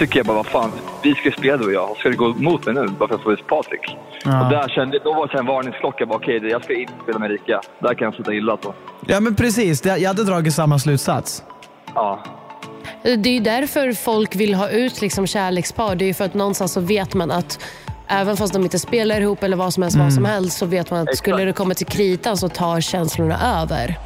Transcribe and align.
tycker 0.00 0.18
jag 0.18 0.26
bara, 0.26 0.36
vad 0.36 0.46
fan, 0.46 0.70
vi 1.02 1.14
ska 1.14 1.24
ju 1.24 1.32
spela 1.32 1.56
du 1.56 1.66
och 1.66 1.72
jag. 1.72 1.96
Ska 1.96 2.08
du 2.08 2.16
gå 2.16 2.30
emot 2.30 2.66
mig 2.66 2.74
nu 2.74 2.88
bara 2.88 3.08
för 3.08 3.14
att 3.14 3.22
få 3.22 3.32
ut 3.32 3.46
Patrik? 3.46 3.96
Ja. 4.24 4.44
Och 4.44 4.50
där 4.50 4.68
kände, 4.68 4.98
då 5.04 5.14
var 5.14 5.26
det 5.26 5.38
en 5.38 5.46
varningsklocka. 5.46 6.06
Bara, 6.06 6.16
Okej, 6.16 6.48
jag 6.50 6.64
ska 6.64 6.74
inte 6.74 6.92
spela 7.02 7.18
med 7.18 7.30
Erika. 7.30 7.60
Där 7.78 7.94
kan 7.94 8.04
jag 8.04 8.14
sluta 8.14 8.34
illa 8.34 8.52
alltså. 8.52 8.74
Ja 9.06 9.20
men 9.20 9.34
precis, 9.34 9.84
jag 9.84 10.08
hade 10.08 10.24
dragit 10.24 10.54
samma 10.54 10.78
slutsats. 10.78 11.44
Ja. 11.94 12.24
Det 13.02 13.28
är 13.28 13.32
ju 13.32 13.40
därför 13.40 13.92
folk 13.92 14.36
vill 14.36 14.54
ha 14.54 14.68
ut 14.68 15.00
liksom 15.00 15.26
kärlekspar. 15.26 15.94
Det 15.94 16.04
är 16.04 16.06
ju 16.06 16.14
för 16.14 16.24
att 16.24 16.34
någonstans 16.34 16.72
så 16.72 16.80
vet 16.80 17.14
man 17.14 17.30
att 17.30 17.64
även 18.08 18.36
fast 18.36 18.52
de 18.52 18.62
inte 18.62 18.78
spelar 18.78 19.20
ihop 19.20 19.42
eller 19.42 19.56
vad 19.56 19.74
som 19.74 19.82
helst, 19.82 19.98
vad 19.98 20.12
som 20.12 20.24
helst 20.24 20.58
så 20.58 20.66
vet 20.66 20.90
man 20.90 21.00
att 21.08 21.16
skulle 21.16 21.44
det 21.44 21.52
komma 21.52 21.74
till 21.74 21.86
kritan 21.86 22.36
så 22.36 22.48
tar 22.48 22.80
känslorna 22.80 23.62
över. 23.62 23.98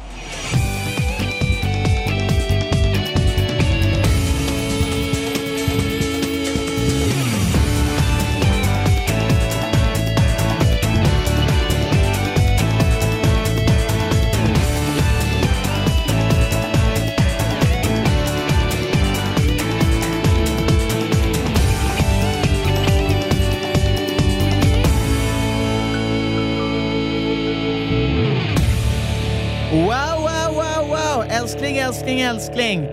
Älskling, 31.95 32.21
älskling, 32.21 32.81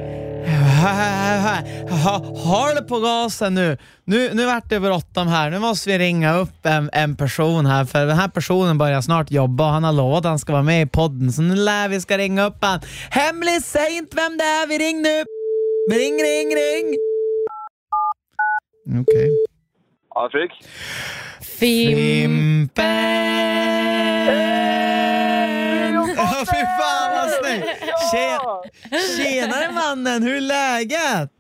Håll 2.37 2.77
på 2.89 3.01
gasen 3.01 3.55
nu. 3.55 3.79
Nu, 4.05 4.31
nu 4.35 4.47
vart 4.47 4.69
det 4.69 4.81
bråttom 4.81 5.29
här. 5.29 5.51
Nu 5.51 5.59
måste 5.59 5.91
vi 5.91 5.99
ringa 5.99 6.37
upp 6.37 6.67
en, 6.67 6.91
en 6.93 7.17
person 7.17 7.67
här, 7.67 7.85
för 7.85 8.07
den 8.07 8.17
här 8.17 8.29
personen 8.29 8.79
börjar 8.79 9.01
snart 9.01 9.31
jobba 9.31 9.67
och 9.67 9.73
han 9.73 9.85
har 9.85 9.93
lovat 9.93 10.19
att 10.19 10.25
han 10.25 10.39
ska 10.39 10.53
vara 10.53 10.63
med 10.63 10.83
i 10.83 10.87
podden, 10.87 11.33
så 11.33 11.43
nu 11.43 11.55
lär 11.55 11.89
vi 11.89 12.01
ska 12.01 12.19
ringa 12.19 12.47
upp 12.47 12.57
han. 12.61 12.81
Hemligt, 13.11 13.65
säg 13.65 13.97
inte 13.97 14.17
vem 14.17 14.39
det 14.39 14.45
är, 14.45 14.67
vi 14.67 14.79
ring 14.79 15.03
nu! 15.03 15.25
Ring, 15.91 16.15
ring, 16.15 16.49
ring! 16.57 16.97
Okej. 19.01 19.29
Ja, 20.15 20.29
Fredrik? 20.33 20.53
Fim. 21.59 21.97
Fimpen! 21.97 23.22
Tje- 28.13 29.17
Tjenare 29.17 29.73
mannen, 29.73 30.23
hur 30.23 30.37
är 30.37 30.41
läget? 30.41 31.31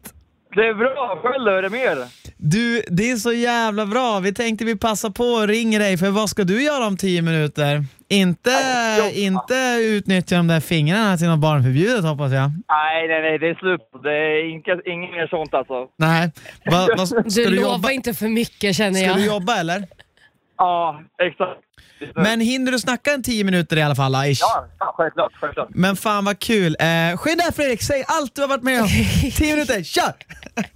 Det 0.55 0.61
är 0.67 0.75
bra. 0.75 1.19
Själv 1.23 1.45
då? 1.45 1.51
Är 1.51 1.63
det 1.63 1.71
mer? 1.71 1.99
Du, 2.37 2.83
det 2.91 3.11
är 3.11 3.17
så 3.17 3.33
jävla 3.33 3.87
bra. 3.87 4.21
Vi 4.21 4.35
tänkte 4.35 4.65
vi 4.65 4.77
passa 4.77 5.11
på 5.11 5.25
och 5.25 5.49
ringa 5.49 5.79
dig, 5.79 5.97
för 5.99 6.11
vad 6.11 6.29
ska 6.29 6.45
du 6.45 6.63
göra 6.63 6.87
om 6.87 6.97
tio 6.97 7.23
minuter? 7.23 7.85
Inte, 8.09 8.51
inte 9.15 9.79
utnyttja 9.83 10.37
de 10.37 10.49
där 10.49 10.61
fingrarna 10.61 11.17
till 11.17 11.27
något 11.29 11.39
barnförbjudet 11.39 12.05
hoppas 12.05 12.33
jag. 12.33 12.51
Nej, 12.69 13.09
nej, 13.09 13.23
nej. 13.23 13.39
Det 13.39 13.49
är 13.49 13.55
slut. 13.55 13.81
Det 14.03 14.11
är 14.11 14.51
inga, 14.51 14.95
inget 14.95 15.11
mer 15.11 15.27
sånt 15.27 15.55
alltså. 15.55 15.87
Nej. 15.97 16.31
Va, 16.71 16.87
va, 16.97 17.07
ska 17.07 17.21
Du, 17.23 17.45
du, 17.45 17.51
lovar 17.57 17.73
jobba, 17.73 17.91
inte 17.91 18.15
för 18.15 18.29
mycket 18.29 18.77
känner 18.77 18.95
ska 18.99 19.07
jag. 19.07 19.17
du 19.17 19.27
jobba 19.27 19.57
eller? 19.57 19.85
Ja, 20.59 21.03
exakt. 21.23 21.61
Men 22.15 22.41
hinner 22.41 22.73
du 22.73 22.79
snacka 22.79 23.13
en 23.13 23.23
tio 23.23 23.45
minuter 23.45 23.77
i 23.77 23.83
alla 23.83 23.95
fall? 23.95 24.15
Ish. 24.27 24.41
Ja, 24.41 24.67
ja, 24.79 24.95
självklart. 24.97 25.33
självklart. 25.41 25.69
Men 25.71 25.97
fan 25.97 26.25
vad 26.25 26.39
kul. 26.39 26.77
Eh, 26.81 27.17
skynda 27.17 27.45
Fredrik, 27.57 27.83
säg 27.83 28.05
allt 28.09 28.35
du 28.35 28.41
har 28.41 28.49
varit 28.49 28.63
med 28.63 28.83
om. 28.83 28.89
tio 29.37 29.55
minuter, 29.55 29.83
kör! 29.83 30.13
Eh. 30.59 30.67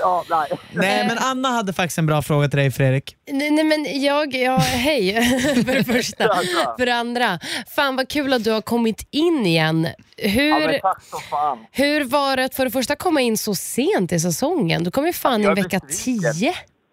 Ja, 0.00 0.24
nej. 0.30 0.48
Nej, 0.72 1.06
men 1.08 1.18
Anna 1.18 1.48
hade 1.48 1.72
faktiskt 1.72 1.98
en 1.98 2.06
bra 2.06 2.22
fråga 2.22 2.48
till 2.48 2.58
dig 2.58 2.70
Fredrik. 2.70 3.16
Nej, 3.30 3.50
nej 3.50 3.64
men 3.64 4.02
jag, 4.02 4.34
ja, 4.34 4.56
hej 4.56 5.14
för 5.66 5.74
det 5.74 5.84
första. 5.84 6.24
Ja, 6.24 6.42
ja. 6.64 6.74
För 6.78 6.86
det 6.86 6.94
andra, 6.94 7.38
fan 7.76 7.96
vad 7.96 8.08
kul 8.08 8.32
att 8.32 8.44
du 8.44 8.50
har 8.50 8.60
kommit 8.60 9.08
in 9.10 9.46
igen. 9.46 9.88
Ja, 10.16 10.28
Hur, 10.28 10.66
men 10.66 10.80
tack 10.80 11.02
så 11.02 11.18
fan. 11.18 11.58
hur 11.72 12.04
var 12.04 12.36
det 12.36 12.44
att 12.44 12.54
för 12.54 12.64
det 12.64 12.70
första 12.70 12.96
komma 12.96 13.20
in 13.20 13.38
så 13.38 13.54
sent 13.54 14.12
i 14.12 14.20
säsongen? 14.20 14.84
Du 14.84 14.90
kom 14.90 15.06
ju 15.06 15.12
fan 15.12 15.44
in 15.44 15.54
vecka 15.54 15.80
besviken. 15.86 16.32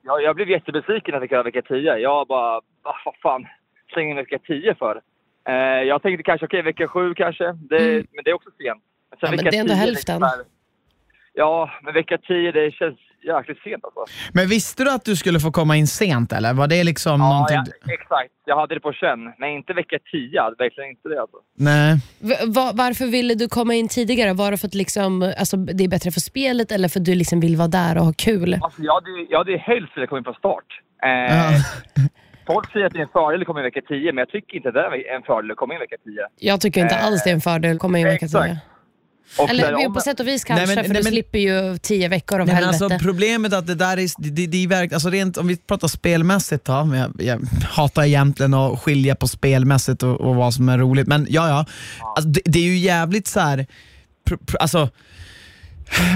10. 0.06 0.12
Jag, 0.12 0.24
jag 0.24 0.36
blev 0.36 0.50
jättebesviken 0.50 1.12
när 1.12 1.14
jag 1.14 1.22
fick 1.22 1.32
höra 1.32 1.44
vecka 1.44 1.62
10. 1.62 1.98
Jag 1.98 2.28
bara, 2.28 2.62
vad 2.84 2.96
fan, 3.22 3.48
slänger 3.94 4.10
in 4.10 4.16
vecka 4.16 4.40
10 4.40 4.76
för? 4.76 5.02
Eh, 5.48 5.54
jag 5.84 6.02
tänkte 6.02 6.24
kanske, 6.24 6.46
okej, 6.46 6.62
vecka 6.62 6.88
7 6.88 7.14
kanske. 7.14 7.44
Det, 7.70 7.78
Mm. 7.92 8.08
Men 8.12 8.24
det 8.24 8.30
är 8.30 8.34
också 8.34 8.50
sent. 8.58 8.84
Sen 9.10 9.18
Ja, 9.22 9.30
men 9.36 9.38
det 9.46 9.58
är 9.58 9.60
ändå 9.60 9.74
10 9.74 9.80
hälften. 9.80 10.24
här- 10.24 10.44
Ja, 11.34 11.70
men 11.84 11.94
vecka 11.94 12.18
10 12.18 12.52
det 12.52 12.72
känns 12.72 13.00
jäkligt 13.24 13.60
sent 13.64 13.84
alltså. 13.84 14.06
Men 14.34 14.48
visste 14.48 14.84
du 14.84 14.92
att 14.92 15.06
du 15.06 15.16
skulle 15.16 15.40
få 15.40 15.52
komma 15.52 15.76
in 15.78 15.88
sent 15.88 16.34
eller? 16.34 16.54
Var 16.54 16.68
det 16.68 16.84
liksom 16.84 17.22
Ja, 17.22 17.30
någonting... 17.34 17.58
ja, 17.86 17.94
exakt. 17.94 18.32
Jag 18.46 18.56
hade 18.60 18.74
det 18.76 18.80
på 18.80 18.94
känn. 18.94 19.20
Men 19.40 19.50
inte 19.50 19.74
vecka 19.74 19.98
10. 20.12 20.42
Verkligen 20.58 20.90
inte 20.90 21.10
det 21.10 21.22
alltså. 21.22 21.38
Nej. 21.58 21.98
V- 22.20 22.36
va- 22.48 22.72
varför 22.74 23.06
ville 23.06 23.36
du 23.36 23.48
komma 23.50 23.74
in 23.74 23.88
tidigare? 23.88 24.34
Var 24.34 24.52
det 24.52 24.58
för 24.58 24.68
att 24.68 24.74
liksom, 24.76 25.34
alltså, 25.40 25.58
det 25.58 25.84
är 25.84 25.88
bättre 25.88 26.12
för 26.12 26.20
spelet 26.20 26.72
eller 26.72 26.88
för 26.90 27.00
att 27.00 27.06
du 27.06 27.16
liksom 27.16 27.40
vill 27.40 27.56
vara 27.58 27.68
där 27.68 27.98
och 27.98 28.06
ha 28.06 28.14
kul? 28.18 28.60
Alltså, 28.62 28.82
jag 28.82 28.94
hade, 28.94 29.10
jag 29.30 29.38
hade 29.38 29.58
helst 29.58 29.98
velat 29.98 30.10
komma 30.10 30.18
in 30.20 30.24
från 30.24 30.34
start. 30.36 30.66
Eh, 31.04 31.10
Ja. 31.10 31.52
Folk 32.48 32.72
säger 32.72 32.86
att 32.86 32.94
det 32.94 33.00
är 33.00 33.04
en 33.04 33.08
fördel 33.14 33.42
att 33.42 33.48
komma 33.48 33.60
in 33.60 33.64
vecka 33.64 33.82
10, 33.88 34.12
men 34.12 34.18
jag 34.18 34.30
tycker 34.30 34.58
inte 34.58 34.72
det 34.72 34.80
är 34.80 35.16
en 35.16 35.24
fördel 35.24 35.52
att 35.52 35.58
komma 35.58 35.74
in 35.74 35.80
vecka 35.80 35.96
10. 36.04 36.14
Jag 36.40 36.62
tycker 36.62 36.82
inte 36.82 36.96
alls 36.98 37.24
det 37.24 37.30
är 37.30 37.34
en 37.34 37.42
fördel 37.42 37.76
att 37.76 37.82
komma 37.82 38.00
in 38.00 38.06
vecka 38.08 38.26
exakt. 38.26 38.54
10. 39.38 39.44
Och 39.44 39.50
Eller 39.50 39.86
om- 39.88 39.94
på 39.94 40.00
sätt 40.02 40.20
och 40.20 40.28
vis 40.28 40.44
kanske, 40.44 40.66
Nej, 40.66 40.76
men- 40.76 40.86
för 40.86 40.94
nej, 40.94 41.00
du 41.02 41.04
men- 41.04 41.12
slipper 41.14 41.40
ju 41.40 41.78
10 41.78 42.08
veckor 42.08 42.40
av 42.40 42.46
Nej, 42.48 42.56
men 42.56 42.64
helvete. 42.64 42.86
alltså, 42.86 43.06
problemet 43.08 43.54
är 43.54 43.58
att 43.58 43.68
det 43.68 43.76
där 43.76 43.98
är, 43.98 44.10
det, 44.32 44.48
det 44.48 44.64
är 44.64 44.68
verk, 44.68 44.94
alltså 44.94 45.10
rent, 45.10 45.38
om 45.38 45.48
vi 45.48 45.58
pratar 45.58 45.88
spelmässigt 45.88 46.66
då, 46.66 46.72
jag, 46.96 47.14
jag 47.28 47.42
hatar 47.70 48.04
egentligen 48.04 48.54
att 48.54 48.80
skilja 48.80 49.16
på 49.16 49.28
spelmässigt 49.28 50.04
och, 50.04 50.22
och 50.22 50.36
vad 50.36 50.54
som 50.54 50.70
är 50.70 50.78
roligt, 50.78 51.08
men 51.08 51.28
ja 51.30 51.48
ja, 51.50 51.66
alltså, 52.16 52.30
det, 52.30 52.42
det 52.46 52.60
är 52.60 52.64
ju 52.64 52.78
jävligt 52.78 53.28
så 53.28 53.40
här, 53.40 53.66
pr, 54.28 54.36
pr, 54.36 54.56
alltså 54.60 54.90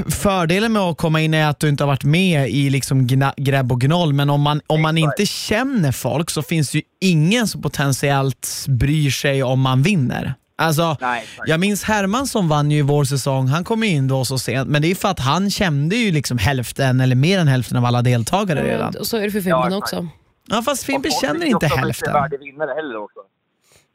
Fördelen 0.09 0.73
med 0.73 0.81
att 0.81 0.97
komma 0.97 1.21
in 1.21 1.33
är 1.33 1.47
att 1.47 1.59
du 1.59 1.69
inte 1.69 1.83
har 1.83 1.87
varit 1.87 2.03
med 2.03 2.49
i 2.49 2.69
liksom 2.69 3.07
gna, 3.07 3.33
gräbb 3.37 3.71
och 3.71 3.81
gnoll, 3.81 4.13
men 4.13 4.29
om 4.29 4.41
man, 4.41 4.61
om 4.67 4.81
man 4.81 4.97
inte 4.97 5.25
känner 5.25 5.91
folk 5.91 6.29
så 6.29 6.41
finns 6.41 6.71
det 6.71 6.77
ju 6.77 6.83
ingen 7.01 7.47
som 7.47 7.61
potentiellt 7.61 8.65
bryr 8.67 9.09
sig 9.11 9.43
om 9.43 9.59
man 9.61 9.81
vinner. 9.83 10.33
Alltså, 10.59 10.97
Nej, 11.01 11.25
jag 11.45 11.59
minns 11.59 11.83
Hermansson 11.83 12.47
vann 12.47 12.71
ju 12.71 12.77
i 12.77 12.81
vår 12.81 13.03
säsong, 13.03 13.47
han 13.47 13.63
kom 13.63 13.83
in 13.83 14.07
då 14.07 14.25
så 14.25 14.37
sent, 14.39 14.69
men 14.69 14.81
det 14.81 14.91
är 14.91 14.95
för 14.95 15.07
att 15.09 15.19
han 15.19 15.49
kände 15.49 15.95
ju 15.95 16.11
liksom 16.11 16.37
hälften 16.37 17.01
eller 17.01 17.15
mer 17.15 17.39
än 17.39 17.47
hälften 17.47 17.77
av 17.77 17.85
alla 17.85 18.01
deltagare 18.01 18.63
redan. 18.63 18.93
Och 18.99 19.07
så 19.07 19.17
är 19.17 19.21
det 19.21 19.31
för 19.31 19.49
Ja, 19.49 19.63
Fimpen 19.63 19.77
exakt. 19.77 19.93
också. 19.93 20.07
Ja 20.49 20.61
fast 20.61 20.83
Fimpen 20.83 21.11
folk 21.11 21.21
känner 21.21 21.33
tycker 21.39 21.47
inte 21.53 21.67
hälften. 21.67 22.09
är 22.09 22.13
värdig 22.13 22.39
vinnare 22.39 22.73
heller 22.75 23.03
också. 23.03 23.19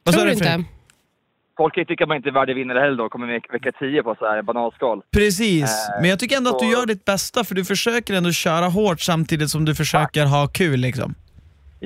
Vad 0.05 0.15
sa 0.15 0.21
Tror 0.21 0.27
du 0.31 0.33
inte? 0.35 0.65
Folk 1.57 1.75
kan 1.75 1.81
ju 1.81 1.85
tycka 1.85 2.05
att 2.05 2.09
man 2.09 2.17
inte 2.17 2.29
är 2.29 2.33
värdig 2.33 2.55
vinnare 2.55 2.79
heller 2.79 2.97
då, 2.97 3.09
kommer 3.09 3.27
med 3.27 3.41
vecka 3.53 3.73
10 3.79 4.03
på 4.03 4.15
så 4.19 4.25
här 4.25 4.43
banalskal. 4.43 5.03
Precis, 5.13 5.63
Eh, 5.65 6.01
men 6.01 6.11
jag 6.11 6.19
tycker 6.19 6.37
ändå 6.37 6.51
att 6.51 6.59
du 6.59 6.67
så- 6.67 6.73
gör 6.73 6.87
ditt 6.87 7.05
bästa 7.05 7.45
för 7.45 7.55
du 7.55 7.65
försöker 7.65 8.15
ändå 8.15 8.33
köra 8.33 8.67
hårt 8.69 9.01
samtidigt 9.01 9.51
som 9.51 9.65
du 9.65 9.75
försöker 9.75 10.25
ha 10.27 10.47
kul 10.47 10.81
liksom. 10.81 11.15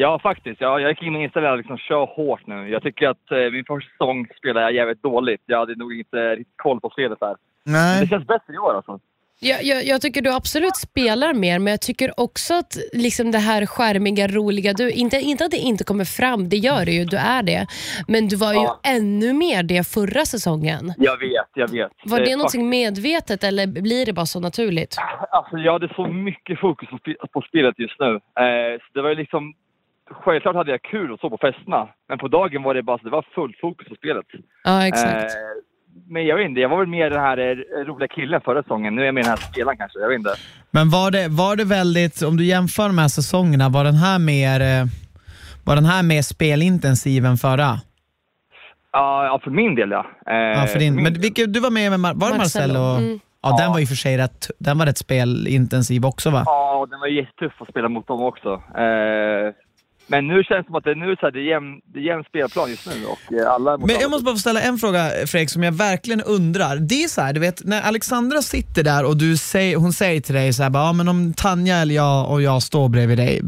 Ja, 0.01 0.19
faktiskt. 0.23 0.61
Ja, 0.61 0.81
jag 0.81 0.91
gick 0.91 1.03
in 1.03 1.13
med 1.13 1.23
inställningen 1.23 1.53
att 1.55 1.59
liksom 1.59 1.79
kör 1.79 2.07
hårt 2.07 2.47
nu. 2.47 2.69
Jag 2.69 2.83
tycker 2.83 3.09
att 3.09 3.31
eh, 3.31 3.39
min 3.53 3.65
första 3.65 3.91
säsong 3.91 4.27
spelade 4.39 4.67
jag 4.67 4.73
jävligt 4.75 5.03
dåligt. 5.03 5.43
Jag 5.47 5.59
hade 5.59 5.75
nog 5.75 5.99
inte 5.99 6.17
riktigt 6.37 6.57
koll 6.57 6.81
på 6.81 6.91
spelet 6.91 7.21
där. 7.21 7.35
Men 7.65 7.73
det 7.75 7.99
Nej. 7.99 8.09
känns 8.09 8.27
bättre 8.27 8.55
i 8.55 8.59
år 8.59 8.77
alltså. 8.77 8.99
Jag, 9.41 9.63
jag, 9.65 9.85
jag 9.85 10.01
tycker 10.01 10.23
du 10.23 10.33
absolut 10.35 10.77
spelar 10.77 11.35
mer, 11.35 11.59
men 11.59 11.71
jag 11.71 11.81
tycker 11.81 12.21
också 12.21 12.55
att 12.55 12.77
liksom 12.93 13.31
det 13.31 13.39
här 13.39 13.67
skärmiga, 13.67 14.29
roliga, 14.29 14.73
du, 14.73 14.91
inte, 14.91 15.17
inte 15.17 15.45
att 15.45 15.51
det 15.51 15.57
inte 15.57 15.85
kommer 15.85 16.05
fram, 16.05 16.49
det 16.49 16.57
gör 16.57 16.85
det 16.85 16.93
ju, 16.93 17.05
du 17.05 17.17
är 17.17 17.43
det. 17.43 17.67
Men 18.09 18.29
du 18.29 18.37
var 18.37 18.53
ju 18.53 18.59
Ja. 18.61 18.81
ännu 18.85 19.33
mer 19.33 19.63
det 19.63 19.89
förra 19.89 20.25
säsongen. 20.25 20.95
Jag 20.97 21.19
vet, 21.19 21.51
jag 21.55 21.71
vet. 21.71 21.93
Var 22.05 22.19
Eh, 22.19 22.25
det 22.25 22.31
fuck. 22.31 22.37
någonting 22.37 22.69
medvetet 22.69 23.45
eller 23.45 23.67
blir 23.67 24.07
det 24.07 24.13
bara 24.13 24.27
så 24.27 24.41
naturligt? 24.41 24.97
Alltså, 25.31 25.57
jag 25.57 25.73
hade 25.73 25.95
så 25.95 26.07
mycket 26.07 26.61
fokus 26.61 26.89
på, 26.91 26.99
på 27.33 27.41
spelet 27.41 27.79
just 27.79 28.01
nu. 28.01 28.11
Eh, 28.15 28.79
så 28.81 28.89
det 28.95 29.03
var 29.03 29.09
ju 29.09 29.15
liksom... 29.15 29.55
Självklart 30.11 30.55
hade 30.57 30.71
jag 30.71 30.83
kul 30.83 31.13
och 31.13 31.21
så 31.21 31.31
på 31.31 31.39
festerna. 31.39 31.89
Men 32.09 32.19
på 32.19 32.29
dagen 32.29 32.63
var 32.63 32.75
det 32.75 32.83
bara 32.83 32.99
så 32.99 33.05
det 33.05 33.11
var 33.11 33.25
fullt 33.35 33.57
fokus 33.61 33.89
på 33.89 33.95
spelet. 33.95 34.27
Ja, 34.65 34.87
exakt. 34.87 35.15
Eh, 35.15 35.29
men 36.09 36.27
jag 36.27 36.37
vet 36.37 36.49
inte, 36.49 36.61
jag 36.61 36.69
var 36.69 36.79
väl 36.79 36.87
mer 36.87 37.11
den 37.11 37.21
här 37.21 37.39
eh, 37.39 37.85
roliga 37.85 38.09
killen 38.09 38.41
förra 38.41 38.63
säsongen. 38.63 38.95
Nu 38.95 39.03
är 39.03 39.07
jag 39.07 39.15
mer 39.15 39.23
den 39.23 39.31
här 39.31 39.37
spelaren 39.37 39.77
kanske, 39.77 39.99
jag 39.99 40.09
vet 40.09 40.19
inte. 40.19 40.35
Men 40.71 40.91
var 40.91 41.11
det, 41.11 41.29
var 41.29 41.57
det 41.57 41.65
väldigt, 41.65 42.23
om 42.23 42.37
du 42.37 42.45
jämför 42.45 42.87
de 42.87 42.99
här 42.99 43.09
säsongerna, 43.09 43.69
var 43.69 43.85
den 43.85 43.95
här 43.95 44.19
mer, 44.19 44.61
eh, 44.61 44.85
var 45.65 45.75
den 45.75 45.85
här 45.85 46.03
mer 46.03 46.23
spelintensiv 46.23 47.25
än 47.25 47.37
förra? 47.37 47.71
Ja, 48.93 49.41
för 49.45 49.51
min 49.51 49.75
del 49.75 49.91
ja. 49.91 50.07
Eh, 50.27 50.35
Ja, 50.37 50.67
för 50.67 50.79
din, 50.79 50.95
men 51.03 51.13
vilket, 51.15 51.53
du 51.55 51.61
var 51.61 51.71
med 51.71 51.91
med, 51.91 52.01
Mar- 52.01 52.15
var 52.21 52.37
Marcello, 52.39 52.39
Marcello? 52.79 53.07
mm. 53.07 53.21
Ja, 53.43 53.49
den 53.49 53.67
Ja. 53.67 53.73
var 53.73 53.81
i 53.81 53.85
och 53.85 53.89
för 53.89 53.95
sig 53.95 54.19
rätt, 54.19 54.51
den 54.59 54.79
var 54.79 54.87
rätt 54.87 54.99
spelintensiv 54.99 56.05
också 56.07 56.31
va? 56.31 56.43
Ja, 56.47 56.87
den 56.91 57.01
var 57.01 57.07
jättetuff 57.07 57.63
att 57.63 57.69
spela 57.69 57.89
mot 57.89 58.07
dem 58.07 58.23
också. 58.23 58.53
Eh, 58.55 59.55
Men 60.11 60.27
nu 60.27 60.45
känns 60.45 60.67
det 60.67 60.67
som 60.67 60.75
att 60.75 60.85
det, 60.85 60.95
nu 60.95 61.17
så 61.17 61.27
här, 61.27 61.31
det 61.31 61.39
är 61.39 61.51
jämn, 61.55 61.81
det 61.93 61.99
är 61.99 62.03
jämn 62.03 62.25
spelplan 62.25 62.71
just 62.71 62.87
nu 62.87 63.07
och 63.07 63.33
eh, 63.41 63.53
alla 63.55 63.77
Men 63.79 63.89
jag 64.01 64.11
måste 64.11 64.25
bara 64.25 64.35
få 64.35 64.39
ställa 64.39 64.61
en 64.61 64.79
fråga 64.79 65.01
Fredrik 65.27 65.51
som 65.51 65.63
jag 65.63 65.73
verkligen 65.73 66.21
undrar. 66.21 66.77
Det 66.77 67.03
är 67.05 67.09
så 67.09 67.21
här, 67.21 67.33
du 67.33 67.41
vet 67.41 67.65
när 67.65 67.83
Alexandra 67.83 68.43
sitter 68.43 68.83
där 68.85 69.07
och 69.09 69.17
du 69.17 69.37
säger, 69.37 69.77
hon 69.77 69.93
säger 69.93 70.21
till 70.21 70.35
dig 70.35 70.53
så 70.53 70.63
här, 70.63 70.71
bara, 70.71 70.87
ja, 70.87 70.93
men 70.93 71.09
om 71.09 71.33
Tanja 71.37 71.77
eller 71.77 71.95
jag 71.95 72.31
och 72.31 72.43
jag 72.43 72.63
står 72.63 72.89
bredvid 72.89 73.19
dig 73.19 73.41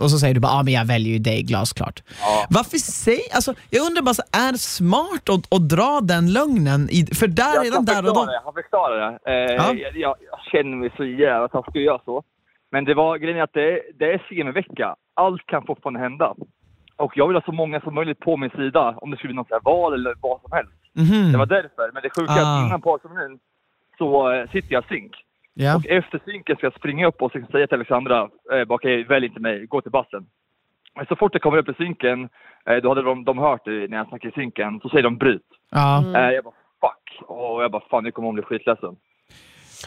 och 0.00 0.10
så 0.10 0.18
säger 0.18 0.34
du 0.34 0.40
bara, 0.40 0.52
ja 0.52 0.62
men 0.62 0.72
jag 0.72 0.84
väljer 0.84 1.12
ju 1.12 1.18
dig 1.18 1.42
glasklart. 1.42 2.02
Ja. 2.20 2.46
Varför 2.50 2.76
säger, 2.78 3.34
alltså 3.34 3.54
jag 3.70 3.86
undrar 3.86 4.02
bara, 4.02 4.14
så, 4.14 4.22
är 4.46 4.52
det 4.52 4.58
smart 4.58 5.28
att, 5.28 5.54
att 5.54 5.68
dra 5.68 6.00
den 6.02 6.32
lögnen? 6.32 6.88
I, 6.90 7.06
för 7.14 7.26
där, 7.26 7.54
Jag 7.54 7.64
redan 7.66 7.84
där 7.84 7.98
och 8.08 8.14
då. 8.14 8.24
det. 8.24 8.40
Han 8.44 8.54
förklarar 8.54 8.96
det. 9.10 9.30
Eh, 9.32 9.54
Ja. 9.54 9.74
jag, 9.74 9.96
jag, 9.96 10.16
jag 10.30 10.38
känner 10.52 10.76
mig 10.76 10.90
så 10.96 11.04
jävla 11.04 11.48
taskig 11.48 11.80
att 11.80 11.84
göra 11.84 12.00
så. 12.04 12.22
Men 12.72 12.84
det 12.84 12.94
var 12.94 13.18
grejen 13.18 13.38
är 13.38 13.42
att 13.42 13.52
det, 13.52 13.80
det 13.98 14.04
är 14.04 14.18
CM-vecka. 14.28 14.94
Allt 15.14 15.46
kan 15.46 15.66
fortfarande 15.66 16.00
hända. 16.00 16.34
Och 16.96 17.12
jag 17.16 17.26
vill 17.28 17.36
ha 17.36 17.42
så 17.42 17.52
många 17.52 17.80
som 17.80 17.94
möjligt 17.94 18.20
på 18.20 18.36
min 18.36 18.50
sida 18.50 18.94
om 18.96 19.10
det 19.10 19.16
skulle 19.16 19.28
bli 19.34 19.36
något 19.36 19.64
val 19.64 19.94
eller 19.94 20.14
vad 20.20 20.40
som 20.40 20.52
helst. 20.52 20.72
Mhm. 20.92 21.32
Det 21.32 21.38
var 21.38 21.46
därför. 21.46 21.90
Men 21.92 22.02
det 22.02 22.10
sjuka 22.16 22.32
är 22.32 22.42
Ah. 22.44 22.58
att 22.60 22.66
innan 22.66 22.80
parceremonin 22.80 23.38
så 23.98 24.32
eh, 24.32 24.50
sitter 24.50 24.72
jag 24.72 24.84
synk. 24.88 25.12
Ja. 25.54 25.76
Och 25.76 25.86
efter 25.86 26.20
synken 26.24 26.56
ska 26.56 26.66
jag 26.66 26.74
springa 26.74 27.06
upp 27.06 27.22
och 27.22 27.32
säga 27.32 27.66
till 27.66 27.74
Alexandra, 27.74 28.28
eh, 28.52 28.64
bara, 28.64 28.74
okej, 28.74 29.04
välj 29.04 29.26
inte 29.26 29.40
mig, 29.40 29.66
gå 29.66 29.80
till 29.80 29.90
bassen. 29.90 30.26
Men 30.96 31.06
så 31.06 31.16
fort 31.16 31.34
jag 31.34 31.42
kommer 31.42 31.58
upp 31.58 31.68
i 31.68 31.74
synken, 31.74 32.28
eh, 32.66 32.76
då 32.76 32.88
hade 32.88 33.02
de, 33.02 33.24
de 33.24 33.38
hört 33.38 33.64
det 33.64 33.90
när 33.90 33.96
jag 33.96 34.08
snackade 34.08 34.28
i 34.28 34.34
synken, 34.34 34.80
så 34.80 34.88
säger 34.88 35.02
de 35.02 35.16
bryt. 35.16 35.46
Ja. 35.70 36.04
Eh, 36.16 36.30
jag 36.30 36.44
bara 36.44 36.54
fuck. 36.80 37.28
Och 37.28 37.62
jag 37.62 37.70
bara 37.70 37.82
fan, 37.90 38.04
nu 38.04 38.10
kommer 38.10 38.26
hon 38.28 38.34
bli 38.34 38.44
skitledsen. 38.44 38.96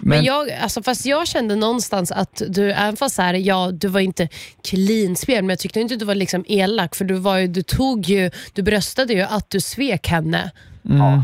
Men 0.01 0.09
Men, 0.17 0.25
jag, 0.25 0.51
alltså, 0.51 0.83
fast 0.83 1.05
jag 1.05 1.27
kände 1.27 1.55
någonstans 1.55 2.11
att 2.11 2.41
du, 2.47 2.71
även 2.71 2.97
fast 2.97 3.15
så 3.15 3.21
här, 3.21 3.33
ja, 3.33 3.71
du 3.71 3.87
var 3.87 3.99
inte 3.99 4.29
clean 4.63 5.15
spel, 5.15 5.43
men 5.43 5.49
jag 5.49 5.59
tyckte 5.59 5.79
inte 5.79 5.93
att 5.93 5.99
du 5.99 6.05
var 6.05 6.15
liksom 6.15 6.45
elak. 6.47 6.95
För 6.95 7.05
du, 7.05 7.13
var 7.13 7.37
ju, 7.37 7.47
du, 7.47 7.63
tog 7.63 8.05
ju, 8.05 8.31
du 8.53 8.61
bröstade 8.61 9.13
ju 9.13 9.21
att 9.21 9.49
du 9.49 9.61
svek 9.61 10.07
henne 10.07 10.51
mm. 10.89 11.21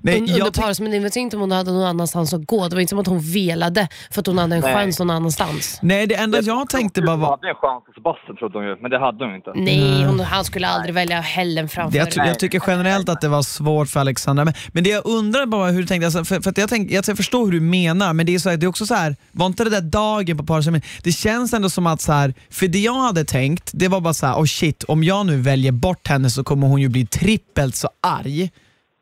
Nej, 0.00 0.20
under 0.20 0.38
jag, 0.38 0.54
paus. 0.54 0.80
Men 0.80 0.90
det 0.90 0.98
var 0.98 1.18
inte 1.18 1.34
som 1.34 1.40
hon 1.40 1.52
hade 1.52 1.72
någon 1.72 1.86
annanstans 1.86 2.34
att 2.34 2.46
gå. 2.46 2.68
Det 2.68 2.76
var 2.76 2.80
inte 2.80 2.90
som 2.90 2.98
att 2.98 3.06
hon 3.06 3.20
velade 3.20 3.88
för 4.10 4.20
att 4.20 4.26
hon 4.26 4.38
hade 4.38 4.54
en 4.56 4.60
Nej. 4.60 4.74
chans 4.74 4.98
någon 4.98 5.10
annanstans. 5.10 5.78
nej, 5.82 6.06
det 6.06 6.14
enda 6.14 6.40
jag 6.40 6.68
tänkte 6.68 7.02
bara 7.02 7.10
Hon 7.10 7.20
var... 7.20 7.30
hade 7.30 7.48
en 7.48 7.54
chans 7.54 7.84
hos 7.86 7.94
Sebastian 7.94 8.36
trodde 8.36 8.58
hon 8.58 8.66
ju, 8.66 8.76
men 8.82 8.90
det 8.90 8.98
hade 8.98 9.24
hon 9.24 9.34
inte. 9.34 9.52
Nej, 9.54 10.04
hon, 10.04 10.20
han 10.20 10.44
skulle 10.44 10.68
aldrig 10.68 10.94
välja 10.94 11.20
Helen 11.20 11.68
framför 11.68 11.98
Jag, 11.98 12.08
jag 12.14 12.38
tycker 12.38 12.62
generellt 12.66 13.08
att 13.08 13.20
det 13.20 13.28
var 13.28 13.42
svårt 13.42 13.88
för 13.88 14.00
Alexandra. 14.00 14.44
Men, 14.44 14.54
men 14.72 14.84
det 14.84 14.90
jag 14.90 15.06
undrar 15.06 15.46
bara 15.46 15.70
hur 15.70 15.80
du 15.80 15.86
tänkte, 15.86 16.06
alltså, 16.06 16.24
för, 16.24 16.40
för 16.40 16.50
att 16.50 16.58
jag, 16.58 16.68
tänk, 16.68 16.90
jag 16.90 17.04
förstår 17.04 17.44
hur 17.44 17.52
du 17.52 17.60
menar, 17.60 18.12
men 18.12 18.26
det 18.26 18.34
är, 18.34 18.38
så 18.38 18.50
här, 18.50 18.56
det 18.56 18.66
är 18.66 18.68
också 18.68 18.86
så 18.86 18.94
här, 18.94 19.16
var 19.32 19.46
inte 19.46 19.64
det 19.64 19.70
där 19.70 19.80
dagen 19.80 20.36
på 20.36 20.44
parceremonin, 20.44 20.82
det 21.02 21.12
känns 21.12 21.52
ändå 21.52 21.70
som 21.70 21.86
att 21.86 22.00
så 22.00 22.12
här, 22.12 22.34
för 22.50 22.68
det 22.68 22.78
jag 22.78 22.94
hade 22.94 23.24
tänkt, 23.24 23.70
det 23.74 23.88
var 23.88 24.00
bara 24.00 24.14
så 24.14 24.26
här, 24.26 24.34
oh 24.34 24.44
shit, 24.44 24.84
om 24.84 25.04
jag 25.04 25.26
nu 25.26 25.40
väljer 25.40 25.72
bort 25.72 26.08
henne 26.08 26.30
så 26.30 26.44
kommer 26.44 26.66
hon 26.66 26.80
ju 26.80 26.88
bli 26.88 27.06
trippelt 27.06 27.76
så 27.76 27.88
arg 28.02 28.50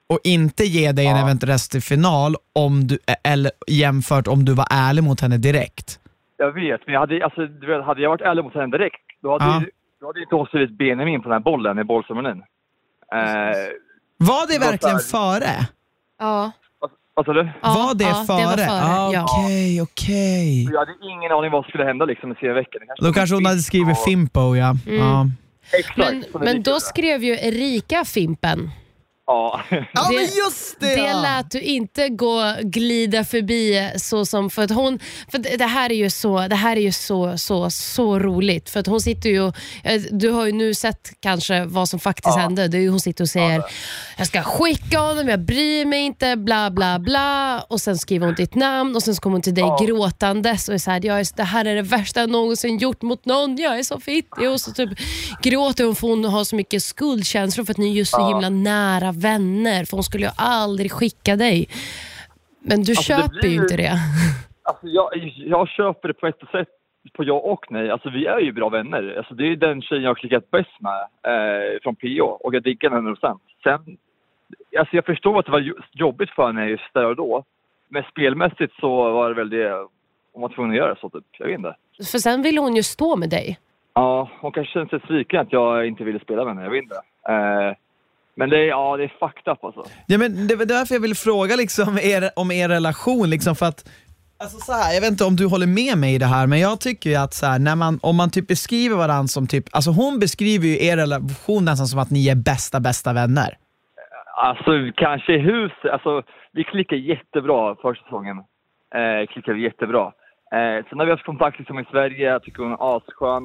och 0.07 0.19
inte 0.25 0.65
ge 0.65 0.93
dig 0.93 1.07
en 1.07 1.17
Ja. 1.17 1.23
eventuell 1.23 1.51
röst 1.53 1.75
i 1.75 1.81
final 1.81 2.37
om 2.53 2.87
du, 2.87 2.99
eller 3.25 3.51
jämfört 3.67 4.27
om 4.27 4.45
du 4.45 4.55
var 4.55 4.67
ärlig 4.71 5.03
mot 5.05 5.21
henne 5.21 5.39
direkt. 5.39 5.99
Jag 6.37 6.53
vet, 6.53 6.81
men 6.87 6.93
jag 6.93 7.01
hade, 7.01 7.25
alltså, 7.25 7.47
du 7.47 7.67
vet, 7.67 7.85
hade 7.85 8.03
jag 8.03 8.11
varit 8.11 8.21
ärlig 8.21 8.45
mot 8.45 8.55
henne 8.55 8.77
direkt, 8.79 9.01
då 9.23 9.33
hade, 9.33 9.45
Ja. 9.45 9.61
ju- 9.61 9.71
då 10.01 10.07
hade 10.07 10.21
inte 10.21 10.35
hon 10.35 10.47
skrivit 10.47 10.79
Benjamin 10.79 11.23
på 11.23 11.29
den 11.29 11.33
här 11.33 11.41
bollen 11.41 11.79
i 11.79 11.85
bollceremonin. 11.85 12.43
Eh, 13.13 13.19
Var 14.19 14.47
det 14.53 14.59
var 14.59 14.67
verkligen 14.71 14.99
så 14.99 15.17
före? 15.17 15.67
Ja. 16.19 16.53
vad, 16.81 16.91
vad 17.15 17.27
sa 17.27 17.33
du? 17.33 17.49
Ja, 17.63 17.69
var 17.75 17.95
det 17.95 18.05
ja, 18.05 18.25
före? 18.27 18.39
Det 18.41 18.47
var 18.47 18.57
före 18.57 19.21
Ah. 19.23 19.25
Okej, 19.25 19.83
okej. 19.83 20.65
Jag 20.73 20.79
hade 20.79 20.93
ingen 21.03 21.33
aning 21.33 21.51
vad 21.51 21.65
som 21.65 21.69
skulle 21.69 21.85
hända 21.85 22.05
liksom 22.05 22.33
i 22.33 22.35
serveveckan. 22.35 22.81
Det 23.01 23.07
Då 23.07 23.13
kanske 23.13 23.35
hon 23.37 23.47
hade 23.47 23.59
skrivit 23.59 23.97
och- 23.99 24.05
Fimpo, 24.05 24.57
ja. 24.57 24.75
ja. 24.87 25.27
Exakt. 25.79 25.99
Men, 25.99 26.25
men 26.45 26.63
då 26.63 26.81
skrev 26.81 27.23
ju 27.25 27.33
Erika 27.33 28.05
Fimpen. 28.05 28.71
Ja. 29.27 29.61
Ja 29.71 30.09
Det- 30.09 30.15
men 30.15 30.25
just 30.25 30.81
det! 30.81 30.87
Det 30.87 30.97
ja. 30.97 31.21
lät 31.23 31.51
du 31.51 31.61
inte 31.61 32.09
gå 32.09 32.55
glida 32.63 33.25
förbi 33.25 33.91
så 33.97 34.27
som 34.27 34.51
för 34.51 34.63
att 34.63 34.71
hon 34.71 34.99
för 35.33 35.59
det 35.59 35.65
här 35.67 35.91
är 35.93 35.97
ju 35.97 36.11
så 36.11 36.49
det 36.49 36.57
här 36.57 36.77
är 36.77 36.81
ju 36.81 36.93
så 36.93 37.39
så 37.39 37.71
så 37.71 38.19
roligt 38.19 38.71
för 38.71 38.81
att 38.81 38.87
hon 38.87 39.01
sitter 39.01 39.31
ju 39.31 39.41
och, 39.41 39.57
eh, 39.85 40.01
du 40.11 40.31
har 40.31 40.47
ju 40.47 40.53
nu 40.53 40.75
sett 40.75 41.11
kanske 41.21 41.65
vad 41.65 41.89
som 41.89 42.01
faktiskt 42.01 42.37
Ja. 42.37 42.43
hände. 42.43 42.69
Det 42.69 42.77
är 42.77 42.81
ju, 42.81 42.89
hon 42.89 43.01
sitter 43.01 43.25
och 43.25 43.29
säger 43.29 43.59
det. 43.59 43.65
jag 44.19 44.27
ska 44.27 44.43
skicka 44.43 44.99
honom, 44.99 45.29
jag 45.29 45.41
bryr 45.41 45.85
mig 45.85 46.01
inte, 46.01 46.37
bla 46.37 46.71
bla 46.71 46.99
bla 46.99 47.61
och 47.69 47.81
sen 47.81 47.99
skriver 47.99 48.27
hon 48.27 48.35
ditt 48.35 48.55
namn 48.55 48.97
och 48.97 49.03
sen 49.03 49.15
så 49.15 49.21
kommer 49.23 49.35
hon 49.35 49.43
till 49.43 49.55
dig 49.55 49.65
Ja. 49.65 49.79
gråtandes 49.87 50.69
och 50.69 50.75
är 50.75 50.79
så 50.79 50.91
här, 50.91 51.01
jag 51.07 51.21
är, 51.21 51.27
det 51.37 51.43
här 51.43 51.65
är 51.65 51.75
det 51.75 51.83
värsta 51.83 52.21
jag 52.21 52.31
någonsin 52.31 52.79
gjort 52.79 53.03
mot 53.03 53.25
någon, 53.25 53.57
jag 53.57 53.79
är 53.79 53.83
så 53.83 54.01
fittig 54.01 54.51
och 54.51 54.61
så 54.61 54.73
typ 54.73 54.91
gråter 55.43 55.85
hon 55.85 55.95
för 55.97 56.09
hon 56.09 56.25
har 56.25 56.45
så 56.45 56.57
mycket 56.57 56.83
skuldkänslor 56.83 57.65
för 57.65 57.71
att 57.73 57.79
ni 57.79 57.89
är 57.91 57.93
just 57.95 58.11
så 58.13 58.21
Ja. 58.21 58.29
himla 58.29 58.49
nära 58.49 59.12
vänner 59.13 59.85
för 59.85 59.97
hon 59.97 60.03
skulle 60.05 60.27
ju 60.27 60.33
aldrig 60.37 60.93
skicka 60.93 61.37
dig. 61.37 61.69
Men 62.61 62.83
du 62.83 62.93
Alltså, 62.93 63.03
köper 63.03 63.41
blir 63.41 63.51
ju 63.51 63.63
inte 63.63 63.77
det. 63.77 63.93
Alltså, 64.65 64.87
jag, 64.87 65.09
jag 65.37 65.69
köper 65.69 66.09
det 66.09 66.15
på 66.15 66.27
ett 66.27 66.41
sätt 66.53 66.69
på 67.13 67.25
ja 67.25 67.35
och 67.35 67.67
nej. 67.71 67.91
Alltså, 67.91 68.11
vi 68.11 68.27
är 68.27 68.39
ju 68.39 68.53
bra 68.53 68.69
vänner. 68.69 69.15
Alltså, 69.19 69.35
det 69.35 69.45
är 69.45 69.57
den 69.57 69.83
tjejen 69.83 70.03
jag 70.03 70.11
har 70.11 70.15
klickat 70.15 70.51
bäst 70.51 70.71
med 70.81 71.01
eh, 71.33 71.81
från 71.83 71.97
PO 71.97 72.25
och 72.25 72.55
jag 72.55 72.63
diggar 72.63 72.91
henne 72.91 73.11
100%. 73.11 73.39
Sen, 73.63 73.97
alltså, 74.79 74.97
jag 74.97 75.05
förstår 75.05 75.39
att 75.39 75.47
det 75.47 75.53
var 75.53 75.73
jobbigt 75.93 76.31
för 76.31 76.47
henne 76.47 76.67
just 76.67 76.95
där 76.95 77.05
och 77.07 77.17
då. 77.17 77.45
Men 77.89 78.03
spelmässigt 78.11 78.75
så 78.81 79.13
var 79.13 79.29
det 79.29 79.35
väl 79.35 79.51
det 79.51 79.87
hon 80.33 80.43
var 80.43 80.49
tvungen 80.49 80.71
att 80.71 80.77
göra 80.77 80.97
så 80.97 81.09
typ. 81.09 81.25
Jag 81.39 81.47
vet 81.47 81.59
inte. 81.59 81.77
För 81.97 82.19
sen 82.19 82.43
ville 82.43 82.61
hon 82.61 82.77
ju 82.77 82.83
stå 82.83 83.17
med 83.17 83.31
dig. 83.31 83.59
Ja, 83.95 84.31
hon 84.41 84.53
kanske 84.53 84.73
kände 84.73 84.91
sig 84.91 85.01
sviken 85.09 85.41
att 85.41 85.53
jag 85.53 85.87
inte 85.87 86.05
ville 86.05 86.21
spela 86.21 86.45
med 86.45 86.55
henne. 86.55 86.67
Jag 86.67 86.71
vet 86.71 86.83
inte. 86.83 87.03
Eh, 87.29 87.75
men 88.37 88.51
det 88.51 88.59
är, 88.59 88.67
ja, 88.67 88.97
det 88.97 89.05
är 89.05 89.15
fucked 89.21 89.53
up 89.53 89.65
alltså. 89.65 89.85
Ja, 90.07 90.19
men 90.19 90.47
det 90.49 90.57
var 90.57 90.65
därför 90.65 90.95
jag 90.95 91.01
ville 91.01 91.15
fråga 91.15 91.57
liksom 91.57 91.99
er, 91.99 92.31
om 92.37 92.51
er 92.51 92.69
relation, 92.69 93.31
liksom 93.31 93.55
för 93.57 93.67
att 93.67 93.85
Alltså 94.43 94.59
så 94.59 94.73
här, 94.73 94.95
jag 94.95 95.01
vet 95.01 95.11
inte 95.11 95.25
om 95.25 95.37
du 95.37 95.47
håller 95.47 95.71
med 95.83 95.95
mig 95.99 96.15
i 96.15 96.19
det 96.19 96.31
här, 96.35 96.47
men 96.47 96.61
jag 96.61 96.81
tycker 96.81 97.11
ju 97.11 97.17
att 97.17 97.35
så 97.35 97.47
här, 97.47 97.59
när 97.59 97.77
man, 97.77 97.99
om 98.03 98.17
man 98.17 98.31
typ 98.31 98.49
beskriver 98.49 98.97
varandra 98.97 99.29
som 99.37 99.47
typ, 99.47 99.65
alltså 99.73 99.91
hon 99.91 100.19
beskriver 100.25 100.67
ju 100.67 100.77
er 100.89 100.97
relation 100.97 101.65
nästan 101.65 101.87
som 101.87 102.01
att 102.01 102.11
ni 102.11 102.23
är 102.29 102.39
bästa, 102.51 102.81
bästa 102.81 103.13
vänner. 103.13 103.51
Alltså 104.49 104.71
kanske 104.97 105.33
i 105.35 105.39
hus, 105.39 105.73
alltså 105.93 106.23
vi 106.53 106.65
klickar 106.65 106.97
jättebra 106.97 107.77
första 107.83 108.05
säsongen. 108.05 108.39
Eh, 108.99 109.27
klickar 109.33 109.53
vi 109.53 109.63
jättebra. 109.63 110.05
Eh, 110.57 110.79
sen 110.87 110.99
har 110.99 111.05
vi 111.07 111.13
haft 111.13 111.31
kontakt 111.33 111.59
liksom 111.59 111.79
i 111.79 111.85
Sverige, 111.91 112.33
jag 112.33 112.43
tycker 112.43 112.63
hon 112.63 112.73
är 112.73 112.97
asskön. 112.97 113.45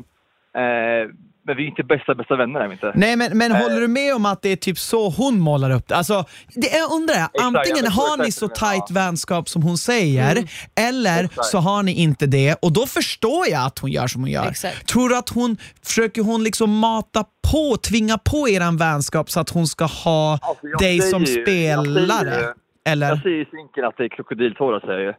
Eh, 0.63 1.03
men 1.47 1.55
vi 1.57 1.63
är 1.63 1.67
inte 1.67 1.83
bästa, 1.83 2.15
bästa 2.15 2.35
vänner 2.35 2.59
är 2.59 2.67
vi 2.67 2.73
inte. 2.73 2.91
Nej 2.95 3.15
men, 3.15 3.37
men 3.37 3.51
Eh. 3.51 3.57
håller 3.61 3.81
du 3.81 3.87
med 3.87 4.15
om 4.15 4.25
att 4.25 4.41
det 4.41 4.49
är 4.49 4.55
typ 4.55 4.77
så 4.77 5.09
hon 5.09 5.39
målar 5.39 5.71
upp 5.71 5.87
det? 5.87 5.95
Alltså, 5.95 6.25
det 6.55 6.69
är, 6.75 6.93
undrar 6.95 7.15
jag, 7.15 7.29
jag 7.33 7.43
antingen 7.43 7.85
förstår 7.85 8.01
har 8.09 8.17
ni 8.17 8.23
exakt 8.27 8.39
så 8.39 8.45
menar. 8.65 8.73
tight 8.73 8.91
vänskap 8.91 9.49
som 9.49 9.61
hon 9.63 9.77
säger, 9.77 10.43
eller 10.75 11.23
Exakt. 11.23 11.45
så 11.47 11.57
har 11.57 11.83
ni 11.83 11.91
inte 12.01 12.25
det 12.25 12.55
och 12.61 12.73
då 12.73 12.85
förstår 12.85 13.47
jag 13.51 13.65
att 13.65 13.79
hon 13.79 13.91
gör 13.91 14.07
som 14.07 14.21
hon 14.21 14.31
gör. 14.31 14.47
Exakt. 14.47 14.87
Tror 14.87 15.09
du 15.09 15.17
att 15.17 15.29
hon, 15.29 15.57
försöker 15.85 16.21
hon 16.21 16.43
liksom 16.43 16.77
mata 16.77 17.23
på, 17.51 17.77
tvinga 17.77 18.17
på 18.17 18.49
eran 18.49 18.77
vänskap 18.77 19.29
så 19.29 19.39
att 19.39 19.49
hon 19.49 19.67
ska 19.67 19.85
ha 19.85 20.39
Alltså, 20.41 20.67
jag 20.67 20.79
dig 20.79 20.99
säger 20.99 21.11
som 21.11 21.23
ju- 21.23 21.33
jag 21.37 21.45
säger 21.47 21.77
spelare? 21.83 22.39
ju- 22.41 22.53
Eller? 22.91 23.07
Jag 23.09 23.21
säger 23.21 23.41
i 23.41 23.45
sinken 23.45 23.85
att 23.85 23.97
det 23.97 24.03
är 24.03 24.09
krokodiltårar 24.09 24.79
säger 24.79 24.99
jag 24.99 25.05
ju. 25.05 25.13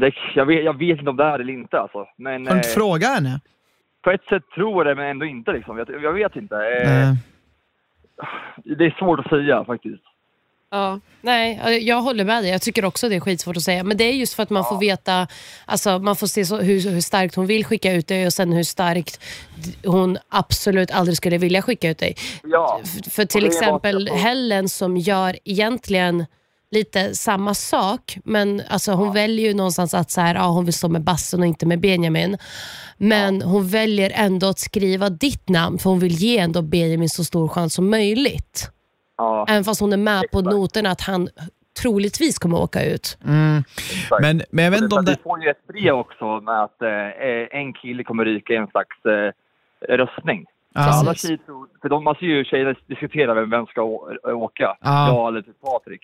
det, 0.00 0.12
jag, 0.34 0.46
vet, 0.46 0.64
jag 0.64 0.78
vet 0.78 0.98
inte 0.98 1.10
om 1.10 1.16
det 1.16 1.24
är 1.24 1.38
eller 1.38 1.52
inte 1.52 1.78
alltså. 1.78 1.98
Men 2.18 2.46
Har 2.46 2.52
du 2.54 2.56
inte 2.56 2.68
eh, 2.68 2.74
frågat 2.74 3.14
henne? 3.14 3.40
På 4.02 4.10
ett 4.10 4.24
sätt 4.28 4.42
tror 4.54 4.86
jag 4.86 4.96
det 4.96 5.00
men 5.02 5.10
ändå 5.10 5.26
inte 5.26 5.52
liksom. 5.52 5.78
Jag, 5.78 6.02
jag 6.02 6.12
vet 6.12 6.36
inte. 6.36 6.54
Eh, 6.56 6.88
Nej. 6.88 7.16
det 8.76 8.84
är 8.84 8.96
svårt 8.98 9.18
att 9.20 9.28
säga 9.28 9.64
faktiskt. 9.64 10.02
Ja. 10.70 11.00
Nej, 11.20 11.60
jag 11.86 12.00
håller 12.02 12.24
med 12.24 12.42
dig. 12.42 12.50
Jag 12.50 12.62
tycker 12.62 12.84
också 12.84 13.08
det 13.08 13.16
är 13.16 13.20
skitsvårt 13.20 13.56
att 13.56 13.62
säga. 13.62 13.84
Men 13.84 13.96
det 13.96 14.04
är 14.04 14.12
just 14.12 14.34
för 14.34 14.42
att 14.42 14.50
man 14.50 14.64
får 14.64 14.80
veta, 14.80 15.26
alltså 15.66 15.98
man 15.98 16.16
får 16.16 16.26
se 16.26 16.44
så, 16.44 16.56
hur, 16.56 16.90
hur 16.90 17.00
starkt 17.00 17.34
hon 17.34 17.46
vill 17.46 17.64
skicka 17.64 17.92
ut 17.92 18.08
dig 18.08 18.26
och 18.26 18.32
sen 18.32 18.52
hur 18.52 18.62
starkt 18.62 19.20
hon 19.84 20.18
absolut 20.28 20.90
aldrig 20.90 21.16
skulle 21.16 21.38
vilja 21.38 21.62
skicka 21.62 21.90
ut 21.90 21.98
dig. 21.98 22.14
Ja. 22.42 22.80
F- 22.84 23.12
För 23.12 23.24
till 23.24 23.46
exempel 23.46 24.08
Helen 24.08 24.68
som 24.68 24.96
gör 24.96 25.36
egentligen 25.44 26.26
lite 26.72 27.14
samma 27.14 27.54
sak, 27.54 28.18
men 28.24 28.62
alltså 28.68 28.92
hon 28.92 29.12
väljer 29.12 29.48
ju 29.48 29.54
någonstans 29.54 29.94
att 29.94 30.10
så 30.10 30.20
här, 30.20 30.34
ja, 30.34 30.46
hon 30.48 30.64
vill 30.64 30.74
stå 30.74 30.88
med 30.88 31.02
Bassen 31.02 31.40
och 31.40 31.46
inte 31.46 31.66
med 31.66 31.80
Benjamin. 31.80 32.38
Men 32.96 33.42
hon 33.42 33.68
väljer 33.68 34.12
ändå 34.14 34.46
att 34.48 34.58
skriva 34.58 35.10
ditt 35.10 35.48
namn 35.48 35.78
för 35.78 35.90
hon 35.90 35.98
vill 35.98 36.12
ge 36.12 36.38
ändå 36.38 36.62
Benjamin 36.62 37.08
så 37.08 37.24
stor 37.24 37.48
chans 37.48 37.74
som 37.74 37.90
möjligt. 37.90 38.70
Ja, 39.16 39.46
Även 39.48 39.64
fast 39.64 39.80
hon 39.80 39.92
är 39.92 39.96
med 39.96 40.20
på 40.32 40.38
Exakt. 40.38 40.54
noterna 40.54 40.90
att 40.90 41.00
han 41.00 41.28
troligtvis 41.82 42.38
kommer 42.38 42.60
åka 42.60 42.84
ut. 42.84 43.18
exakt. 43.90 44.22
Men, 44.22 44.42
men 44.50 44.64
jag 44.64 44.72
vet 44.72 44.82
inte 44.82 44.96
om 44.96 45.04
det... 45.04 45.10
Vi 45.12 45.22
får 45.22 45.42
ju 45.42 45.50
ett 45.50 45.66
brev 45.66 45.94
också 45.94 46.40
med 46.40 46.62
att 46.62 46.82
eh, 46.82 47.58
en 47.60 47.72
kille 47.72 48.04
kommer 48.04 48.24
ryka 48.24 48.52
i 48.52 48.56
en 48.56 48.66
slags 48.66 49.04
eh, 49.04 49.32
röstning. 49.96 50.44
Ja. 50.74 50.82
Så 50.92 51.00
alla 51.00 51.14
tjejer 51.14 51.38
för 51.82 51.88
de 51.88 52.04
måste 52.04 52.26
ju 52.26 52.44
tjejerna 52.44 52.74
diskutera 52.86 53.34
vem, 53.34 53.50
vem 53.50 53.66
ska 53.66 53.82
åka. 54.24 54.76
Ja. 54.80 55.08
Jag 55.08 55.28
eller 55.28 55.42
typ 55.42 55.60
Patrik. 55.60 56.00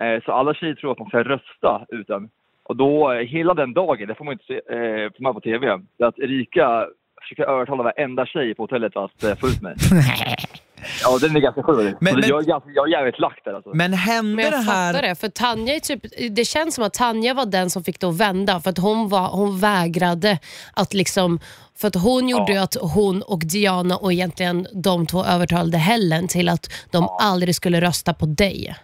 Eh, 0.00 0.22
så 0.24 0.32
alla 0.32 0.54
tjejer 0.54 0.74
tror 0.74 0.92
att 0.92 0.98
man 0.98 1.08
ska 1.08 1.22
rösta 1.22 1.86
ut 1.88 2.06
den. 2.06 2.28
Och 2.62 2.76
då, 2.76 3.12
eh, 3.12 3.26
hela 3.26 3.54
den 3.54 3.74
dagen, 3.74 4.08
det 4.08 4.14
får 4.14 4.24
man 4.24 4.32
inte 4.32 4.44
se, 4.44 4.54
eh, 4.54 5.12
får 5.16 5.22
man 5.22 5.34
på 5.34 5.40
TV, 5.40 5.78
att 5.98 6.18
Erika 6.18 6.86
försöker 7.22 7.44
övertala 7.44 7.82
varenda 7.82 8.26
tjej 8.26 8.54
på 8.54 8.62
hotellet 8.62 8.96
att 8.96 9.24
eh, 9.24 9.34
få 9.34 9.46
ut 9.46 9.62
mig. 9.62 9.74
Ja, 11.02 11.18
den 11.20 11.36
är 11.36 11.40
ganska 11.40 11.62
sjuk. 11.62 11.76
Men- 11.76 11.96
Men, 12.00 12.20
men- 12.20 12.28
jag, 12.28 12.42
är 12.42 12.46
ganska, 12.46 12.70
jag 12.70 12.88
är 12.88 12.92
jävligt 12.92 13.18
lack 13.18 13.40
där 13.44 13.54
alltså. 13.54 13.70
Men 13.74 13.92
hände 13.92 14.34
Men 14.36 14.44
jag 14.44 14.52
det 14.52 14.56
här... 14.56 14.92
fattar 14.92 15.08
det, 15.08 15.14
för 15.14 15.28
Tanja 15.28 15.74
är 15.74 15.80
typ, 15.80 16.02
det 16.30 16.44
känns 16.44 16.74
som 16.74 16.84
att 16.84 16.94
Tanja 16.94 17.34
var 17.34 17.46
den 17.46 17.70
som 17.70 17.84
fick 17.84 18.00
det 18.00 18.06
att 18.06 18.16
vända 18.16 18.60
för 18.60 18.70
att 18.70 18.78
hon, 18.78 19.08
var, 19.08 19.28
hon 19.28 19.60
vägrade 19.60 20.38
att 20.74 20.94
liksom, 20.94 21.40
för 21.78 21.88
att 21.88 21.94
hon 21.94 22.28
gjorde 22.28 22.52
ju 22.52 22.58
att 22.58 22.76
hon 22.80 23.22
och 23.22 23.38
Diana 23.38 23.96
och 23.96 24.12
egentligen 24.12 24.66
de 24.72 25.06
två 25.06 25.24
övertalade 25.24 25.78
Helen 25.78 26.28
till 26.28 26.48
att 26.48 26.70
de 26.90 27.08
aldrig 27.20 27.54
skulle 27.54 27.80
rösta 27.80 28.14
på 28.14 28.26
dig. 28.26 28.74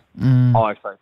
Ja, 0.55 0.73
exakt. 0.73 0.99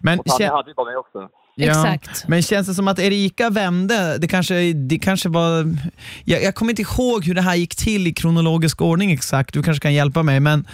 Men, 0.00 0.18
Och 0.18 0.26
Tanja 0.26 0.52
hade 0.52 0.70
ju 0.70 0.74
bara 0.74 0.86
mig 0.86 0.96
också. 0.96 1.28
Ja, 1.60 1.94
Exakt. 1.94 2.28
men 2.28 2.42
känns 2.42 2.66
det 2.66 2.74
som 2.74 2.88
att 2.88 2.98
Erika 2.98 3.50
vände? 3.50 4.18
Det 4.18 4.28
kanske, 4.28 4.72
det 4.72 4.98
kanske 4.98 5.28
var... 5.28 5.76
Jag, 6.24 6.42
jag 6.42 6.54
kommer 6.54 6.72
inte 6.72 6.82
ihåg 6.82 7.24
hur 7.24 7.34
det 7.34 7.42
här 7.42 7.54
gick 7.54 7.76
till 7.76 8.06
i 8.06 8.12
kronologisk 8.12 8.82
ordning 8.82 9.12
exakt, 9.12 9.54
du 9.54 9.62
kanske 9.62 9.82
kan 9.82 9.94
hjälpa 9.94 10.22
mig, 10.22 10.40
men 10.40 10.66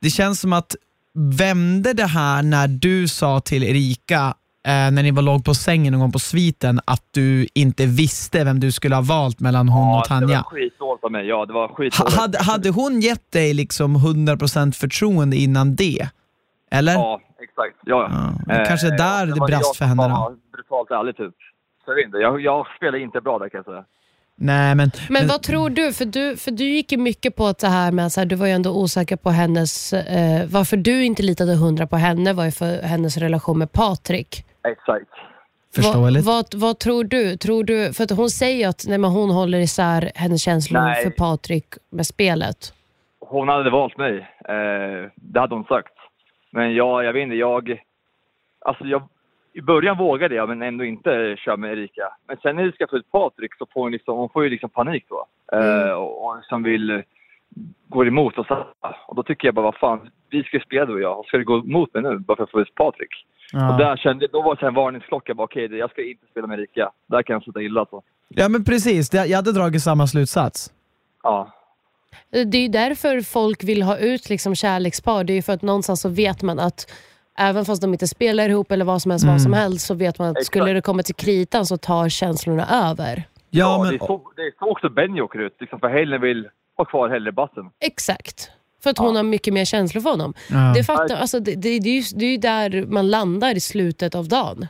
det 0.00 0.10
känns 0.10 0.40
som 0.40 0.52
att 0.52 0.76
vände 1.18 1.92
det 1.92 2.06
här 2.06 2.42
när 2.42 2.68
du 2.68 3.08
sa 3.08 3.40
till 3.40 3.64
Erika 3.64 4.34
eh, 4.66 4.72
när 4.90 5.02
ni 5.02 5.10
var 5.10 5.22
låg 5.22 5.44
på 5.44 5.54
sängen 5.54 5.92
någon 5.92 6.00
gång 6.00 6.12
på 6.12 6.18
sviten 6.18 6.80
att 6.84 7.02
du 7.10 7.46
inte 7.54 7.86
visste 7.86 8.44
vem 8.44 8.60
du 8.60 8.72
skulle 8.72 8.94
ha 8.94 9.02
valt 9.02 9.40
mellan 9.40 9.68
hon 9.68 9.88
och 9.88 9.94
Ja, 9.94 10.00
det 10.02 10.08
Tanja? 10.08 10.36
var 10.36 10.42
skitdåligt 10.44 11.04
av 11.04 11.12
mig. 11.12 11.26
Ja, 11.26 11.46
det 11.46 11.52
var 11.52 11.68
Ha, 11.68 11.74
skitdåligt. 11.74 12.16
hade, 12.16 12.38
hade 12.42 12.70
hon 12.70 13.00
gett 13.00 13.32
dig 13.32 13.54
liksom 13.54 13.96
100% 13.96 14.72
förtroende 14.72 15.36
innan 15.36 15.76
det? 15.76 16.08
Eller? 16.70 16.92
Ja, 16.92 17.20
exakt. 17.42 17.76
Ja, 17.84 18.08
Ja, 18.10 18.30
men 18.46 18.66
kanske 18.66 18.90
där 18.90 19.26
det 19.26 19.32
brast 19.46 19.76
för 19.76 19.84
henne 19.84 20.02
då. 20.08 20.36
brutalt 20.52 20.90
ärlig 20.90 21.16
typ. 21.16 21.34
Så 21.84 21.90
jag 21.90 21.94
vet 21.96 22.04
inte, 22.06 22.18
jag, 22.18 22.40
jag 22.40 22.66
spelar 22.76 22.98
inte 22.98 23.20
bra 23.20 23.38
där 23.38 23.48
kan 23.48 23.58
jag 23.58 23.64
säga. 23.64 23.84
Nej, 24.38 24.74
men, 24.74 24.90
Men 25.10 25.26
vad 25.28 25.42
tror 25.42 25.70
du? 25.70 25.92
För 25.92 26.04
du, 26.04 26.36
för 26.36 26.50
du 26.50 26.64
gick 26.64 26.92
ju 26.92 26.98
mycket 26.98 27.36
på 27.36 27.46
att 27.46 27.58
det 27.58 27.68
här 27.68 27.92
med, 27.92 28.12
så 28.12 28.20
här, 28.20 28.26
du 28.26 28.36
var 28.36 28.46
ju 28.46 28.52
ändå 28.52 28.70
osäker 28.82 29.16
på 29.16 29.30
hennes, 29.30 29.92
eh, 29.92 30.46
varför 30.50 30.76
du 30.76 31.04
inte 31.04 31.22
litade 31.22 31.54
hundra 31.54 31.86
på 31.86 31.96
henne 31.96 32.32
var 32.32 32.44
ju 32.44 32.50
för 32.50 32.82
hennes 32.82 33.16
relation 33.16 33.58
med 33.58 33.72
Patrik. 33.72 34.44
Exakt. 34.68 35.10
förståeligt. 35.74 36.24
Vad, 36.26 36.34
vad, 36.54 36.60
vad 36.62 36.78
tror 36.78 37.04
du? 37.04 37.36
Tror 37.36 37.64
du? 37.64 37.92
För 37.92 38.04
att 38.04 38.10
hon 38.10 38.30
säger 38.30 38.56
ju 38.56 38.64
att 38.64 38.84
nej, 38.88 38.98
men 38.98 39.10
hon 39.10 39.30
håller 39.30 39.58
isär 39.58 40.10
hennes 40.14 40.42
känslor 40.42 40.80
Nej. 40.80 41.02
för 41.04 41.10
Patrik 41.10 41.66
med 41.90 42.06
spelet. 42.06 42.72
Hon 43.20 43.48
hade 43.48 43.70
valt 43.70 43.98
mig. 43.98 44.18
Eh, 44.48 45.10
det 45.14 45.40
hade 45.40 45.54
hon 45.54 45.64
sagt. 45.64 45.92
Men 46.50 46.74
jag, 46.74 47.04
jag 47.04 47.12
vet 47.12 47.22
inte, 47.22 47.36
jag... 47.36 47.82
Alltså 48.64 48.84
jag... 48.84 49.02
I 49.52 49.60
början 49.60 49.98
vågade 49.98 50.34
jag, 50.34 50.48
men 50.48 50.62
ändå 50.62 50.84
inte 50.84 51.36
köra 51.38 51.56
med 51.56 51.72
Erika. 51.72 52.02
Men 52.28 52.36
sen 52.42 52.56
när 52.56 52.62
vi 52.64 52.72
ska 52.72 52.86
få 52.86 52.96
ut 52.96 53.10
Patrik 53.12 53.54
så 53.58 53.66
får 53.72 53.80
hon, 53.82 53.92
liksom, 53.92 54.16
hon 54.18 54.28
får 54.28 54.44
ju 54.44 54.50
liksom 54.50 54.70
panik 54.70 55.04
då. 55.08 55.26
Eh, 55.58 55.90
och 55.92 56.24
och 56.26 56.36
liksom 56.36 56.62
vill... 56.62 56.90
eh, 56.90 57.00
Går 57.88 58.06
emot 58.08 58.38
oss 58.38 58.46
alla. 58.50 58.96
Och 59.06 59.14
då 59.16 59.22
tycker 59.22 59.48
jag 59.48 59.54
bara, 59.54 59.62
vad 59.62 59.74
fan, 59.76 60.10
vi 60.30 60.42
ska 60.42 60.56
ju 60.56 60.62
spela 60.62 60.86
du 60.86 60.94
och 60.94 61.00
jag. 61.00 61.18
Och 61.18 61.26
ska 61.26 61.38
du 61.38 61.44
gå 61.44 61.58
emot 61.58 61.94
mig 61.94 62.02
nu 62.02 62.18
bara 62.18 62.36
för 62.36 62.44
att 62.44 62.50
få 62.50 62.60
ut 62.60 62.74
Patrik? 62.74 63.08
Och 63.52 63.58
Ja. 63.60 63.76
där 63.78 63.96
kände, 63.96 64.26
då 64.32 64.42
var 64.42 64.54
det 64.56 64.66
en 64.66 64.74
varningsklocka. 64.74 65.34
Bara, 65.34 65.44
Okej, 65.44 65.76
jag 65.76 65.90
ska 65.90 66.02
inte 66.04 66.26
spela 66.30 66.46
med 66.46 66.58
Erika. 66.58 66.90
Där 67.06 67.22
kan 67.22 67.34
jag 67.34 67.42
sluta 67.42 67.62
illa 67.62 67.80
alltså. 67.80 68.02
ja, 68.28 68.48
men 68.48 68.64
precis. 68.64 69.14
Jag 69.14 69.36
hade 69.36 69.52
dragit 69.52 69.82
samma 69.82 70.06
slutsats. 70.06 70.72
Ja. 71.22 71.52
Det 72.30 72.58
är 72.58 72.62
ju 72.62 72.68
därför 72.68 73.20
folk 73.20 73.64
vill 73.64 73.82
ha 73.82 73.96
ut 73.96 74.28
liksom 74.28 74.54
kärlekspar. 74.54 75.24
Det 75.24 75.32
är 75.32 75.34
ju 75.34 75.42
för 75.42 75.52
att 75.52 75.62
någonstans 75.62 76.00
så 76.00 76.08
vet 76.08 76.42
man 76.42 76.58
att 76.58 76.92
även 77.38 77.64
fast 77.64 77.82
de 77.82 77.92
inte 77.92 78.08
spelar 78.08 78.48
ihop 78.48 78.72
eller 78.72 78.84
vad 78.84 79.02
som 79.02 79.10
helst, 79.10 79.26
vad 79.26 79.42
som 79.42 79.52
helst 79.52 79.86
så 79.86 79.94
vet 79.94 80.18
man 80.18 80.28
att 80.28 80.36
Exakt. 80.36 80.46
skulle 80.46 80.72
det 80.72 80.80
komma 80.80 81.02
till 81.02 81.14
kritan 81.14 81.66
så 81.66 81.76
tar 81.76 82.08
känslorna 82.08 82.90
över. 82.90 83.24
Ja, 83.50 83.66
Ja, 83.66 83.82
men, 83.82 83.88
det, 83.88 83.96
är 83.96 84.06
så, 84.06 84.32
det 84.36 84.42
är 84.42 84.52
så 84.58 84.70
också 84.70 84.88
Benny 84.88 85.20
åker 85.20 85.38
ut. 85.38 85.56
Liksom, 85.60 85.80
för 85.80 85.88
Helen 85.88 86.20
vill 86.20 86.48
ha 86.76 86.84
kvar 86.84 87.08
Hellrebassen. 87.08 87.70
Exakt. 87.80 88.50
För 88.82 88.90
att 88.90 88.98
hon 88.98 89.16
har 89.16 89.22
mycket 89.22 89.54
mer 89.54 89.64
känslor 89.64 90.02
för 90.02 90.10
honom. 90.10 90.34
Ja. 90.50 90.72
Det, 90.76 90.84
fattar, 90.84 91.16
alltså, 91.16 91.40
det, 91.40 91.54
det, 91.54 91.78
det, 91.78 91.88
är 91.88 91.94
ju, 91.94 92.02
det 92.14 92.24
är 92.26 92.30
ju 92.30 92.36
där 92.36 92.86
man 92.86 93.10
landar 93.10 93.54
i 93.56 93.60
slutet 93.60 94.14
av 94.14 94.28
dagen. 94.28 94.66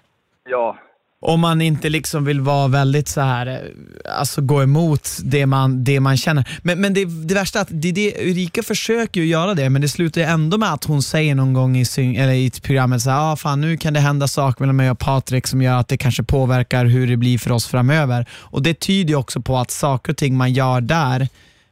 Ja, 0.48 0.78
om 1.26 1.40
man 1.40 1.60
inte 1.60 1.88
liksom 1.88 2.24
vill 2.24 2.40
vara 2.40 2.68
väldigt 2.68 3.08
så 3.08 3.20
här, 3.20 3.46
eh, 3.46 4.18
alltså 4.18 4.40
gå 4.40 4.62
emot 4.62 5.08
det 5.22 5.46
man, 5.46 5.84
det 5.84 6.00
man 6.00 6.16
känner. 6.16 6.48
Men, 6.62 6.80
men 6.80 6.94
det, 6.94 7.04
det 7.04 7.34
värsta 7.34 7.58
är 7.58 7.62
att 7.62 7.68
det, 7.70 7.92
det, 7.92 8.14
Ulrika 8.20 8.62
försöker 8.62 9.20
ju 9.20 9.26
göra 9.26 9.54
det, 9.54 9.70
men 9.70 9.82
det 9.82 9.88
slutar 9.88 10.20
ju 10.20 10.26
ändå 10.26 10.58
med 10.58 10.72
att 10.72 10.84
hon 10.84 11.02
säger 11.02 11.34
någon 11.34 11.52
gång 11.52 11.76
i, 11.76 11.84
syn, 11.84 12.16
eller 12.16 12.32
i 12.32 12.50
programmet 12.50 13.02
så 13.02 13.10
här, 13.10 13.32
ah, 13.32 13.36
fan 13.36 13.60
nu 13.60 13.76
kan 13.76 13.94
det 13.94 14.00
hända 14.00 14.28
saker 14.28 14.62
mellan 14.62 14.76
mig 14.76 14.90
och 14.90 14.98
Patrik 14.98 15.46
som 15.46 15.62
gör 15.62 15.78
att 15.78 15.88
det 15.88 15.96
kanske 15.96 16.22
påverkar 16.22 16.84
hur 16.84 17.06
det 17.06 17.16
blir 17.16 17.38
för 17.38 17.52
oss 17.52 17.66
framöver. 17.66 18.26
Och 18.32 18.62
det 18.62 18.74
tyder 18.74 19.10
ju 19.10 19.16
också 19.16 19.40
på 19.40 19.58
att 19.58 19.70
saker 19.70 20.12
och 20.12 20.16
ting 20.16 20.36
man 20.36 20.52
gör 20.52 20.80
där 20.80 21.28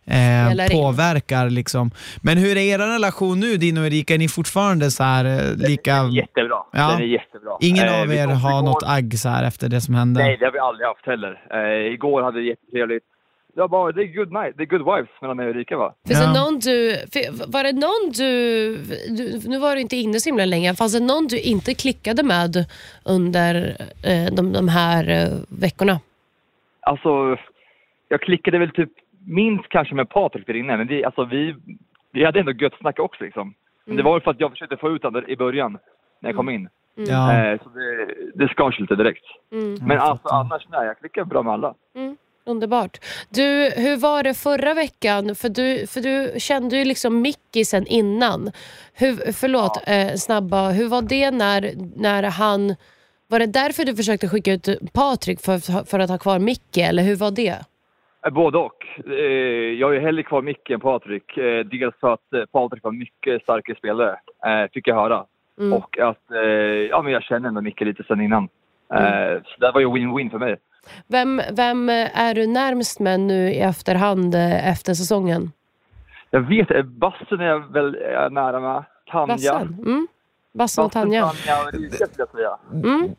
eh, 0.07 0.69
påverkar. 0.73 1.51
Liksom. 1.51 1.91
Men 2.23 2.39
hur 2.39 2.57
är 2.57 2.61
er 2.61 2.79
relation 2.79 3.41
nu, 3.41 3.57
din 3.57 3.79
och 3.79 3.87
Erika? 3.87 4.15
Är 4.15 4.19
ni 4.19 4.29
fortfarande 4.29 4.91
så 4.91 5.03
här 5.03 5.25
eh, 5.25 5.57
lika... 5.69 6.05
jättebra. 6.13 6.57
Ja. 6.73 6.89
Den 6.91 7.01
är 7.01 7.05
jättebra. 7.05 7.57
Ingen 7.61 7.85
Eh, 7.89 8.01
av 8.03 8.13
er 8.13 8.27
har 8.27 8.51
igår- 8.51 8.63
något 8.65 8.83
agg 8.87 9.19
så 9.19 9.29
här 9.29 9.45
efter 9.47 9.69
det 9.69 9.81
som 9.81 9.95
hände? 9.95 10.21
Nej, 10.23 10.37
det 10.37 10.45
har 10.45 10.53
vi 10.53 10.59
aldrig 10.59 10.87
haft 10.89 11.07
heller. 11.07 11.41
Eh, 11.55 11.93
igår 11.95 12.23
hade 12.23 12.41
vi 12.41 12.49
jättetrevligt. 12.49 13.05
Det 13.55 13.61
var 13.61 13.69
bara, 13.69 13.93
det 13.93 14.03
är 14.03 14.07
good 14.17 14.33
night, 14.33 14.55
det 14.57 14.63
är 14.63 14.67
good 14.67 14.81
vibes 14.97 15.21
mellan 15.21 15.37
mig 15.37 15.47
och 15.49 15.55
Erika 15.57 15.77
va? 15.77 15.95
Finns 16.07 16.21
Ja. 16.21 16.27
det 16.27 16.41
någon 16.41 16.59
du, 16.59 16.97
var 17.47 17.65
det 17.65 17.73
någon 17.73 18.13
du, 18.13 18.77
du, 19.17 19.49
nu 19.49 19.59
var 19.59 19.75
du 19.75 19.81
inte 19.81 19.97
inne 19.97 20.21
så 20.21 20.29
himla 20.29 20.45
länge, 20.45 20.75
fanns 20.75 20.93
det 20.93 21.01
någon 21.05 21.27
du 21.27 21.39
inte 21.41 21.75
klickade 21.75 22.23
med 22.23 22.65
under 23.05 23.77
eh, 24.03 24.35
de, 24.35 24.53
de 24.53 24.69
här 24.69 25.09
eh, 25.11 25.29
veckorna? 25.49 26.01
Alltså, 26.81 27.09
jag 28.09 28.21
klickade 28.21 28.59
väl 28.59 28.71
typ 28.71 28.91
minst 29.27 29.69
kanske 29.69 29.95
med 29.95 30.09
Patrik 30.09 30.47
där 30.47 30.57
inne, 30.57 30.77
men 30.77 30.87
det, 30.87 31.05
alltså, 31.05 31.25
vi, 31.25 31.55
vi 32.13 32.25
hade 32.25 32.41
ändå 32.41 32.53
gött 32.53 32.79
snack 32.81 32.99
också 32.99 33.25
liksom. 33.25 33.55
Men 33.85 33.97
det 33.97 34.03
var 34.03 34.13
väl 34.13 34.23
för 34.23 34.31
att 34.31 34.41
jag 34.41 34.51
försökte 34.51 34.77
få 34.77 34.91
ut 34.91 35.03
honom 35.03 35.25
i 35.29 35.37
början, 35.37 35.79
när 36.21 36.31
jag 36.31 36.37
kom 36.37 36.51
in. 36.51 36.69
Ja. 36.95 37.33
Eh, 37.33 37.59
så 37.63 37.69
det, 37.69 38.09
det 38.35 38.49
skars 38.49 38.81
lite 38.81 38.97
direkt. 38.97 39.25
Men 39.81 39.99
alltså 39.99 40.29
annars, 40.29 40.67
nej, 40.71 40.87
jag 40.87 40.99
klickar 40.99 41.25
bra 41.25 41.43
med 41.43 41.53
alla. 41.53 41.75
Underbart. 42.47 42.99
Du, 43.31 43.71
hur 43.77 43.97
var 43.97 44.23
det 44.23 44.35
förra 44.35 44.75
veckan? 44.75 45.35
För 45.35 45.49
du, 45.49 45.87
för 45.87 46.01
du 46.01 46.41
kände 46.41 46.77
ju 46.77 46.85
liksom 46.85 47.21
Mickey 47.21 47.65
sen 47.65 47.87
innan. 47.87 48.51
Hur, 48.95 49.33
förlåt, 49.33 49.83
eh, 49.87 50.15
snabba. 50.15 50.71
Hur 50.71 50.89
var 50.89 51.03
det 51.03 51.31
när, 51.31 51.73
när 51.97 52.23
han... 52.23 52.75
Var 53.29 53.39
det 53.39 53.47
därför 53.47 53.85
du 53.85 53.97
försökte 53.97 54.29
skicka 54.29 54.53
ut 54.53 54.69
Patrik 54.93 55.41
för, 55.41 55.85
för 55.85 55.99
att 55.99 56.11
ha 56.11 56.19
kvar 56.19 56.39
Mickey, 56.39 56.81
eller 56.81 57.03
hur 57.03 57.17
var 57.17 57.31
det? 57.31 57.57
Eh, 58.27 58.33
Både 58.33 58.59
och. 58.59 58.87
Eh, 59.07 59.15
jag 59.81 59.97
är 59.97 60.01
hellre 60.01 60.23
kvar 60.23 60.43
Micke 60.43 60.71
än 60.71 60.81
Patrik. 60.81 61.37
Eh, 61.37 61.65
dels 61.65 61.95
för 62.01 62.13
att 62.13 62.53
Patrik 62.53 62.83
var 62.83 62.93
mycket 62.93 63.43
starkare 63.43 63.77
spelare, 63.77 64.19
fick 64.73 64.89
jag 64.89 64.95
höra. 64.95 65.25
Och 65.73 65.99
att 65.99 66.23
ja, 66.91 67.03
men 67.03 67.13
jag 67.13 67.23
känner 67.23 67.49
ändå 67.49 67.61
Micke 67.61 67.81
lite 67.81 68.03
sen 68.05 68.21
innan. 68.21 68.49
Eh, 68.95 69.43
Så 69.45 69.61
det 69.61 69.71
var 69.75 69.81
ju 69.81 69.87
win-win 69.87 70.31
för 70.31 70.39
mig. 70.39 70.57
Vem, 71.07 71.41
vem 71.57 71.89
är 72.15 72.35
du 72.35 72.47
närmst 72.47 73.01
med 73.01 73.21
nu 73.21 73.49
i 73.49 73.61
efterhand 73.61 74.35
efter 74.65 74.95
säsongen? 74.95 75.53
Jag 76.31 76.41
vet, 76.41 76.87
Bassen 76.87 77.41
är 77.41 77.73
väl 77.73 77.95
är 77.95 78.31
nära 78.31 78.61
med. 78.61 78.85
Tanja. 79.11 79.27
Bassen? 79.27 79.77
Mm? 79.87 80.07
Bassen 80.59 80.85
och 80.85 80.93
Tanja? 80.93 81.33
Säga. 81.33 82.51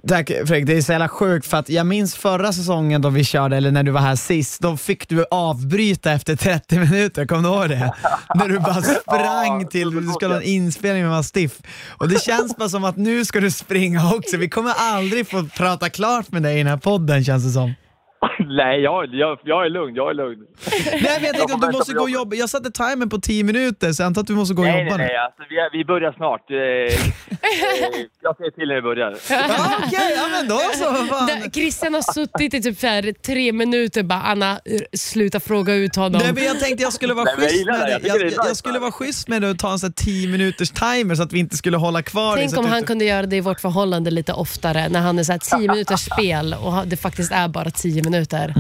Tack 0.08 0.28
Fredrik, 0.28 0.66
det 0.66 0.78
är 0.78 0.82
så 0.82 0.92
jävla 0.92 1.08
sjukt 1.10 1.48
för 1.48 1.58
att 1.58 1.70
jag 1.70 1.86
minns 1.88 2.16
förra 2.16 2.54
säsongen 2.54 3.02
då 3.02 3.10
vi 3.10 3.24
körde, 3.24 3.58
eller 3.58 3.72
när 3.72 3.84
du 3.84 3.92
var 3.92 4.02
här 4.02 4.16
sist, 4.16 4.62
då 4.62 4.78
fick 4.78 5.10
du 5.10 5.26
avbryta 5.32 6.12
efter 6.12 6.36
30 6.36 6.80
minuter, 6.80 7.26
kommer 7.26 7.50
du 7.50 7.56
ihåg 7.56 7.70
det? 7.70 7.94
när 8.36 8.48
du 8.48 8.60
bara 8.60 8.82
sprang 8.82 9.62
Ja, 9.62 9.68
till, 9.68 9.92
du 9.92 10.08
skulle 10.12 10.34
ha 10.34 10.42
en 10.42 10.48
inspelning 10.48 11.04
med 11.04 11.12
Mastiff. 11.12 11.60
Och 11.98 12.10
det 12.10 12.22
känns 12.24 12.58
bara 12.58 12.70
som 12.70 12.84
att 12.84 12.98
nu 12.98 13.26
ska 13.26 13.40
du 13.40 13.52
springa 13.52 14.14
också, 14.14 14.38
vi 14.38 14.50
kommer 14.50 14.74
aldrig 14.78 15.28
få 15.30 15.48
prata 15.58 15.90
klart 15.90 16.32
med 16.32 16.44
dig 16.44 16.56
i 16.56 16.58
den 16.58 16.68
här 16.68 16.78
podden 16.78 17.24
känns 17.24 17.44
det 17.44 17.52
som. 17.52 17.74
Nej, 18.58 18.82
jag, 18.82 19.06
jag, 19.14 19.40
jag 19.44 19.66
är 19.66 19.70
lugn. 19.70 19.96
Jag 19.96 20.10
är 20.10 20.14
lugn. 20.14 20.42
Nej 20.86 21.02
men 21.04 21.24
jag 21.24 21.36
tänkte 21.36 21.56
att 21.56 21.62
du 21.62 21.78
måste 21.78 21.94
på 21.94 21.98
gå 21.98 22.04
och 22.04 22.10
jobba, 22.10 22.36
jag 22.36 22.50
satte 22.50 22.72
timern 22.72 23.10
på 23.10 23.18
10 23.18 23.44
minuter 23.44 23.92
så 23.92 24.02
jag 24.04 24.08
antar 24.08 24.22
att 24.22 24.28
du 24.28 24.34
måste 24.36 24.54
gå 24.56 24.62
och 24.62 24.68
Nej, 24.68 24.84
jobba 24.86 24.98
nej, 24.98 25.08
nu. 25.08 25.14
nej. 25.14 25.18
Alltså, 25.26 25.44
vi, 25.50 25.56
är- 25.58 25.78
vi 25.78 25.86
börjar 25.86 26.12
snart. 26.12 26.52
Eh, 26.52 26.58
eh, 26.58 28.06
jag 28.22 28.38
säger 28.38 28.52
till 28.52 28.68
när 28.68 28.76
vi 28.76 28.82
börjar. 28.82 29.18
Ja, 29.30 29.78
Okej, 29.88 30.14
ja 30.16 30.28
men 30.32 30.48
då 30.48 30.58
så. 30.74 31.50
Christian 31.54 31.94
har 31.94 32.14
suttit 32.14 32.54
i 32.54 32.62
typ 32.62 32.80
så 32.80 32.88
här 32.88 33.14
tre 33.26 33.52
minuter 33.52 34.04
bara 34.04 34.22
Anna, 34.22 34.52
eh, 34.52 34.60
sluta 34.94 35.40
fråga 35.40 35.74
ut 35.74 35.96
honom. 35.96 36.22
Nej, 36.24 36.34
men 36.34 36.44
jag 36.44 36.60
tänkte 36.60 36.84
jag 36.84 36.94
skulle 36.94 37.14
vara 37.14 37.26
schysst 37.36 37.66
med 37.66 37.80
det. 37.80 37.86
det. 37.86 38.08
Jag 38.08 38.22
Jag, 38.22 38.28
det 38.30 38.36
jag, 38.48 38.56
skulle 38.58 38.74
det. 38.74 38.80
vara 38.80 38.92
schysst 38.92 39.28
med 39.28 39.42
det 39.42 39.50
och 39.50 39.60
ta 39.60 39.72
en 39.72 39.80
sån 39.80 39.88
här 39.88 40.04
10 40.06 40.28
minuters 40.28 40.72
timer 40.72 41.16
så 41.16 41.24
att 41.24 41.34
vi 41.34 41.40
inte 41.40 41.58
skulle 41.58 41.78
hålla 41.78 42.02
kvar 42.02 42.36
det. 42.36 42.42
Tänk 42.42 42.52
så 42.54 42.60
om 42.60 42.66
han 42.66 42.82
du- 42.82 42.88
kunde 42.88 43.06
göra 43.06 43.26
det 43.26 43.36
i 43.36 43.42
vårt 43.42 43.60
förhållande 43.60 44.12
lite 44.12 44.34
oftare 44.34 44.90
när 44.90 45.00
han 45.02 45.20
är 45.20 45.24
så 45.24 45.32
här 45.32 45.40
10 45.60 45.68
minuters 45.72 46.00
spel 46.06 46.56
och 46.64 46.88
det 46.88 46.98
faktiskt 46.98 47.32
är 47.32 47.48
bara 47.48 47.72
10 47.72 48.04
minuter. 48.06 48.54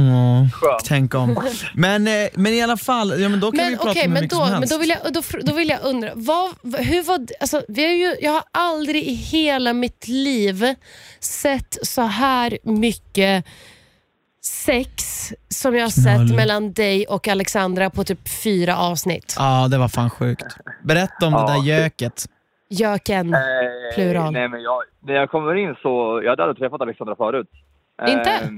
Skönt. 0.54 0.82
tänk 0.86 1.16
om. 1.16 1.44
Men, 1.74 2.08
eh, 2.08 2.14
men 2.34 2.54
i 2.54 2.62
alla 2.62 2.78
fall, 2.78 3.22
ja, 3.22 3.30
men 3.30 3.40
då 3.40 3.52
kan 3.52 3.66
vi 3.66 3.70
Men 3.70 3.78
prata 3.78 3.90
okej, 3.92 4.06
om 4.06 4.08
hur 4.08 4.14
men, 4.14 4.22
mycket 4.24 4.38
då, 4.38 4.44
som 4.46 4.46
men 4.52 4.60
helst. 4.60 4.74
då, 4.74 4.80
vill 4.80 4.90
jag, 4.90 5.14
då, 5.14 5.22
då 5.42 5.54
vill 5.54 5.70
jag 5.70 5.80
undra, 5.84 6.10
vad, 6.16 6.54
hur 6.78 7.04
var, 7.04 7.20
alltså, 7.40 7.62
vi 7.68 7.86
har 7.86 7.92
ju, 7.94 8.16
jag 8.22 8.32
har 8.32 8.44
aldrig 8.52 9.04
i 9.04 9.14
hela 9.14 9.74
mitt 9.74 10.08
liv 10.08 10.76
sett 11.20 11.78
så 11.82 12.02
här 12.02 12.58
mycket 12.64 13.46
sex 14.42 14.94
som 15.50 15.76
jag 15.76 15.84
har 15.84 15.90
sett 15.90 16.16
Knull. 16.16 16.36
mellan 16.36 16.74
dig 16.74 17.06
och 17.06 17.28
Alexandra 17.28 17.90
på 17.90 18.04
typ 18.04 18.30
fyra 18.44 18.78
avsnitt. 18.78 19.36
Ja, 19.38 19.68
det 19.72 19.78
var 19.78 19.88
fan 19.88 20.10
sjukt. 20.10 20.46
Berätta 20.84 21.26
om 21.28 21.34
det 21.34 21.54
där 21.54 21.64
göket. 21.64 22.26
Göken. 22.70 23.34
Eh, 23.34 23.40
Plural. 23.96 24.34
Nej, 24.34 24.48
men 24.50 24.62
jag, 24.62 24.82
när 25.08 25.14
jag 25.14 25.30
kommer 25.32 25.56
in 25.56 25.76
så... 25.82 26.22
Jag 26.24 26.30
hade 26.30 26.44
aldrig 26.44 26.58
träffat 26.58 26.82
Alexandra 26.82 27.16
förut. 27.16 27.48
Inte? 28.08 28.30
Eh, 28.30 28.50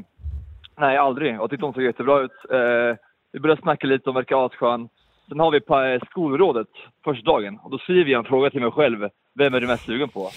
nej, 0.77 0.97
aldrig. 0.97 1.35
Jag 1.35 1.49
tyckte 1.49 1.65
hon 1.65 1.73
såg 1.73 1.83
jättebra 1.83 2.19
ut. 2.21 2.31
Eh, 2.51 2.97
vi 3.31 3.39
började 3.39 3.61
snacka 3.61 3.87
lite, 3.87 4.09
hon 4.09 4.15
verkar 4.15 4.45
asskön. 4.45 4.89
Sen 5.29 5.39
har 5.39 5.51
vi 5.51 5.59
på 5.61 5.81
eh, 5.81 6.01
skolrådet 6.09 6.67
första 7.03 7.31
dagen 7.31 7.59
och 7.63 7.71
då 7.71 7.77
skriver 7.77 8.11
jag 8.11 8.19
en 8.19 8.25
fråga 8.25 8.49
till 8.49 8.61
mig 8.61 8.71
själv. 8.71 9.09
Vem 9.35 9.53
är 9.53 9.61
du 9.61 9.67
mest 9.67 9.85
sugen 9.85 10.09
på? 10.09 10.21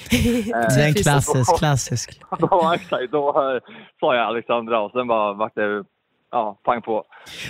Eh, 0.55 0.67
Det 0.77 0.83
är 0.83 0.87
en 0.89 0.95
klassisk, 0.95 1.59
klassisk. 1.59 2.21
då, 2.39 2.73
exakt, 2.75 3.13
då 3.13 3.29
eh, 3.29 3.61
sa 4.01 4.15
jag 4.17 4.27
Alexandra 4.27 4.81
och 4.81 4.93
sen 4.93 5.07
bara 5.07 5.33
vart 5.33 5.55
det 5.55 5.85
ja, 6.33 6.61
pang 6.65 6.83
på. 6.83 7.05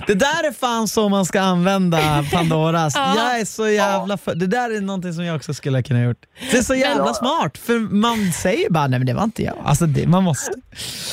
Det 0.07 0.15
där 0.15 0.49
är 0.49 0.53
fan 0.53 0.89
så 0.89 1.09
man 1.09 1.27
ska 1.27 1.41
använda 1.41 2.25
Pandoras. 2.33 2.95
Ja. 3.01 3.15
Jag 3.17 3.41
är 3.41 3.45
så 3.45 3.69
jävla 3.69 4.17
för... 4.19 4.35
Det 4.35 4.47
där 4.47 4.71
är 4.77 4.81
någonting 4.81 5.13
som 5.13 5.25
jag 5.25 5.37
också 5.37 5.55
skulle 5.55 5.83
kunna 5.83 6.03
gjort. 6.03 6.27
Det 6.51 6.57
är 6.59 6.63
så 6.63 6.75
jävla 6.75 7.07
Ja. 7.07 7.15
smart, 7.15 7.59
för 7.59 7.79
man 7.79 8.33
säger 8.33 8.71
bara 8.71 8.87
nej 8.87 8.99
men 8.99 9.07
det 9.07 9.15
var 9.15 9.25
inte 9.25 9.43
jag. 9.43 9.57
Alltså 9.65 9.87
det, 9.87 10.07
man 10.07 10.25
måste. 10.25 10.53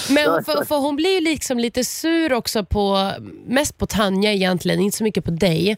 Men 0.10 0.44
för, 0.44 0.66
för 0.66 0.78
hon 0.78 0.96
blir 0.96 1.14
ju 1.16 1.22
liksom 1.22 1.60
lite 1.60 1.84
sur 1.84 2.34
också 2.34 2.66
på, 2.66 3.12
mest 3.48 3.78
på 3.78 3.86
Tanja 3.86 4.34
egentligen, 4.34 4.80
inte 4.80 4.98
så 4.98 5.04
mycket 5.04 5.26
på 5.26 5.32
dig. 5.32 5.70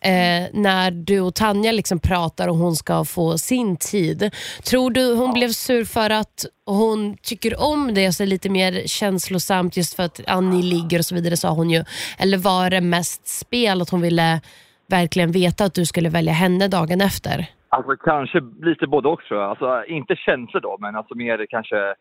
Eh, 0.00 0.12
när 0.52 0.90
du 0.90 1.20
och 1.20 1.34
Tanja 1.34 1.72
liksom 1.72 1.98
pratar 1.98 2.48
och 2.48 2.56
hon 2.56 2.76
ska 2.76 3.04
få 3.04 3.38
sin 3.38 3.76
tid. 3.76 4.34
Tror 4.64 4.90
du 4.90 5.14
hon 5.14 5.32
blev 5.32 5.52
sur 5.52 5.84
för 5.84 6.10
att 6.10 6.46
hon 6.66 7.16
tycker 7.16 7.52
om 7.72 7.94
det 7.94 8.06
och 8.06 8.14
så 8.14 8.22
är 8.22 8.26
lite 8.26 8.50
mer 8.50 8.72
känslosamt 8.86 9.76
just 9.76 9.96
för 9.96 10.02
att 10.02 10.42
ni 10.42 10.62
ligger 10.62 10.98
och 10.98 11.04
så 11.04 11.14
vidare 11.14 11.36
sa 11.36 11.50
hon 11.50 11.70
ju. 11.70 11.84
Eller 12.18 12.38
var 12.38 12.70
det 12.70 12.80
mest 12.80 13.28
spel 13.28 13.82
att 13.82 13.90
hon 13.90 14.00
ville 14.00 14.40
verkligen 14.86 15.32
veta 15.32 15.64
att 15.64 15.74
du 15.74 15.86
skulle 15.86 16.08
välja 16.08 16.32
henne 16.32 16.68
dagen 16.68 17.00
efter? 17.00 17.46
Alltså 17.68 17.96
kanske 17.96 18.40
lite 18.62 18.86
både 18.86 19.08
också. 19.08 19.40
Alltså 19.40 19.84
inte 19.84 20.16
känslor 20.16 20.60
då, 20.60 20.76
men 20.80 20.96
alltså 20.96 21.14
mer 21.14 21.46
kanske... 21.50 21.94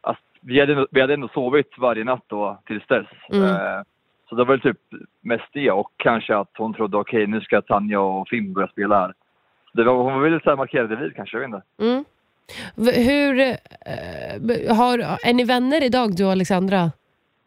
Alltså, 0.00 0.22
vi, 0.40 0.60
hade, 0.60 0.86
vi 0.90 1.00
hade 1.00 1.14
ändå 1.14 1.28
sovit 1.28 1.78
varje 1.78 2.04
natt 2.04 2.24
då 2.26 2.58
tills 2.66 2.86
dess. 2.86 3.06
Mm. 3.32 3.44
Eh, 3.44 3.82
så 4.28 4.34
det 4.34 4.44
var 4.44 4.54
väl 4.54 4.60
typ 4.60 4.78
mest 5.20 5.48
det 5.52 5.70
och 5.70 5.90
kanske 5.96 6.36
att 6.36 6.50
hon 6.58 6.74
trodde 6.74 6.96
okej 6.96 7.26
nu 7.26 7.40
ska 7.40 7.62
Tanja 7.62 8.00
och 8.00 8.28
Finn 8.28 8.52
börja 8.52 8.68
spela 8.68 9.00
här. 9.00 9.14
Det 9.72 9.84
var, 9.84 9.94
hon 9.94 10.22
ville 10.22 10.40
så 10.40 10.50
här 10.50 10.56
markera 10.56 10.86
det 10.86 10.96
vid 10.96 11.16
kanske, 11.16 11.36
jag 11.36 11.40
vet 11.40 11.54
inte. 11.54 11.62
Mm. 11.80 12.04
Hur, 12.94 13.40
eh, 13.40 14.76
har, 14.76 14.98
är 14.98 15.32
ni 15.32 15.44
vänner 15.44 15.84
idag 15.84 16.16
du 16.16 16.24
och 16.24 16.32
Alexandra? 16.32 16.92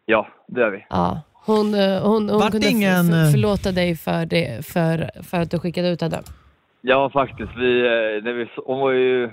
Ja, 0.06 0.28
det 0.46 0.62
är 0.62 0.70
vi. 0.70 0.86
Ja. 0.90 1.20
Hon, 1.32 1.74
eh, 1.74 2.02
hon, 2.02 2.28
hon 2.30 2.40
Vart 2.40 2.50
kunde 2.52 2.68
ingen, 2.68 3.12
eh, 3.12 3.30
förlåta 3.30 3.72
dig 3.72 3.96
för, 3.96 4.26
det, 4.26 4.66
för, 4.66 5.10
för 5.22 5.40
att 5.40 5.50
du 5.50 5.58
skickade 5.58 5.88
ut 5.88 6.00
henne. 6.00 6.22
Ja, 6.80 7.10
faktiskt. 7.10 7.50
Vi, 7.56 7.80
eh, 7.80 8.24
när 8.24 8.32
vi, 8.32 8.48
hon 8.66 8.80
var 8.80 8.90
ju 8.92 9.30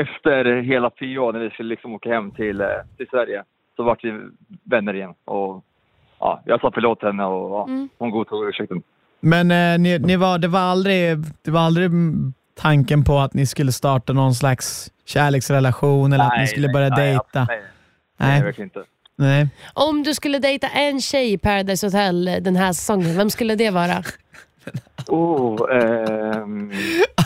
efter 0.00 0.62
hela 0.62 0.90
PA, 0.90 1.32
när 1.32 1.38
vi 1.38 1.50
skulle 1.50 1.68
liksom 1.68 1.94
åka 1.94 2.08
hem 2.08 2.30
till, 2.30 2.62
till 2.96 3.06
Sverige, 3.10 3.44
så 3.76 3.82
vart 3.82 4.04
vi 4.04 4.20
vänner 4.64 4.94
igen. 4.94 5.14
Och, 5.24 5.64
ja, 6.18 6.42
jag 6.44 6.60
sa 6.60 6.70
förlåt 6.74 6.98
till 6.98 7.08
henne 7.08 7.24
och 7.24 7.50
ja, 7.50 7.64
Mm. 7.68 7.88
hon 7.98 8.10
godtog 8.10 8.48
ursäkten. 8.48 8.82
Men 9.20 9.50
eh, 9.50 9.78
ni, 9.78 9.98
ni 9.98 10.16
var, 10.16 10.38
det, 10.38 10.48
var 10.48 10.60
aldrig, 10.60 11.16
det 11.44 11.50
var 11.50 11.60
aldrig 11.60 11.90
tanken 12.60 13.04
på 13.04 13.18
att 13.18 13.34
ni 13.34 13.46
skulle 13.46 13.72
starta 13.72 14.12
någon 14.12 14.34
slags 14.34 14.92
kärleksrelation 15.04 16.12
eller 16.12 16.24
att 16.24 16.40
ni 16.40 16.46
skulle 16.46 16.68
börja 16.68 16.88
nej, 16.88 17.06
dejta? 17.06 17.24
Nej, 17.34 17.46
nej, 17.48 17.60
Nej. 18.16 18.30
nej, 18.30 18.42
verkligen 18.42 18.66
inte. 18.66 18.84
Nej. 19.16 19.48
Om 19.74 20.02
du 20.02 20.14
skulle 20.14 20.38
dejta 20.38 20.68
en 20.68 21.00
tjej 21.00 21.32
i 21.32 21.38
Paradise 21.38 21.86
Hotel 21.86 22.24
den 22.24 22.56
här 22.56 22.72
säsongen, 22.72 23.16
vem 23.16 23.30
skulle 23.30 23.54
det 23.54 23.70
vara? 23.70 24.02
Oh, 25.08 25.76
ehm, 25.76 26.72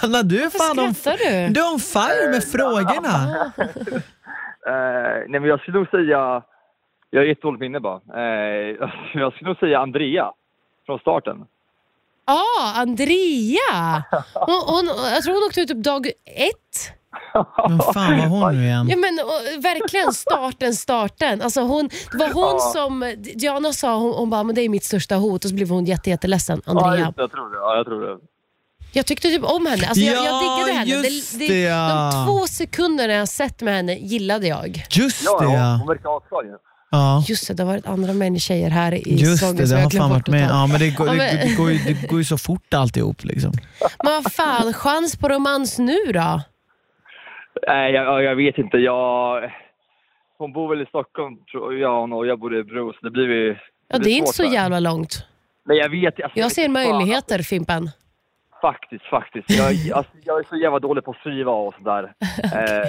Anna, 0.02 0.22
du 0.22 0.42
är 0.42 0.50
fan 0.50 0.78
on, 0.78 0.92
du? 0.92 1.52
du 1.54 1.60
är 1.60 1.72
on 1.72 1.78
fire 1.78 2.30
med 2.30 2.44
frågorna. 2.44 3.52
eh, 4.66 5.28
nej, 5.28 5.40
men 5.40 5.44
jag 5.44 5.60
skulle 5.60 5.78
nog 5.78 5.88
säga... 5.88 6.42
Jag 7.10 7.20
har 7.20 7.24
jättedåligt 7.26 7.60
minne 7.60 7.80
bara. 7.80 8.00
Eh, 8.14 8.76
jag 9.14 9.32
skulle 9.32 9.48
nog 9.48 9.58
säga 9.58 9.78
Andrea 9.78 10.30
från 10.87 10.98
starten. 10.98 11.44
Ja, 12.26 12.40
ah, 12.60 12.72
Andrea! 12.80 14.02
Hon, 14.34 14.62
hon, 14.66 14.87
jag 15.14 15.22
tror 15.22 15.34
hon 15.34 15.42
åkte 15.48 15.60
ut 15.60 15.68
typ 15.68 15.84
dag 15.84 16.06
ett. 16.26 16.90
Men 17.68 17.78
fan 17.94 18.18
var 18.18 18.26
hon 18.26 18.54
nu 18.56 18.64
igen? 18.64 18.88
Ja, 18.90 18.96
men, 18.96 19.18
och, 19.24 19.64
verkligen 19.64 20.12
starten, 20.12 20.74
starten. 20.74 21.42
Alltså 21.42 21.60
hon, 21.60 21.88
det 22.12 22.18
var 22.18 22.32
hon 22.32 22.44
Ja. 22.44 22.58
som, 22.58 23.14
Diana 23.34 23.72
sa, 23.72 23.96
hon, 23.96 24.12
hon 24.14 24.30
bara, 24.30 24.42
men 24.42 24.54
det 24.54 24.60
är 24.62 24.68
mitt 24.68 24.84
största 24.84 25.14
hot 25.16 25.44
och 25.44 25.48
så 25.50 25.54
blev 25.54 25.68
hon 25.70 25.84
jätte, 25.84 26.10
jätteledsen, 26.10 26.62
Ja, 26.66 26.70
Andrea. 26.72 27.04
just 27.06 27.16
det, 27.16 27.22
jag 27.22 27.30
tror 27.30 27.50
det. 27.50 27.56
Ja, 27.56 27.76
jag 27.76 27.87
tror 27.87 28.00
det. 28.00 28.18
Jag 28.92 29.06
tyckte 29.06 29.28
typ 29.28 29.44
om 29.44 29.66
henne. 29.66 29.87
Alltså 29.88 30.04
jag, 30.04 30.16
jag 30.16 30.24
Ja, 30.24 30.40
diggade 30.40 30.78
henne. 30.78 30.90
just 31.08 31.38
det, 31.38 31.60
ja. 31.62 32.10
De 32.14 32.26
två 32.26 32.46
sekunderna 32.46 33.12
jag 33.12 33.28
sett 33.28 33.60
med 33.62 33.74
henne 33.74 33.94
gillade 33.94 34.46
jag. 34.46 34.84
Just 34.90 35.24
Ja, 35.24 35.38
det 35.40 35.44
ja. 35.52 35.76
hon 35.78 35.88
verkar 35.88 36.16
asskön 36.16 36.46
ju. 36.46 36.56
Ja. 36.96 37.24
Just 37.28 37.48
det, 37.48 37.54
det 37.54 37.62
har 37.62 37.70
varit 37.72 37.87
andra 37.87 38.12
män 38.12 38.38
tjejer 38.38 38.70
här 38.70 38.94
i 39.09 39.14
Just 39.20 39.33
säsongen 39.38 39.57
det, 39.57 39.66
det 39.76 39.80
har 39.83 39.90
fan 39.90 40.11
varit 40.11 40.28
med. 40.28 40.48
Ja, 40.50 40.66
men 40.66 40.78
det, 40.80 40.90
går, 40.90 41.07
Ja, 41.07 41.12
det, 41.12 41.18
men- 41.18 41.48
det, 41.48 41.54
går, 41.57 41.70
ju- 41.70 41.78
det 41.78 42.09
går 42.09 42.18
ju 42.18 42.24
så 42.24 42.38
fort 42.38 42.74
alltihop. 42.74 43.24
Liksom. 43.24 43.52
Men 44.04 44.12
vad 44.22 44.33
fan, 44.33 44.72
chans 44.72 45.16
på 45.16 45.28
romans 45.28 45.78
nu 45.78 45.98
då? 46.14 46.40
Nej, 47.68 47.92
jag, 47.92 48.22
jag- 48.22 48.37
vet 48.37 48.59
inte. 48.59 48.76
Jag, 48.76 49.42
hon 50.38 50.52
bor 50.52 50.68
väl 50.68 50.83
i 50.83 50.87
Stockholm, 50.87 51.37
tror 51.52 51.74
jag, 51.78 52.12
och 52.12 52.26
jag 52.26 52.38
bor 52.40 52.59
i 52.59 52.64
Bro, 52.64 52.92
så 52.92 52.98
det 53.02 53.11
blir 53.11 53.28
ju... 53.28 53.57
Ja, 53.88 53.98
det 53.98 54.11
är 54.11 54.16
inte 54.16 54.33
så 54.33 54.44
jävla 54.44 54.80
långt. 54.80 55.26
Men 55.66 55.76
jag 55.76 55.88
vet... 55.88 56.22
Alltså, 56.22 56.38
Jag 56.38 56.52
ser 56.52 56.68
möjligheter, 56.68 57.38
Fimpen. 57.42 57.90
Faktiskt, 58.70 59.05
faktiskt. 59.05 59.50
Jag, 59.50 59.66
alltså, 59.98 60.12
jag 60.24 60.38
är 60.38 60.44
så 60.48 60.57
jävla 60.57 60.79
dålig 60.79 61.05
på 61.05 61.11
att 61.11 61.16
skriva 61.16 61.53
och 61.53 61.74
sådär. 61.74 62.03
Eh, 62.44 62.88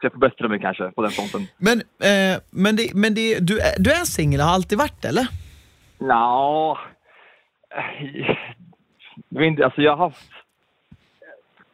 så 0.00 0.06
jag 0.06 0.12
får 0.12 0.18
bättra 0.20 0.48
mig 0.48 0.60
kanske 0.60 0.90
på 0.90 1.02
den 1.02 1.10
fronten. 1.10 1.40
Men, 1.56 1.78
eh, 1.80 2.40
men, 2.50 2.76
det, 2.76 2.94
men 2.94 3.14
det, 3.14 3.38
du, 3.40 3.58
är- 3.60 3.78
du 3.78 3.90
är 3.90 4.04
singel, 4.04 4.40
har 4.40 4.54
alltid 4.54 4.78
varit 4.78 5.04
eller? 5.04 5.26
Nja... 5.98 6.78
Jag 9.28 9.38
vet 9.40 9.46
inte, 9.46 9.64
alltså 9.64 9.80
jag 9.82 9.96
har 9.96 10.04
haft... 10.04 10.30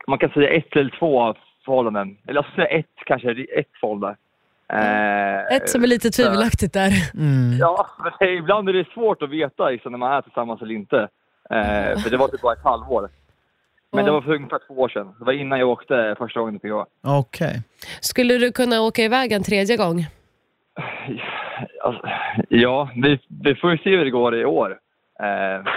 Man 0.06 0.18
kan 0.18 0.30
säga 0.30 0.50
ett 0.50 0.76
eller 0.76 0.98
två 0.98 1.34
förhållanden. 1.64 2.18
Eller 2.26 2.34
jag 2.38 2.44
skulle 2.44 2.66
säga 2.66 2.78
ett, 2.78 2.86
kanske 3.06 3.30
ett 3.30 3.68
förhållande. 3.80 4.16
Eh, 4.72 5.56
Ett 5.56 5.70
som 5.70 5.82
är 5.82 5.86
lite 5.86 6.10
tvivelaktigt 6.10 6.72
där. 6.72 6.92
Mm. 7.14 7.58
Ja, 7.58 7.86
men 8.20 8.28
ibland 8.28 8.68
är 8.68 8.72
det 8.72 8.88
svårt 8.94 9.22
att 9.22 9.30
veta 9.30 9.68
liksom, 9.70 9.92
när 9.92 9.98
man 9.98 10.12
är 10.12 10.22
tillsammans 10.22 10.62
eller 10.62 10.74
inte. 10.74 11.08
Eh, 11.50 11.98
för 12.02 12.10
det 12.10 12.16
var 12.16 12.28
typ 12.28 12.40
bara 12.40 12.52
ett 12.52 12.64
halvår. 12.64 13.08
Men 13.92 14.04
det 14.04 14.10
var 14.10 14.20
för 14.20 14.34
ungefär 14.34 14.60
två 14.66 14.74
år 14.74 14.88
sedan. 14.88 15.14
Det 15.18 15.24
var 15.24 15.32
innan 15.32 15.58
jag 15.58 15.68
åkte 15.68 16.14
första 16.18 16.40
gången 16.40 16.58
till 16.58 16.70
PH. 16.70 16.84
Okej. 17.02 17.62
Skulle 18.00 18.38
du 18.38 18.52
kunna 18.52 18.80
åka 18.80 19.02
iväg 19.02 19.32
en 19.32 19.42
tredje 19.42 19.76
gång? 19.76 20.06
Alltså, 21.84 22.08
ja, 22.48 22.90
vi, 22.96 23.20
vi 23.42 23.54
får 23.54 23.70
ju 23.70 23.78
se 23.78 23.90
hur 23.96 24.04
det 24.04 24.10
går 24.10 24.36
i 24.36 24.44
år. 24.44 24.78
Eh, 25.20 25.72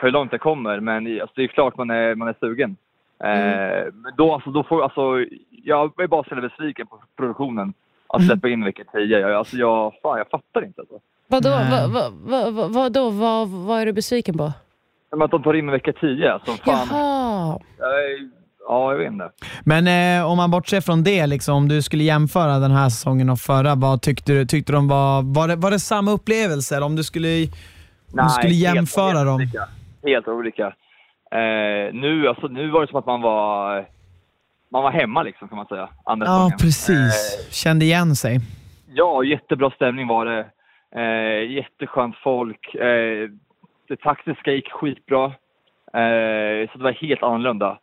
hur 0.00 0.10
långt 0.10 0.30
det 0.30 0.38
kommer. 0.38 0.80
Men 0.80 1.20
alltså, 1.20 1.32
det 1.36 1.42
är 1.42 1.48
klart 1.48 1.76
man 1.76 1.90
är, 1.90 2.14
man 2.14 2.28
är 2.28 2.36
sugen. 2.40 2.76
Eh, 3.24 3.92
men 3.92 4.12
då, 4.16 4.34
alltså, 4.34 4.50
då 4.50 4.62
får, 4.62 4.82
alltså, 4.82 5.00
jag 5.50 6.00
är 6.00 6.06
bara 6.06 6.24
så 6.24 6.28
jävla 6.30 6.48
besviken 6.48 6.86
på 6.86 7.02
produktionen. 7.16 7.74
Att 8.06 8.26
släppa 8.26 8.48
in 8.48 8.64
vecka 8.64 8.82
10. 8.92 9.18
Jag, 9.18 9.32
alltså, 9.32 9.56
jag, 9.56 9.92
fan, 10.02 10.18
jag 10.18 10.30
fattar 10.30 10.64
inte. 10.64 10.80
Alltså. 10.80 10.98
Vadå, 11.26 11.48
Nej. 11.48 11.70
vad, 11.70 11.90
vad, 11.90 12.12
vad, 12.12 12.54
vad, 12.54 12.72
vadå, 12.74 13.10
vad, 13.10 13.48
vad 13.48 13.80
är 13.80 13.86
du 13.86 13.92
besviken 13.92 14.38
på? 14.38 14.52
Men 15.16 15.22
att 15.22 15.30
de 15.30 15.42
tar 15.42 15.54
in 15.54 15.70
vecka 15.70 15.92
10. 15.92 16.32
Alltså, 16.32 16.52
fan, 16.52 16.88
Jaha. 16.90 17.58
jag, 17.78 17.90
ja, 18.68 18.92
jag 18.92 18.98
vet 18.98 19.12
inte. 19.12 19.30
Men 19.64 20.18
eh, 20.20 20.30
om 20.30 20.36
man 20.36 20.50
bortser 20.50 20.80
från 20.80 21.02
det, 21.04 21.26
liksom, 21.26 21.54
om 21.56 21.68
du 21.68 21.82
skulle 21.82 22.04
jämföra 22.04 22.58
den 22.58 22.70
här 22.70 22.88
säsongen 22.88 23.30
och 23.30 23.38
förra, 23.38 23.74
vad 23.74 24.02
tyckte 24.02 24.32
du? 24.32 24.46
Tyckte 24.46 24.72
de 24.72 24.88
var, 24.88 25.22
var, 25.34 25.48
det, 25.48 25.56
var 25.56 25.70
det 25.70 25.78
samma 25.78 26.10
upplevelser? 26.10 26.82
Om 26.82 26.96
du 26.96 27.04
skulle, 27.04 27.28
om 27.42 27.48
du 28.12 28.28
skulle 28.30 28.54
helt- 28.54 28.74
jämföra 28.76 29.06
helt 29.06 29.26
dem? 29.26 29.34
Olika. 29.34 29.68
Helt 30.02 30.28
olika. 30.28 30.66
Eh, 31.30 31.92
nu, 31.94 32.28
alltså, 32.28 32.46
nu 32.46 32.70
var 32.70 32.80
det 32.80 32.86
som 32.86 32.98
att 32.98 33.06
man 33.06 33.22
var, 33.22 33.86
man 34.72 34.82
var 34.82 34.90
hemma 34.90 35.22
liksom, 35.22 35.48
kan 35.48 35.56
man 35.56 35.66
säga. 35.66 35.88
Andra 36.04 36.26
Ja, 36.26 36.32
säsongen. 36.32 36.58
precis. 36.58 37.38
Eh, 37.48 37.52
Kände 37.52 37.84
igen 37.84 38.16
sig. 38.16 38.40
ja, 38.94 39.24
jättebra 39.24 39.70
stämning 39.70 40.06
var 40.08 40.26
det. 40.26 40.46
Eh, 40.96 41.52
jätteskönt 41.52 42.16
folk. 42.16 42.74
Eh, 42.74 43.28
det 43.88 43.96
taktiska 43.96 44.52
gick 44.52 44.70
skitbra. 44.72 45.24
Eh, 45.92 46.70
så 46.72 46.78
det 46.78 46.84
var 46.84 46.92
helt 47.08 47.22
annorlunda. 47.22 47.78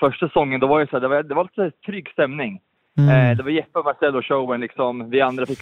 Första 0.00 0.28
säsongen 0.28 0.60
då 0.60 0.66
var 0.66 0.80
det, 0.80 0.86
så 0.86 0.96
här, 0.96 1.00
det 1.00 1.08
var, 1.08 1.22
det 1.22 1.34
var 1.34 1.44
lite 1.56 1.76
trygg 1.86 2.08
stämning. 2.10 2.60
Mm. 2.98 3.30
Eh, 3.30 3.36
det 3.36 3.42
var 3.42 3.50
Jeppe 3.50 3.78
och 3.78 3.84
Marcello-showen. 3.84 4.60
Liksom. 4.60 5.10
Vi 5.10 5.20
andra 5.20 5.46
fick 5.46 5.58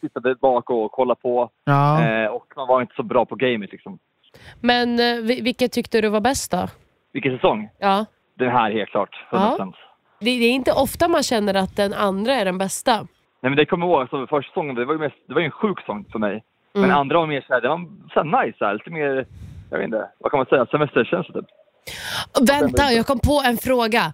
sitta 0.00 0.20
där 0.20 0.34
bak 0.34 0.70
och 0.70 0.92
kolla 0.92 1.14
på. 1.14 1.50
Ja. 1.64 2.06
Eh, 2.08 2.26
och 2.26 2.52
man 2.56 2.68
var 2.68 2.80
inte 2.80 2.94
så 2.94 3.02
bra 3.02 3.24
på 3.24 3.34
gamet. 3.36 3.72
Liksom. 3.72 3.98
Men 4.60 4.88
eh, 5.00 5.22
vi- 5.22 5.40
vilket 5.42 5.72
tyckte 5.72 6.00
du 6.00 6.08
var 6.08 6.20
bäst 6.20 6.50
då? 6.52 6.68
Vilken 7.12 7.34
säsong? 7.36 7.68
Ja. 7.78 8.06
Den 8.38 8.50
här 8.50 8.70
helt 8.70 8.90
klart. 8.90 9.24
100%. 9.30 9.56
Ja. 9.58 9.72
Det, 10.20 10.24
det 10.38 10.44
är 10.44 10.50
inte 10.52 10.72
ofta 10.72 11.08
man 11.08 11.22
känner 11.22 11.54
att 11.54 11.76
den 11.76 11.92
andra 11.92 12.32
är 12.32 12.44
den 12.44 12.58
bästa. 12.58 12.92
Nej, 12.96 13.50
men 13.50 13.56
det 13.56 13.66
kommer 13.66 13.86
jag 13.86 13.92
ihåg, 13.92 14.00
alltså, 14.00 14.26
första 14.26 14.50
säsongen, 14.50 14.74
det 14.74 14.84
var 14.84 14.94
ju 14.94 14.98
mest, 15.00 15.16
det 15.28 15.34
var 15.34 15.40
ju 15.40 15.44
en 15.44 15.50
sjuk 15.50 15.80
säsong 15.80 16.04
för 16.12 16.18
mig. 16.18 16.44
Men 16.74 16.90
andra 16.90 17.18
var 17.18 17.26
mer 17.26 17.44
såhär, 17.46 17.60
det 17.60 17.68
var 17.68 17.86
så 18.12 18.22
här 18.22 18.44
nice, 18.44 18.58
så 18.58 18.64
här, 18.64 18.72
lite 18.74 18.90
mer, 18.90 19.26
jag 19.70 19.78
vet 19.78 19.84
inte, 19.84 20.08
vad 20.18 20.30
kan 20.30 20.38
man 20.38 20.46
säga, 20.46 20.66
semesterkänsla 20.66 21.34
typ. 21.34 21.46
Vänta, 22.40 22.92
jag 22.92 23.06
kom 23.06 23.18
på 23.18 23.42
en 23.46 23.58
fråga. 23.58 24.12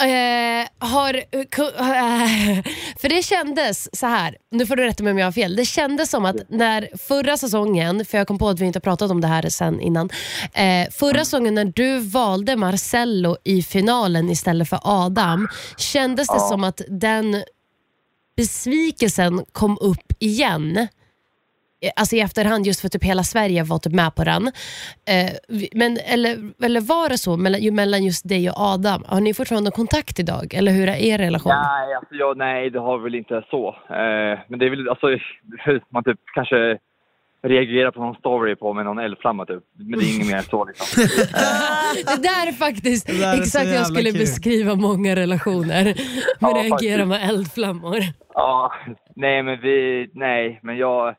Eh, 0.00 0.88
har, 0.88 1.14
eh, 1.14 1.22
för 3.00 3.08
det 3.08 3.22
kändes 3.22 3.98
så 3.98 4.06
här, 4.06 4.36
nu 4.50 4.66
får 4.66 4.76
du 4.76 4.84
rätta 4.84 5.02
mig 5.02 5.10
om 5.10 5.18
jag 5.18 5.26
har 5.26 5.32
fel. 5.32 5.56
Det 5.56 5.64
kändes 5.64 6.10
som 6.10 6.24
att 6.24 6.36
när 6.48 6.88
förra 7.08 7.36
säsongen, 7.36 8.04
för 8.04 8.18
jag 8.18 8.26
kom 8.26 8.38
på 8.38 8.48
att 8.48 8.60
vi 8.60 8.66
inte 8.66 8.76
har 8.76 8.80
pratat 8.80 9.10
om 9.10 9.20
det 9.20 9.28
här 9.28 9.48
sen 9.48 9.80
innan. 9.80 10.10
Eh, 10.54 10.90
förra 10.90 11.18
säsongen 11.18 11.54
när 11.54 11.72
du 11.74 11.98
valde 11.98 12.56
Marcello 12.56 13.36
i 13.44 13.62
finalen 13.62 14.30
istället 14.30 14.68
för 14.68 14.78
Adam, 14.82 15.48
kändes 15.76 16.28
det 16.28 16.40
som 16.40 16.64
att 16.64 16.80
den 16.88 17.42
besvikelsen 18.36 19.44
kom 19.52 19.78
upp 19.80 20.12
igen? 20.18 20.88
Alltså 21.96 22.16
i 22.16 22.20
efterhand 22.20 22.66
just 22.66 22.80
för 22.80 22.88
typ 22.88 23.04
hela 23.04 23.22
Sverige 23.22 23.62
var 23.64 23.78
typ 23.78 23.92
med 23.92 24.14
på 24.14 24.24
den. 24.24 24.46
Eh, 25.08 25.30
vi- 25.48 25.68
men, 25.74 25.98
eller, 26.06 26.36
eller 26.64 26.80
var 26.80 27.08
det 27.08 27.18
så 27.18 27.36
mellan, 27.36 27.60
ju- 27.60 27.70
mellan 27.70 28.04
just 28.04 28.28
dig 28.28 28.50
och 28.50 28.56
Adam? 28.60 29.04
Har 29.06 29.20
ni 29.20 29.34
fortfarande 29.34 29.70
kontakt 29.70 30.18
idag? 30.18 30.54
Eller 30.54 30.72
hur 30.72 30.88
är 30.88 30.96
er 30.96 31.18
relation? 31.18 31.52
Nej, 31.52 31.94
alltså 31.94 32.14
jag, 32.14 32.36
nej, 32.36 32.70
det 32.70 32.78
har 32.80 32.98
väl 32.98 33.14
inte 33.14 33.42
så. 33.50 33.68
Eh, 33.68 34.38
men 34.48 34.58
det 34.58 34.66
är 34.66 34.70
väl, 34.70 34.88
alltså, 34.88 35.06
man 35.92 36.04
typ 36.04 36.18
kanske 36.34 36.78
reagerar 37.42 37.90
på 37.90 38.00
någon 38.00 38.14
story 38.14 38.56
på 38.56 38.72
med 38.72 38.84
någon 38.84 38.98
eldflamma 38.98 39.46
typ. 39.46 39.62
Men 39.78 39.98
det 39.98 40.04
är 40.04 40.14
inget 40.16 40.26
mer 40.32 40.42
så 40.50 40.64
liksom. 40.64 40.86
Det 42.06 42.22
där 42.22 42.46
är 42.48 42.52
faktiskt 42.52 43.06
Det 43.06 43.18
där 43.20 43.34
är 43.36 43.40
exakt 43.40 43.66
hur 43.66 43.74
jag 43.74 43.86
skulle 43.86 44.10
kul. 44.10 44.18
beskriva 44.20 44.74
många 44.74 45.16
relationer. 45.16 45.84
Med 45.84 45.94
Ja, 46.40 46.48
reagera 46.48 46.70
faktiskt. 46.70 47.06
med 47.08 47.28
eldflammor. 47.28 47.98
Ja, 48.34 48.72
nej 49.16 49.42
men 49.42 49.60
vi, 49.60 50.10
nej 50.14 50.60
men 50.62 50.76
jag, 50.76 51.14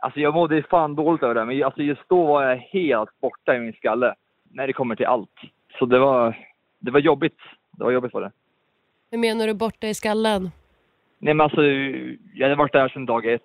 alltså 0.00 0.20
jag 0.20 0.34
mådde 0.34 0.62
fan 0.62 0.94
dåligt 0.94 1.22
över 1.22 1.34
det 1.34 1.44
men 1.44 1.64
alltså 1.64 1.82
just 1.82 2.08
då 2.08 2.26
var 2.26 2.42
jag 2.42 2.56
helt 2.56 3.20
borta 3.20 3.56
i 3.56 3.60
min 3.60 3.72
skalle. 3.72 4.14
När 4.52 4.66
det 4.66 4.72
kommer 4.72 4.96
till 4.96 5.06
allt. 5.06 5.40
Så 5.78 5.86
det 5.86 5.98
var, 5.98 6.38
det 6.78 6.90
var 6.90 7.00
jobbigt. 7.00 7.38
Det 7.72 7.84
var 7.84 7.90
jobbigt 7.90 8.14
var 8.14 8.20
det. 8.20 8.32
Hur 9.10 9.18
menar 9.18 9.46
du 9.46 9.54
borta 9.54 9.86
i 9.86 9.94
skallen? 9.94 10.50
Nej 11.18 11.34
men 11.34 11.40
alltså, 11.40 11.62
jag 12.34 12.46
hade 12.46 12.54
varit 12.54 12.72
där 12.72 12.88
sedan 12.88 13.06
dag 13.06 13.26
ett. 13.26 13.42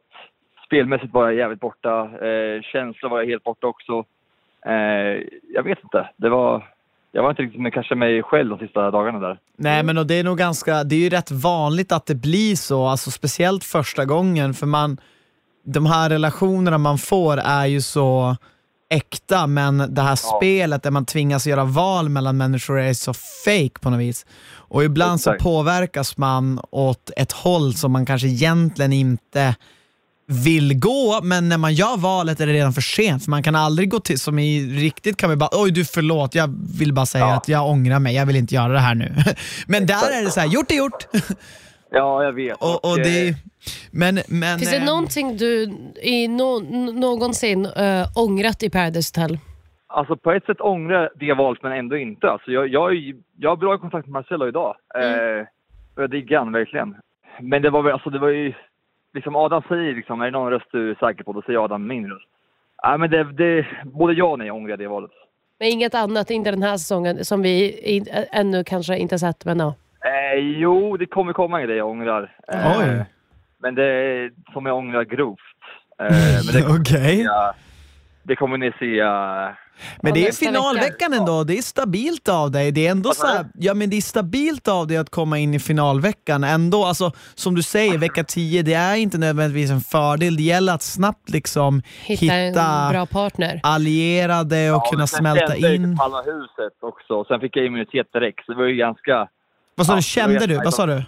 Spelmässigt 0.65 1.13
var 1.13 1.25
jag 1.25 1.35
jävligt 1.35 1.59
borta. 1.59 2.01
Eh, 2.25 2.61
känsla 2.61 3.09
var 3.09 3.19
jag 3.19 3.27
helt 3.27 3.43
borta 3.43 3.67
också. 3.67 4.05
Eh, 4.65 4.73
jag 5.53 5.63
vet 5.63 5.83
inte. 5.83 6.09
Det 6.17 6.29
var, 6.29 6.63
jag 7.11 7.23
var 7.23 7.29
inte 7.29 7.41
riktigt 7.41 7.61
med 7.61 7.73
kanske 7.73 7.95
mig 7.95 8.23
själv 8.23 8.49
de 8.49 8.59
sista 8.59 8.91
dagarna 8.91 9.19
där. 9.19 9.39
Nej, 9.55 9.83
men 9.83 9.97
och 9.97 10.07
det 10.07 10.19
är 10.19 10.23
nog 10.23 10.37
ganska, 10.37 10.83
det 10.83 10.95
är 10.95 10.99
ju 10.99 11.09
rätt 11.09 11.31
vanligt 11.31 11.91
att 11.91 12.05
det 12.05 12.15
blir 12.15 12.55
så, 12.55 12.85
alltså 12.85 13.11
speciellt 13.11 13.63
första 13.63 14.05
gången, 14.05 14.53
för 14.53 14.65
man, 14.65 14.97
de 15.65 15.85
här 15.85 16.09
relationerna 16.09 16.77
man 16.77 16.97
får 16.97 17.37
är 17.37 17.65
ju 17.65 17.81
så 17.81 18.37
äkta, 18.89 19.47
men 19.47 19.93
det 19.95 20.01
här 20.01 20.15
spelet 20.15 20.83
där 20.83 20.91
man 20.91 21.05
tvingas 21.05 21.47
göra 21.47 21.63
val 21.63 22.09
mellan 22.09 22.37
människor 22.37 22.79
är 22.79 22.93
så 22.93 23.13
fake 23.13 23.79
på 23.81 23.89
något 23.89 23.99
vis. 23.99 24.25
Och 24.53 24.83
ibland 24.83 25.21
så 25.21 25.29
Exakt. 25.29 25.43
påverkas 25.43 26.17
man 26.17 26.59
åt 26.71 27.11
ett 27.17 27.31
håll 27.31 27.73
som 27.73 27.91
man 27.91 28.05
kanske 28.05 28.27
egentligen 28.27 28.93
inte 28.93 29.55
vill 30.27 30.79
gå, 30.79 31.19
men 31.23 31.49
när 31.49 31.57
man 31.57 31.73
gör 31.73 31.97
valet 31.97 32.39
är 32.39 32.47
det 32.47 32.53
redan 32.53 32.73
för 32.73 32.81
sent. 32.81 33.23
För 33.23 33.31
man 33.31 33.43
kan 33.43 33.55
aldrig 33.55 33.89
gå 33.89 33.99
till, 33.99 34.19
som 34.19 34.39
i 34.39 34.65
riktigt 34.79 35.17
kan 35.17 35.29
vi 35.29 35.35
bara, 35.35 35.49
oj 35.51 35.71
du 35.71 35.85
förlåt, 35.85 36.35
jag 36.35 36.55
vill 36.77 36.93
bara 36.93 37.05
säga 37.05 37.25
Ja. 37.25 37.33
att 37.35 37.47
jag 37.47 37.69
ångrar 37.69 37.99
mig, 37.99 38.15
jag 38.15 38.25
vill 38.25 38.35
inte 38.35 38.55
göra 38.55 38.73
det 38.73 38.79
här 38.79 38.95
nu. 38.95 39.15
men 39.67 39.85
där 39.85 40.11
är 40.19 40.23
det 40.23 40.31
så 40.31 40.39
här, 40.39 40.47
gjort 40.47 40.71
är 40.71 40.75
gjort. 40.75 41.07
Ja, 41.89 42.23
jag 42.23 42.33
vet. 42.33 42.57
och, 42.57 42.85
och 42.85 42.99
eh, 42.99 43.03
det, 43.03 43.35
men, 43.91 44.15
men, 44.29 44.59
Finns 44.59 44.71
det 44.71 44.77
eh, 44.77 44.85
någonting 44.85 45.37
du 45.37 45.63
i 46.03 46.27
no, 46.27 46.59
någonsin 46.99 47.65
äh, 47.65 48.07
ångrat 48.15 48.63
i 48.63 48.69
Paradise 48.69 49.21
Hotel? 49.21 49.37
Alltså 49.87 50.15
på 50.17 50.31
ett 50.31 50.45
sätt 50.45 50.61
ångrar 50.61 51.01
jag 51.01 51.09
det 51.15 51.33
valet 51.33 51.63
men 51.63 51.71
ändå 51.71 51.97
inte. 51.97 52.29
Alltså 52.29 52.51
jag, 52.51 52.67
jag, 52.67 52.95
är 52.95 53.15
jag 53.39 53.49
har 53.49 53.57
bra 53.57 53.77
kontakt 53.77 54.07
med 54.07 54.13
Marcello 54.13 54.47
idag. 54.47 54.75
Eh, 54.95 55.45
och 55.95 56.03
jag 56.03 56.09
diggar 56.09 56.39
han 56.39 56.51
verkligen. 56.51 56.95
Men 57.41 57.61
det 57.61 57.69
var 57.69 57.81
väl, 57.81 57.93
alltså 57.93 58.09
det 58.09 58.19
var 58.19 58.29
ju, 58.29 58.53
liksom 59.13 59.35
Adam 59.35 59.63
säger 59.67 59.95
liksom, 59.95 60.21
är 60.21 60.25
det 60.25 60.31
någon 60.31 60.51
röst 60.51 60.65
du 60.71 60.91
är 60.91 60.95
säker 60.95 61.23
på, 61.23 61.33
då 61.33 61.41
säger 61.41 61.63
Adam 61.63 61.87
min 61.87 62.09
röst. 62.09 62.27
Nej 62.83 62.97
men 62.97 63.09
det, 63.09 63.23
det, 63.23 63.65
både 63.83 64.13
jag 64.13 64.31
och 64.31 64.39
nej 64.39 64.51
ångrar 64.51 64.77
det 64.77 64.87
valet. 64.87 65.11
Men 65.59 65.67
inget 65.67 65.95
annat, 65.95 66.29
inte 66.31 66.51
den 66.51 66.63
här 66.63 66.77
säsongen 66.77 67.25
som 67.25 67.41
vi 67.41 67.79
ä- 68.11 68.25
ännu 68.31 68.63
kanske 68.63 68.97
inte 68.97 69.19
sett. 69.19 69.45
Men 69.45 69.59
ja. 69.59 69.73
Eh, 70.05 70.39
jo, 70.39 70.97
det 70.97 71.05
kommer 71.05 71.33
komma 71.33 71.61
en 71.61 71.67
grej 71.67 71.77
jag 71.77 71.89
ångrar. 71.89 72.35
Eh, 72.53 72.79
Oj. 72.79 73.05
Men 73.59 73.75
det 73.75 73.83
är 73.83 74.31
som 74.53 74.65
jag 74.65 74.77
ångrar 74.77 75.03
grovt. 75.03 75.39
Eh, 76.01 76.15
men 76.45 76.53
det, 76.61 76.75
Okej. 76.79 77.21
ja, 77.21 77.53
det 78.23 78.35
kommer 78.35 78.57
ni 78.57 78.71
se. 78.79 78.99
eh, 78.99 79.55
Men 80.01 80.13
det 80.13 80.19
är 80.21 80.25
nästa 80.25 80.45
finalveckan 80.45 81.13
ändå, 81.13 81.43
det 81.43 81.57
är 81.57 81.61
stabilt 81.61 82.29
av 82.29 82.51
dig. 82.51 82.71
Det 82.71 82.87
är 82.87 82.91
ändå 82.91 83.11
så 83.13 83.27
här, 83.27 83.45
ja 83.53 83.73
men 83.73 83.89
det 83.89 83.95
är 83.97 84.01
stabilt 84.01 84.67
av 84.67 84.87
dig 84.87 84.97
att 84.97 85.09
komma 85.09 85.37
in 85.39 85.53
i 85.53 85.59
finalveckan 85.59 86.43
ändå. 86.43 86.83
Alltså, 86.85 87.11
som 87.35 87.55
du 87.55 87.63
säger, 87.63 87.97
vecka 87.97 88.23
10, 88.23 88.61
det 88.63 88.73
är 88.73 88.95
inte 88.95 89.17
nödvändigtvis 89.17 89.71
en 89.71 89.79
fördel. 89.81 90.35
Det 90.35 90.43
gäller 90.43 90.73
att 90.73 90.81
snabbt 90.83 91.29
liksom 91.29 91.81
Hitta, 92.05 92.23
hitta, 92.35 92.61
en 92.63 92.91
bra 92.93 93.05
partner. 93.05 93.59
allierade 93.63 94.71
och 94.71 94.75
Ja, 94.85 94.89
kunna 94.89 94.97
men 94.99 95.07
sen 95.07 95.19
smälta 95.19 95.47
kände 95.51 95.67
jag 95.67 95.75
in. 95.75 95.97
halva 95.97 96.21
huset 96.21 96.73
också. 96.81 97.23
Sen 97.27 97.39
fick 97.39 97.57
jag 97.57 97.65
immunitet 97.65 98.07
direkt. 98.13 98.45
Så 98.45 98.51
det 98.51 98.57
var 98.57 98.65
ju 98.65 98.75
ganska... 98.75 99.27
Vad 99.75 99.87
sa 99.87 99.93
Ja, 99.93 99.97
du, 99.97 100.01
kände 100.01 100.47
du? 100.47 100.55
Vad 100.55 100.73
sa 100.73 100.85
du? 100.85 101.03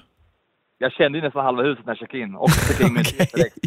Jag 0.77 0.91
kände 0.91 1.17
ju 1.17 1.23
nästan 1.23 1.45
halva 1.45 1.63
huset 1.63 1.85
när 1.85 1.91
jag 1.91 1.97
checkade 1.97 2.23
in 2.23 2.35
och 2.35 2.49
immunitet 2.81 3.13
Okej. 3.33 3.51
direkt. 3.53 3.57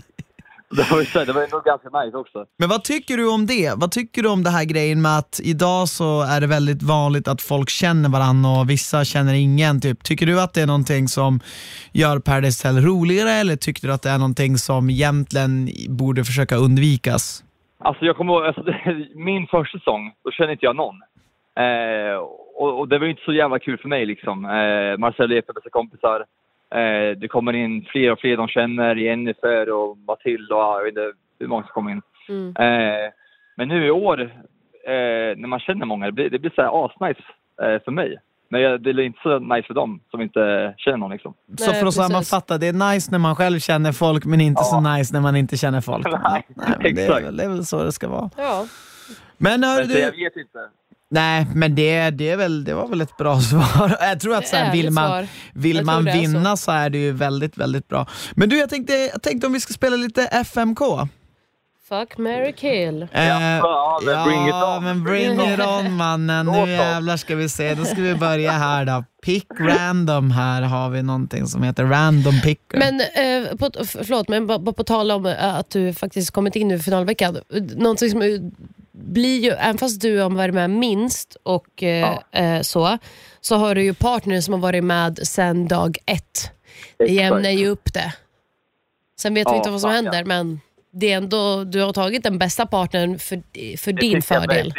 Det 0.77 0.91
var 0.91 1.01
ju 1.01 1.25
det 1.25 1.33
var 1.33 1.43
ändå 1.43 1.61
ganska 1.61 1.89
nice 1.89 2.17
också. 2.17 2.45
Men 2.59 2.69
vad 2.69 2.85
tycker 2.85 3.17
du 3.17 3.31
om 3.31 3.47
det? 3.47 3.73
Vad 3.77 3.91
tycker 3.93 4.23
du 4.23 4.29
om 4.29 4.43
det 4.43 4.51
här 4.51 4.65
grejen 4.65 5.03
med 5.03 5.19
att 5.19 5.41
idag 5.45 5.89
så 5.89 6.23
är 6.23 6.41
det 6.41 6.47
väldigt 6.47 6.83
vanligt 6.83 7.29
att 7.29 7.43
folk 7.43 7.71
känner 7.71 8.09
varandra 8.09 8.51
och 8.51 8.71
vissa 8.71 9.05
känner 9.05 9.35
ingen? 9.35 9.81
Typ. 9.81 10.05
Tycker 10.05 10.27
du 10.27 10.41
att 10.41 10.55
det 10.55 10.61
är 10.63 10.67
någonting 10.67 11.09
som 11.09 11.41
gör 11.93 12.19
Paradise 12.19 12.69
Hotel 12.69 12.85
roligare 12.85 13.31
eller 13.31 13.57
tycker 13.57 13.87
du 13.87 13.93
att 13.93 14.03
det 14.03 14.11
är 14.11 14.19
någonting 14.19 14.57
som 14.59 14.91
egentligen 14.91 15.69
borde 15.89 16.25
försöka 16.25 16.57
undvikas? 16.57 17.45
Alltså 17.85 18.05
jag 18.05 18.17
kommer 18.17 18.33
ihåg, 18.33 18.47
alltså, 18.47 18.63
min 19.15 19.47
första 19.47 19.79
säsong, 19.79 20.13
då 20.25 20.31
kände 20.31 20.53
inte 20.53 20.65
jag 20.67 20.77
någon. 20.77 20.95
Eh, 21.59 22.17
och, 22.63 22.79
och 22.79 22.89
det 22.89 22.99
var 22.99 23.05
ju 23.05 23.11
inte 23.11 23.25
så 23.25 23.33
jävla 23.33 23.59
kul 23.59 23.79
för 23.79 23.89
mig 23.89 24.07
liksom. 24.07 24.45
Eh, 24.45 24.99
Marcel 24.99 25.33
är 25.33 25.53
bästa 25.55 25.71
kompisar. 25.71 26.25
Eh, 26.75 27.17
det 27.19 27.29
kommer 27.29 27.53
in 27.53 27.85
fler 27.93 28.13
och 28.13 28.21
fler 28.21 28.37
de 28.37 28.49
känner, 28.49 28.97
Jennifer 28.97 29.71
och 29.73 29.99
Matilda 29.99 30.55
och 30.55 30.63
jag 30.79 30.85
vet 30.85 30.89
inte 30.89 31.13
hur 31.41 31.47
många 31.47 31.63
som 31.63 31.73
kommer 31.73 31.91
in. 31.91 32.03
Mm. 32.29 32.49
Eh, 32.57 33.11
men 33.57 33.69
nu 33.69 33.87
i 33.87 33.91
år, 33.91 34.21
eh, 34.21 35.37
när 35.37 35.47
man 35.49 35.61
känner 35.61 35.87
många, 35.87 36.07
det 36.07 36.13
blir, 36.13 36.31
det 36.31 36.39
blir 36.39 36.53
så 36.55 36.63
här 36.63 36.85
asnice 36.85 37.23
eh, 37.63 37.83
för 37.85 37.91
mig. 37.91 38.19
Men 38.53 38.83
det 38.83 38.91
är 38.91 39.01
inte 39.01 39.21
så 39.23 39.39
nice 39.39 39.67
för 39.67 39.75
dem 39.75 40.01
som 40.11 40.21
inte 40.21 40.75
känner 40.77 40.97
någon 40.97 41.11
liksom. 41.11 41.35
Så 41.59 41.65
Nej, 41.65 41.75
för 41.75 41.75
att 41.75 41.81
precis. 41.85 42.07
sammanfatta, 42.07 42.59
det 42.59 42.67
är 42.67 42.93
nice 42.93 43.11
när 43.13 43.19
man 43.19 43.37
själv 43.37 43.59
känner 43.59 43.93
folk 43.93 44.25
men 44.25 44.41
inte 44.41 44.63
så 44.65 44.77
Ja. 44.85 44.97
nice 44.97 45.15
när 45.15 45.21
man 45.21 45.37
inte 45.37 45.57
känner 45.57 45.81
folk. 45.81 46.07
Nej, 46.31 46.47
men 46.57 46.79
det, 46.81 46.89
är, 47.03 47.05
exakt. 47.05 47.27
väl- 47.27 47.37
det 47.37 47.45
är 47.45 47.49
väl 47.49 47.65
så 47.65 47.85
det 47.85 47.93
ska 47.93 48.09
vara. 48.09 48.31
Ja. 48.37 48.67
Men 49.39 49.65
hör 49.65 49.77
Men 49.79 49.89
så 49.89 49.99
jag 49.99 50.13
du, 50.15 50.25
vet 50.25 50.37
inte. 50.37 50.59
Nej 51.11 51.47
men 51.55 51.75
det, 51.75 52.11
det, 52.11 52.29
är 52.29 52.37
väl, 52.37 52.65
det 52.65 52.75
var 52.75 52.89
väl 52.89 53.01
ett 53.01 53.17
bra 53.17 53.41
svar. 53.51 53.97
Jag 54.01 54.21
tror 54.21 54.37
att 54.37 54.49
så 54.49 54.57
här, 54.57 54.73
vill 54.73 54.91
man. 54.91 55.27
Vill 55.53 55.85
man 55.85 56.05
vinna 56.05 56.57
så. 56.57 56.71
är 56.71 56.91
det 56.91 56.99
ju 56.99 57.13
väldigt, 57.13 57.59
väldigt 57.59 57.89
bra. 57.89 58.07
Men 58.35 58.49
du, 58.49 58.59
jag 58.59 58.71
tänkte, 58.71 58.93
jag 58.93 59.23
tänkte 59.23 59.47
om 59.47 59.53
vi 59.53 59.61
ska 59.61 59.73
spela 59.73 59.97
lite 59.97 60.27
FMK. 60.27 60.81
Fuck, 61.91 62.19
marry, 62.19 62.53
kill. 62.53 63.09
Eh, 63.13 63.27
ja, 63.27 64.01
men 64.05 64.25
bring 64.25 64.43
it 64.45 64.49
ja, 64.49 64.77
on. 64.77 64.85
men 64.85 65.05
bring 65.05 65.41
it 65.41 65.61
on 65.61 65.97
mannen. 65.97 66.47
Nu 66.47 66.71
jävlar 66.73 67.17
ska 67.17 67.37
vi 67.37 67.49
se. 67.49 67.75
Då 67.75 67.85
ska 67.85 68.03
vi 68.03 68.15
börja 68.15 68.53
här 68.53 68.85
då. 68.85 69.05
Pick 69.23 69.47
random 69.61 70.31
här 70.31 70.63
har 70.63 70.91
vi 70.91 71.03
någonting 71.03 71.47
som 71.47 71.63
heter 71.63 71.85
random 71.85 72.41
picker. 72.41 72.79
Men, 72.79 73.01
eh, 73.01 73.57
på, 73.57 73.71
förlåt, 73.85 74.29
men 74.29 74.47
bara, 74.47 74.73
på 74.73 74.85
tal 74.85 75.11
om 75.11 75.27
eh, 75.27 75.55
att 75.55 75.71
du 75.71 75.95
faktiskt 75.95 76.31
kommit 76.31 76.57
in 76.57 76.71
i 76.71 76.79
finalveckan. 76.79 77.39
Någonting 77.77 78.11
som 78.11 78.23
eh, 78.23 78.29
blir 79.01 79.39
ju, 79.41 79.51
även 79.51 79.79
fast 79.79 80.01
du 80.01 80.19
har 80.19 80.31
varit 80.31 80.55
med 80.55 80.71
minst 80.71 81.37
och 81.43 81.83
eh, 81.83 82.19
eh, 82.33 82.61
så, 82.61 82.99
så 83.41 83.57
har 83.57 83.75
du 83.75 83.83
ju 83.83 83.95
partner 83.95 84.41
som 84.41 84.55
har 84.55 84.61
varit 84.61 84.85
med 84.85 85.19
sedan 85.19 85.69
dag 85.69 85.97
ett. 86.07 86.53
Det 86.99 87.13
jämnar 87.13 87.51
ju 87.51 87.67
upp 87.69 87.93
det. 87.95 88.15
Sen 89.19 89.35
vet 89.35 89.47
vi 89.47 89.51
Ja, 89.51 89.57
inte 89.57 89.71
vad 89.71 89.81
som 89.81 89.91
fan, 89.91 90.05
ja. 90.05 90.13
händer, 90.13 90.25
men 90.25 90.61
det 90.91 91.13
är 91.13 91.17
ändå, 91.17 91.65
du 91.65 91.83
har 91.83 91.93
tagit 91.93 92.23
den 92.23 92.39
bästa 92.39 92.67
partnern 92.67 93.19
för, 93.19 93.37
för 93.77 93.93
Det 93.93 94.01
din 94.01 94.23
fördel. 94.23 94.75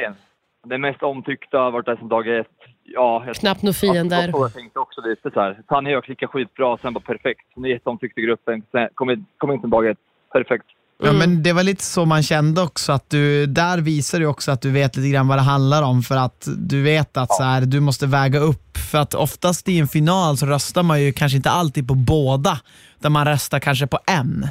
Den 0.65 0.81
mest 0.81 1.03
omtyckta 1.03 1.57
har 1.57 1.71
varit 1.71 1.85
där 1.85 1.95
sedan 1.95 2.07
dag 2.09 2.39
ett. 2.39 2.47
Ja, 2.83 3.23
jag, 3.25 3.35
Knappt 3.35 3.61
några 3.61 3.73
fiender. 3.73 4.27
Ja, 4.27 4.31
så 4.31 4.43
jag 4.43 4.53
tänkte 4.53 4.79
också 4.79 5.01
lite 5.01 5.31
så 5.31 5.39
här. 5.39 5.61
Tanja 5.67 5.91
och 5.91 5.95
jag 5.95 6.03
klickade 6.03 6.31
skitbra, 6.31 6.77
sen 6.77 6.93
var 6.93 7.01
perfekt. 7.01 7.41
Hon 7.55 7.65
är 7.65 7.69
jätteomtyckt 7.69 8.17
i 8.17 8.21
gruppen. 8.21 8.63
Sen 8.71 8.89
kom 8.93 9.09
in, 9.09 9.25
kom 9.37 9.51
in 9.51 9.61
till 9.61 9.69
dag 9.69 9.87
ett. 9.87 9.97
Perfekt. 10.31 10.65
Ja, 11.03 11.11
men 11.11 11.43
det 11.43 11.53
var 11.53 11.63
lite 11.63 11.83
så 11.83 12.05
man 12.05 12.23
kände 12.23 12.61
också, 12.61 12.91
att 12.91 13.09
du, 13.09 13.45
där 13.45 13.77
visar 13.77 14.19
du 14.19 14.25
också 14.25 14.51
att 14.51 14.61
du 14.61 14.71
vet 14.71 14.95
lite 14.95 15.09
grann 15.09 15.27
vad 15.27 15.37
det 15.37 15.41
handlar 15.41 15.81
om 15.83 16.03
för 16.03 16.17
att 16.17 16.47
du 16.57 16.81
vet 16.81 17.17
att 17.17 17.33
så 17.35 17.43
här, 17.43 17.61
du 17.61 17.79
måste 17.79 18.05
väga 18.07 18.39
upp. 18.39 18.77
För 18.91 18.97
att 18.97 19.13
oftast 19.13 19.67
i 19.69 19.79
en 19.79 19.87
final 19.87 20.37
så 20.37 20.45
röstar 20.45 20.83
man 20.83 21.01
ju 21.01 21.13
kanske 21.13 21.35
inte 21.35 21.49
alltid 21.51 21.87
på 21.87 21.95
båda, 21.95 22.59
utan 22.99 23.11
man 23.11 23.25
röstar 23.27 23.59
kanske 23.59 23.87
på 23.87 23.99
en. 24.07 24.47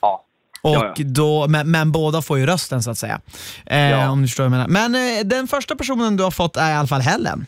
Ja. 0.00 0.24
Och 0.62 0.74
Ja, 0.74 0.92
ja. 0.96 1.04
Då, 1.04 1.48
men, 1.48 1.70
men 1.70 1.92
båda 1.92 2.22
får 2.22 2.38
ju 2.38 2.46
rösten 2.46 2.82
så 2.82 2.90
att 2.90 2.98
säga. 2.98 3.20
Eh, 3.66 3.78
Ja. 3.90 4.08
Om 4.10 4.22
du 4.22 4.28
förstår 4.28 4.44
vad 4.48 4.60
jag 4.60 4.70
menar. 4.70 4.88
Men 4.88 5.18
eh, 5.18 5.24
den 5.24 5.48
första 5.48 5.76
personen 5.76 6.16
du 6.16 6.22
har 6.24 6.30
fått 6.30 6.56
är 6.56 6.70
i 6.70 6.74
alla 6.74 6.88
fall 6.88 7.00
Helen. 7.00 7.46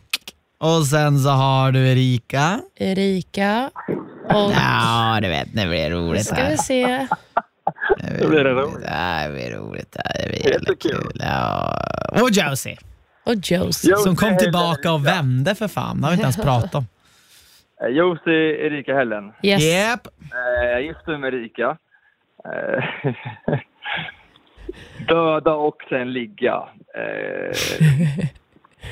Och 0.61 0.87
sen 0.87 1.21
så 1.23 1.29
har 1.29 1.73
du 1.73 1.89
Erika. 1.89 2.61
Erika. 2.77 3.71
Och 4.29 4.53
Ja, 4.53 5.19
du 5.23 5.29
vet, 5.29 5.49
det 5.55 5.67
blir 5.67 5.91
roligt 5.91 6.27
ska 6.27 6.49
vi 6.49 6.59
se. 6.59 7.07
Då 8.21 8.29
blir 8.29 8.45
det 8.45 8.51
roligt. 8.55 8.87
Det 8.87 9.31
blir 9.33 9.51
roligt. 9.59 9.97
Det 10.23 10.29
blir 10.29 10.53
Jättekul. 10.53 10.77
kul. 10.91 11.13
Ja. 11.15 11.77
Och 12.23 12.31
Josie, 12.31 12.77
Och 13.27 13.35
Josie. 13.35 13.91
Jo. 13.91 13.97
som 13.97 14.17
kom 14.17 14.37
tillbaka 14.37 14.93
och 14.93 15.07
vände 15.07 15.55
för 15.55 15.69
fan. 15.69 16.01
Det 16.01 16.07
har 16.07 16.11
vi 16.11 16.15
inte 16.15 16.23
ens 16.25 16.37
pratat 16.37 16.75
om. 16.75 16.87
Eh, 17.83 17.89
Josie, 17.89 18.67
Erika, 18.67 18.95
Helen. 18.95 19.33
Yes. 19.43 19.63
Yep. 19.63 20.01
Eh, 20.33 20.65
Jag 20.65 20.73
är 20.73 20.79
gift 20.79 21.07
med 21.07 21.35
Erika. 21.35 21.77
Eh, 22.45 22.85
Döda 25.09 25.55
och 25.55 25.77
sen 25.89 26.13
ligga. 26.13 26.55
Eh, 26.97 27.57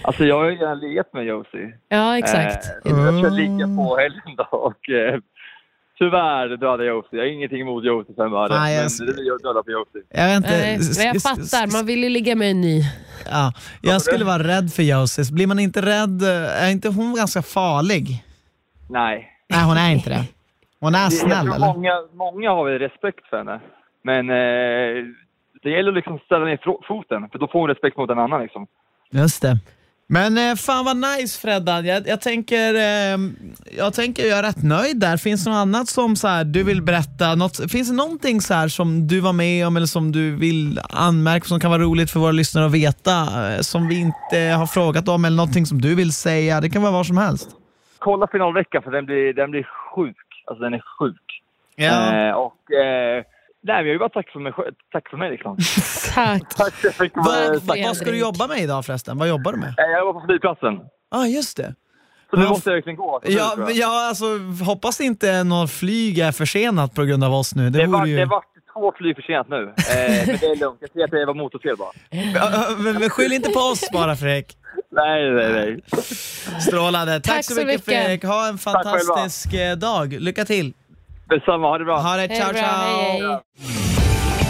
Alltså 0.03 0.25
jag 0.25 0.39
har 0.39 0.45
ju 0.51 0.57
redan 0.57 0.79
legat 0.81 1.13
med 1.13 1.25
Josie. 1.25 1.73
Ja, 1.89 2.19
exakt. 2.19 2.65
Eh, 2.87 2.93
jag 2.93 3.19
ska 3.25 3.29
ligga 3.35 3.67
på 3.77 3.97
helgen 4.01 4.37
då 4.37 4.45
och 4.59 4.89
eh, 4.91 5.21
tyvärr 5.99 6.49
dödade 6.49 6.85
Josie. 6.87 7.09
Jag 7.19 7.21
har 7.21 7.27
ingenting 7.33 7.61
emot 7.61 7.85
mig. 7.85 7.93
Nej, 8.51 8.75
jag- 8.77 8.91
Men 8.99 9.07
det 9.07 9.13
blir 9.15 9.27
jag 9.27 9.43
döda 9.43 9.63
på 9.63 9.71
Josie. 9.71 10.03
Jag 10.11 10.27
vet 10.29 10.37
inte. 10.37 10.51
Nej, 10.51 10.79
men 10.97 11.07
jag 11.07 11.23
fattar, 11.23 11.73
man 11.73 11.87
vill 11.87 12.03
ju 12.03 12.09
ligga 12.09 12.35
med 12.37 12.51
en 12.51 12.61
ny. 12.61 12.83
Ja, 13.31 13.53
jag 13.83 14.03
skulle 14.03 14.25
vara 14.25 14.43
rädd 14.43 14.73
för 14.73 14.83
Josie. 14.83 15.25
Blir 15.33 15.47
man 15.47 15.59
inte 15.59 15.83
rädd, 15.83 16.23
eh, 16.23 16.63
är 16.65 16.71
inte 16.71 16.89
hon 16.89 17.15
ganska 17.15 17.43
farlig? 17.43 18.25
Nej. 18.91 19.29
Nej, 19.49 19.65
hon 19.65 19.77
är 19.77 19.91
inte 19.93 20.11
det. 20.11 20.25
Hon 20.81 20.95
är 20.95 21.03
Jag 21.03 21.13
snäll 21.13 21.47
tror 21.47 21.55
eller? 21.57 21.67
Många, 21.67 21.93
många 22.13 22.51
har 22.51 22.65
väl 22.65 22.79
respekt 22.79 23.27
för 23.31 23.37
henne. 23.39 23.61
Men 24.05 24.31
eh, 24.31 25.05
det 25.63 25.71
gäller 25.71 25.89
att 25.89 25.95
liksom 25.97 26.19
ställa 26.19 26.45
ner 26.45 26.57
fro- 26.57 26.83
foten, 26.89 27.29
för 27.33 27.39
då 27.39 27.49
får 27.49 27.59
hon 27.61 27.69
respekt 27.69 27.97
mot 27.97 28.11
en 28.11 28.19
annan. 28.19 28.43
Liksom. 28.43 28.67
Just 29.11 29.43
det. 29.43 29.59
Men 30.11 30.39
eh, 30.39 30.55
fan 30.55 30.85
vad 30.85 30.97
nice 30.97 31.41
Freddan. 31.41 31.87
Jag, 31.87 32.09
jag, 32.09 32.21
tänker, 32.21 32.75
eh, 32.75 33.19
jag 33.79 33.95
tänker 33.95 34.27
jag 34.27 34.39
är 34.39 34.43
rätt 34.43 34.63
nöjd 34.63 35.01
där. 35.01 35.17
Finns 35.17 35.45
det 35.45 35.51
något 35.51 35.57
annat 35.57 35.89
som 35.89 36.17
så 36.17 36.29
här, 36.29 36.45
du 36.45 36.63
vill 36.63 36.83
berätta? 36.83 37.35
Något, 37.35 37.73
finns 37.73 37.89
det 37.91 37.97
någonting 37.97 38.41
så 38.41 38.55
här, 38.55 38.69
som 38.69 39.07
du 39.07 39.21
var 39.21 39.33
med 39.33 39.67
om 39.67 39.77
eller 39.77 39.87
som 39.87 40.13
du 40.13 40.37
vill 40.37 40.81
anmärka 40.91 41.45
som 41.45 41.61
kan 41.61 41.71
vara 41.71 41.83
roligt 41.83 42.11
för 42.11 42.21
våra 42.21 42.33
lyssnare 42.33 42.67
att 42.67 42.73
veta? 42.73 43.13
Eh, 43.53 43.61
som 43.61 43.89
vi 43.89 44.01
inte 44.01 44.39
har 44.59 44.67
frågat 44.67 45.09
om 45.09 45.25
eller 45.25 45.37
någonting 45.37 45.67
som 45.67 45.81
du 45.81 45.95
vill 45.95 46.13
säga? 46.13 46.61
Det 46.61 46.71
kan 46.71 46.83
vara 46.83 46.93
vad 46.93 47.07
som 47.07 47.17
helst. 47.17 47.49
Kolla 47.99 48.27
finalveckan, 48.27 48.83
för 48.83 48.91
den 48.91 49.07
blir, 49.07 49.33
den 49.33 49.51
blir 49.51 49.63
sjuk. 49.95 50.17
Alltså 50.47 50.65
den 50.65 50.75
är 50.75 50.83
sjuk. 50.99 51.43
Ja. 51.77 52.29
Eh, 52.29 52.33
och 52.33 52.73
eh, 52.73 53.25
nej, 53.63 53.77
jag 53.77 53.85
vill 53.85 53.99
bara 53.99 54.09
tacka 54.09 54.31
för 54.33 54.41
mig, 54.41 54.53
själv- 54.53 54.75
tack 54.93 55.09
för 55.11 55.17
mig 55.17 55.31
liksom. 55.31 55.57
Tack. 56.15 56.43
Tack 56.57 56.75
så 56.97 57.03
mycket. 57.03 57.19
Vad, 57.19 57.63
vad 57.87 57.97
ska 57.97 58.11
du 58.11 58.19
jobba 58.19 58.47
med 58.47 58.59
idag 58.59 58.87
förresten? 58.87 59.19
Vad 59.19 59.29
jobbar 59.29 59.53
du 59.53 59.59
med? 59.59 59.69
Eh, 59.69 59.85
Jag 59.99 60.05
var 60.05 60.13
på 60.13 60.27
flygplatsen. 60.27 60.75
Ja, 61.11 61.19
ah, 61.19 61.27
just 61.27 61.57
det. 61.57 61.75
Så 62.31 62.37
nu 62.37 62.49
måste 62.49 62.71
jag 62.71 62.75
verkligen 62.75 62.97
gå. 62.97 63.21
Ja, 63.25 63.55
jag. 63.59 63.73
jag 63.73 63.91
alltså, 63.91 64.25
hoppas 64.65 65.01
inte 65.01 65.45
något 65.45 65.71
flyg 65.71 66.19
är 66.19 66.33
försenat 66.33 66.95
på 66.95 67.05
grund 67.05 67.25
av 67.25 67.35
oss 67.35 67.55
nu. 67.55 67.71
Det, 67.71 67.79
Det 67.79 67.87
var, 67.87 68.07
ju... 68.07 68.17
det 68.17 68.25
var 68.25 68.43
två 68.73 68.93
flyg 68.97 69.17
för 69.17 69.23
sent 69.23 69.49
nu. 69.49 69.63
Eh, 69.63 70.27
men 70.27 70.37
det 70.41 70.47
är 70.47 70.57
lugnt. 70.57 70.79
Jag 70.81 70.91
ser 70.91 71.05
att 71.05 71.11
det 71.11 71.27
var 71.27 71.35
motorfel 71.35 71.77
bara. 71.77 71.91
Ja, 72.11 72.51
ja, 72.53 72.67
men, 72.79 72.95
men 73.01 73.11
skyll 73.11 73.33
inte 73.33 73.51
på 73.51 73.61
oss 73.61 73.91
bara 73.93 74.17
Fredrik. 74.17 74.57
Nej, 74.91 75.31
nej, 75.31 75.53
nej. 75.53 75.81
Strålande. 76.61 77.21
Tack, 77.21 77.35
Tack 77.35 77.45
så 77.45 77.55
så 77.55 77.61
mycket 77.61 77.87
mycket. 77.87 78.03
Fredrik. 78.03 78.25
Ha 78.25 78.49
en 78.49 78.59
fantastisk 78.59 79.55
eh, 79.55 79.77
dag. 79.77 80.13
Lycka 80.13 80.45
till. 80.45 80.73
Detsamma. 81.31 81.67
Ha 81.69 81.79
det 81.79 81.85
bra. 81.85 82.01
Ha 82.01 82.17
det. 82.17 82.27
Hej 82.31 82.39
Ciao, 82.41 82.53
bra, 82.53 82.61
ciao. 82.61 82.87
hej, 82.87 83.21
hej. 83.21 84.49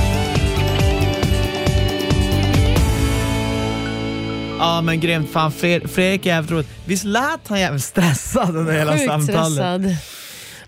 Ja 4.58 4.80
men 4.80 5.00
grymt. 5.00 5.30
Fan, 5.30 5.50
Fred- 5.52 5.88
Fredrik 5.88 6.26
är 6.26 6.30
jävligt 6.30 6.50
roligt. 6.50 6.68
Visst 6.86 7.04
lät 7.04 7.48
han 7.48 7.60
jävligt 7.60 7.84
stressad 7.84 8.56
under 8.56 8.72
hela 8.72 8.92
Sjukt 8.92 9.04
samtalet? 9.06 9.52
stressad. 9.52 9.96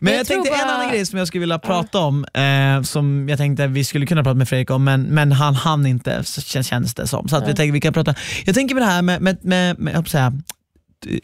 Men 0.02 0.12
jag 0.12 0.20
jag, 0.20 0.26
tänkte 0.26 0.50
en 0.52 0.58
bara- 0.58 0.74
annan 0.74 0.88
grej 0.90 1.06
som 1.06 1.18
jag 1.18 1.28
skulle 1.28 1.40
vilja 1.40 1.58
prata 1.58 1.98
om, 1.98 2.24
eh, 2.34 2.82
som 2.82 3.28
jag 3.28 3.38
tänkte 3.38 3.66
vi 3.66 3.84
skulle 3.84 4.06
kunna 4.06 4.22
prata 4.22 4.34
med 4.34 4.48
Fredrik 4.48 4.70
om, 4.70 4.84
men, 4.84 5.02
men 5.02 5.32
han 5.32 5.54
hann 5.54 5.86
inte 5.86 6.24
så 6.24 6.40
kän- 6.40 6.62
känns 6.62 6.94
det 6.94 7.06
som. 7.06 7.28
Så 7.28 7.36
att 7.36 7.42
vi 7.48 7.54
tänkte 7.54 7.72
vi 7.72 7.80
kan 7.80 7.92
prata. 7.92 8.14
Jag 8.46 8.54
tänker 8.54 8.74
på 8.74 8.78
det 8.80 8.86
här 8.86 9.02
med, 9.02 9.22
med, 9.22 9.38
med, 9.44 9.78
med 9.78 9.94
jag 9.94 10.08
säga, 10.08 10.32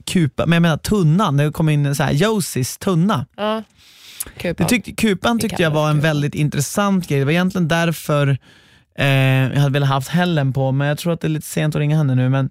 kupa, 0.06 0.46
men 0.46 0.56
jag 0.56 0.62
menar 0.62 0.76
tunnan, 0.76 1.36
det 1.36 1.50
kom 1.52 1.68
in 1.68 1.94
så 1.94 2.02
här, 2.02 2.12
Josies 2.12 2.78
tunna. 2.78 3.26
Ja. 3.36 3.62
Kupa. 4.38 4.62
Det 4.62 4.68
tyckte, 4.68 4.92
kupan 4.92 5.38
tyckte 5.38 5.62
jag 5.62 5.70
var 5.70 5.90
en 5.90 6.00
väldigt 6.00 6.34
intressant 6.34 7.08
grej. 7.08 7.18
Det 7.18 7.24
var 7.24 7.32
egentligen 7.32 7.68
därför 7.68 8.38
eh, 8.98 9.06
jag 9.06 9.60
hade 9.60 9.72
velat 9.72 9.88
haft 9.88 10.08
Helen 10.08 10.52
på, 10.52 10.72
men 10.72 10.88
jag 10.88 10.98
tror 10.98 11.12
att 11.12 11.20
det 11.20 11.26
är 11.26 11.28
lite 11.28 11.46
sent 11.46 11.74
att 11.74 11.78
ringa 11.78 11.96
henne 11.96 12.14
nu. 12.14 12.28
Men 12.28 12.50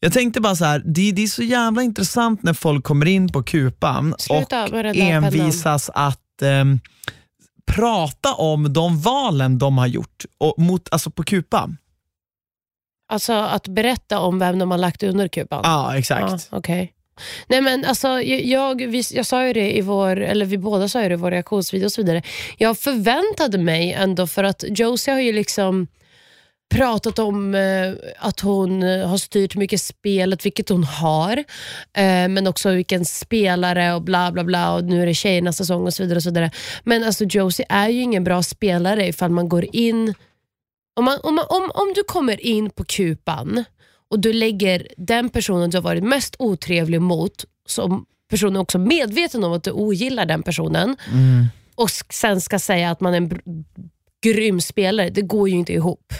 jag 0.00 0.12
tänkte 0.12 0.40
bara 0.40 0.56
så 0.56 0.64
här, 0.64 0.82
det, 0.84 1.12
det 1.12 1.22
är 1.22 1.26
så 1.26 1.42
jävla 1.42 1.82
intressant 1.82 2.42
när 2.42 2.52
folk 2.54 2.84
kommer 2.84 3.06
in 3.06 3.28
på 3.28 3.42
kupan 3.42 4.14
Sluta 4.18 4.64
och 4.64 4.96
envisas 4.96 5.90
att 5.94 6.42
ehm, 6.42 6.80
prata 7.66 8.34
om 8.34 8.72
de 8.72 9.00
valen 9.00 9.58
de 9.58 9.78
har 9.78 9.86
gjort 9.86 10.24
och 10.38 10.54
mot, 10.58 10.88
alltså 10.92 11.10
på 11.10 11.22
kupan. 11.22 11.76
Alltså 13.08 13.32
att 13.32 13.68
berätta 13.68 14.18
om 14.20 14.38
vem 14.38 14.58
de 14.58 14.70
har 14.70 14.78
lagt 14.78 15.02
under 15.02 15.28
kupan. 15.28 15.60
Ja, 15.64 15.96
exakt. 15.98 16.48
Ja, 16.50 16.58
okej. 16.58 16.92
Nej 17.46 17.60
men 17.60 17.84
alltså, 17.84 18.08
jag, 18.08 18.44
jag, 18.44 18.86
vi, 18.86 19.02
jag 19.12 19.26
sa 19.26 19.46
ju 19.46 19.52
det 19.52 19.76
i 19.76 19.80
vår, 19.80 20.20
eller 20.20 20.46
vi 20.46 20.58
båda 20.58 20.88
sa 20.88 21.02
ju 21.02 21.08
det 21.08 21.14
i 21.14 21.16
vår 21.16 21.30
reaktionsvideo 21.30 21.86
och 21.86 21.92
så 21.92 22.02
vidare. 22.02 22.22
Jag 22.58 22.78
förväntade 22.78 23.58
mig 23.58 23.92
ändå, 23.92 24.26
för 24.26 24.44
att 24.44 24.64
Josie 24.68 25.14
har 25.14 25.20
ju 25.20 25.32
liksom 25.32 25.86
pratat 26.74 27.18
om 27.18 27.54
eh, 27.54 27.92
att 28.18 28.40
hon 28.40 28.82
eh, 28.82 29.08
har 29.08 29.18
styrt 29.18 29.56
mycket 29.56 29.80
spelet, 29.80 30.46
vilket 30.46 30.68
hon 30.68 30.84
har. 30.84 31.36
Eh, 31.92 32.28
men 32.28 32.46
också 32.46 32.70
vilken 32.70 33.04
spelare 33.04 33.94
och 33.94 34.02
bla 34.02 34.32
bla 34.32 34.44
bla 34.44 34.74
och 34.74 34.84
nu 34.84 35.02
är 35.02 35.06
det 35.06 35.14
tjejernas 35.14 35.56
säsong 35.56 35.86
och 35.86 35.94
så 35.94 36.02
vidare. 36.02 36.16
Och 36.16 36.22
så 36.22 36.30
vidare. 36.30 36.50
Men 36.84 37.04
alltså 37.04 37.24
Josie 37.24 37.66
är 37.68 37.88
ju 37.88 38.00
ingen 38.00 38.24
bra 38.24 38.42
spelare 38.42 39.06
ifall 39.06 39.30
man 39.30 39.48
går 39.48 39.66
in 39.72 40.14
om, 40.96 41.04
man, 41.04 41.18
om, 41.22 41.34
man, 41.34 41.44
om, 41.48 41.70
om 41.74 41.92
du 41.94 42.02
kommer 42.02 42.46
in 42.46 42.70
på 42.70 42.84
kupan 42.84 43.64
och 44.14 44.20
du 44.20 44.32
lägger 44.32 44.88
den 44.96 45.28
personen 45.28 45.70
du 45.70 45.76
har 45.76 45.82
varit 45.82 46.04
mest 46.04 46.36
otrevlig 46.38 47.00
mot, 47.00 47.44
som 47.66 48.06
personen 48.30 48.56
också 48.56 48.78
medveten 48.78 49.44
om 49.44 49.52
att 49.52 49.64
du 49.64 49.70
ogillar 49.70 50.26
den 50.26 50.42
personen 50.42 50.96
Mm. 51.12 51.46
och 51.74 51.90
sen 52.10 52.40
ska 52.40 52.58
säga 52.58 52.90
att 52.90 53.00
man 53.00 53.14
är 53.14 53.16
en 53.16 53.64
grym 54.24 54.60
spelare, 54.60 55.10
det 55.10 55.22
går 55.22 55.48
ju 55.48 55.54
inte 55.54 55.72
ihop. 55.72 56.12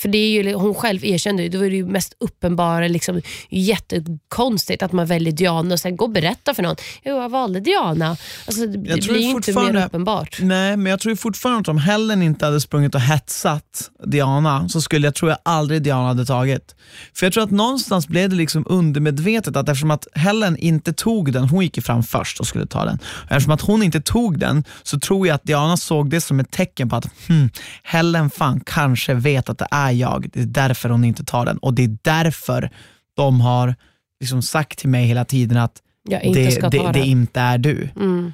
För 0.00 0.08
det 0.08 0.18
är 0.18 0.42
ju, 0.42 0.54
hon 0.54 0.74
själv 0.74 1.04
erkände 1.04 1.42
ju, 1.42 1.48
det 1.48 1.58
var 1.58 1.64
det 1.64 1.76
ju 1.76 1.86
mest 1.86 2.14
uppenbara, 2.20 2.88
liksom, 2.88 3.22
jättekonstigt 3.48 4.82
att 4.82 4.92
man 4.92 5.06
väljer 5.06 5.32
Diana 5.32 5.74
och 5.74 5.80
sen 5.80 5.96
går 5.96 6.06
och 6.06 6.12
berättar 6.12 6.54
för 6.54 6.62
någon, 6.62 6.76
jo 7.04 7.16
jag 7.16 7.28
valde 7.28 7.60
Diana. 7.60 8.16
Alltså, 8.46 8.66
det 8.66 8.90
Jag 8.90 8.98
blir 8.98 9.20
ju 9.20 9.30
inte 9.30 9.52
mer 9.52 9.86
uppenbart. 9.86 10.38
Nej, 10.40 10.76
men 10.76 10.90
jag 10.90 11.00
tror 11.00 11.16
fortfarande 11.16 11.60
att 11.60 11.68
om 11.68 11.78
Helen 11.78 12.22
inte 12.22 12.44
hade 12.44 12.60
sprungit 12.60 12.94
och 12.94 13.00
hetsat 13.00 13.90
Diana 14.06 14.68
så 14.68 14.80
skulle 14.80 15.06
jag 15.06 15.14
tror 15.14 15.30
jag 15.30 15.38
aldrig 15.42 15.82
Diana 15.82 16.06
hade 16.06 16.26
tagit. 16.26 16.74
För 17.14 17.26
jag 17.26 17.32
tror 17.32 17.44
att 17.44 17.50
någonstans 17.50 18.08
blev 18.08 18.30
det 18.30 18.36
liksom 18.36 18.64
undermedvetet 18.68 19.56
att 19.56 19.68
eftersom 19.68 19.90
att 19.90 20.06
Helen 20.14 20.56
inte 20.56 20.92
tog 20.92 21.32
den, 21.32 21.48
hon 21.48 21.64
gick 21.64 21.76
ju 21.76 21.82
fram 21.82 22.02
först 22.02 22.40
och 22.40 22.46
skulle 22.46 22.66
ta 22.66 22.84
den. 22.84 22.98
Eftersom 23.30 23.52
att 23.52 23.60
hon 23.60 23.82
inte 23.82 24.00
tog 24.00 24.38
den 24.38 24.64
så 24.82 25.00
tror 25.00 25.26
jag 25.26 25.34
att 25.34 25.44
Diana 25.44 25.76
såg 25.76 26.10
det 26.10 26.20
som 26.20 26.40
ett 26.40 26.50
tecken 26.50 26.88
på 26.88 26.96
att 26.96 27.06
hmm, 27.28 27.50
Helen 27.82 28.30
fan 28.30 28.60
kanske 28.66 29.14
vet 29.14 29.48
att 29.48 29.58
det 29.58 29.68
är 29.70 29.89
jag. 29.92 30.28
Det 30.32 30.40
är 30.40 30.44
därför 30.46 30.88
hon 30.88 31.04
inte 31.04 31.24
tar 31.24 31.46
den 31.46 31.58
och 31.58 31.74
det 31.74 31.84
är 31.84 31.96
därför 32.02 32.70
de 33.16 33.40
har 33.40 33.74
liksom 34.20 34.42
sagt 34.42 34.78
till 34.78 34.88
mig 34.88 35.04
hela 35.06 35.24
tiden 35.24 35.56
att 35.58 35.72
Jag 36.08 36.34
det, 36.34 36.70
det, 36.70 36.90
det 36.92 37.06
inte 37.06 37.40
är 37.40 37.58
du. 37.58 37.88
Mm. 37.96 38.32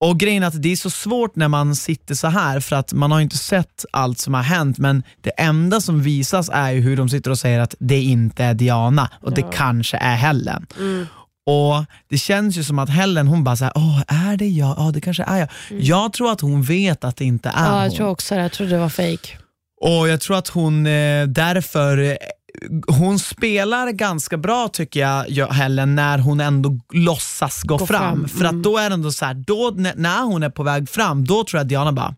Och 0.00 0.20
grejen 0.20 0.42
är 0.42 0.46
att 0.46 0.62
det 0.62 0.72
är 0.72 0.76
så 0.76 0.90
svårt 0.90 1.36
när 1.36 1.48
man 1.48 1.76
sitter 1.76 2.14
så 2.14 2.26
här 2.28 2.60
för 2.60 2.76
att 2.76 2.92
man 2.92 3.12
har 3.12 3.20
inte 3.20 3.36
sett 3.38 3.84
allt 3.92 4.18
som 4.18 4.34
har 4.34 4.42
hänt 4.42 4.78
men 4.78 5.02
det 5.20 5.30
enda 5.30 5.80
som 5.80 6.02
visas 6.02 6.50
är 6.52 6.70
ju 6.70 6.80
hur 6.80 6.96
de 6.96 7.08
sitter 7.08 7.30
och 7.30 7.38
säger 7.38 7.60
att 7.60 7.74
det 7.78 8.00
inte 8.02 8.44
är 8.44 8.54
Diana 8.54 9.10
och 9.20 9.32
det 9.34 9.40
Ja. 9.40 9.50
kanske 9.54 9.96
är 9.96 10.16
Helen. 10.16 10.66
Mm. 10.78 11.06
Och 11.46 11.84
Det 12.08 12.18
känns 12.18 12.56
ju 12.56 12.64
som 12.64 12.78
att 12.78 12.90
Helen 12.90 13.28
hon 13.28 13.44
bara 13.44 13.56
såhär, 13.56 13.72
åh 13.76 14.02
är 14.08 14.36
det 14.36 14.48
jag? 14.48 14.74
Ja 14.78 14.90
det 14.94 15.00
kanske 15.00 15.22
är 15.22 15.38
jag. 15.38 15.48
Jag 15.70 16.12
tror 16.12 16.32
att 16.32 16.40
hon 16.40 16.62
vet 16.62 17.04
att 17.04 17.16
det 17.16 17.24
inte 17.24 17.48
är 17.48 17.52
Mm. 17.52 17.64
Ja, 17.64 17.72
hon. 17.74 17.84
jag 17.84 17.94
tror 17.94 18.08
också 18.08 18.34
det. 18.34 18.40
Jag 18.40 18.52
trodde 18.52 18.70
det 18.72 18.78
var 18.78 18.88
fake. 18.88 19.28
Och 19.84 20.08
jag 20.08 20.20
tror 20.20 20.36
att 20.36 20.48
hon 20.48 20.86
eh, 20.86 21.26
därför 21.26 21.98
eh, 21.98 22.16
hon 22.86 23.18
spelar 23.18 23.90
ganska 23.90 24.36
bra 24.36 24.68
tycker 24.68 25.00
jag, 25.00 25.46
Helen, 25.46 25.94
när 25.94 26.18
hon 26.18 26.40
ändå 26.40 26.80
låtsas 26.92 27.62
gå, 27.62 27.76
Gå 27.76 27.86
fram. 27.86 28.18
fram, 28.18 28.28
För 28.28 28.44
att 28.44 28.50
mm. 28.50 28.62
då 28.62 28.78
är 28.78 28.90
det 28.90 28.94
ändå 28.94 29.12
så 29.12 29.24
här, 29.24 29.34
då, 29.34 29.74
när, 29.96 30.22
hon 30.22 30.42
är 30.42 30.50
på 30.50 30.62
väg 30.62 30.88
fram, 30.88 31.24
då 31.24 31.44
tror 31.44 31.58
jag 31.58 31.64
att 31.64 31.68
Diana 31.68 31.92
bara, 31.92 32.14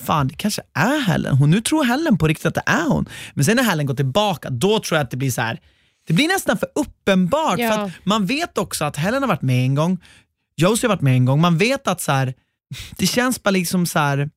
fan 0.00 0.28
det 0.28 0.34
kanske 0.34 0.62
är 0.74 1.00
Helen. 1.00 1.36
Hon, 1.36 1.50
nu 1.50 1.60
tror 1.60 1.84
Helen 1.84 2.18
på 2.18 2.28
riktigt 2.28 2.46
att 2.46 2.54
det 2.54 2.62
är 2.66 2.88
hon. 2.88 3.08
Men 3.34 3.44
sen 3.44 3.56
när 3.56 3.62
Helen 3.62 3.86
går 3.86 3.94
tillbaka, 3.94 4.50
då 4.50 4.78
tror 4.78 4.98
jag 4.98 5.04
att 5.04 5.10
det 5.10 5.16
blir 5.16 5.30
så 5.30 5.40
här. 5.40 5.60
det 6.06 6.12
blir 6.12 6.28
nästan 6.28 6.58
för 6.58 6.68
uppenbart. 6.74 7.58
Ja. 7.58 7.72
För 7.72 7.82
att 7.82 7.90
man 8.04 8.26
vet 8.26 8.58
också 8.58 8.84
att 8.84 8.96
Helen 8.96 9.22
har 9.22 9.28
varit 9.28 9.42
med 9.42 9.64
en 9.64 9.74
gång, 9.74 9.98
Josie 10.56 10.88
har 10.88 10.94
varit 10.94 11.02
med 11.02 11.14
en 11.14 11.24
gång, 11.24 11.40
man 11.40 11.58
vet 11.58 11.88
att 11.88 12.00
så 12.00 12.12
här, 12.12 12.34
det 12.96 13.06
känns 13.06 13.42
bara 13.42 13.50
liksom 13.50 13.86
så 13.86 13.98
här 13.98 14.30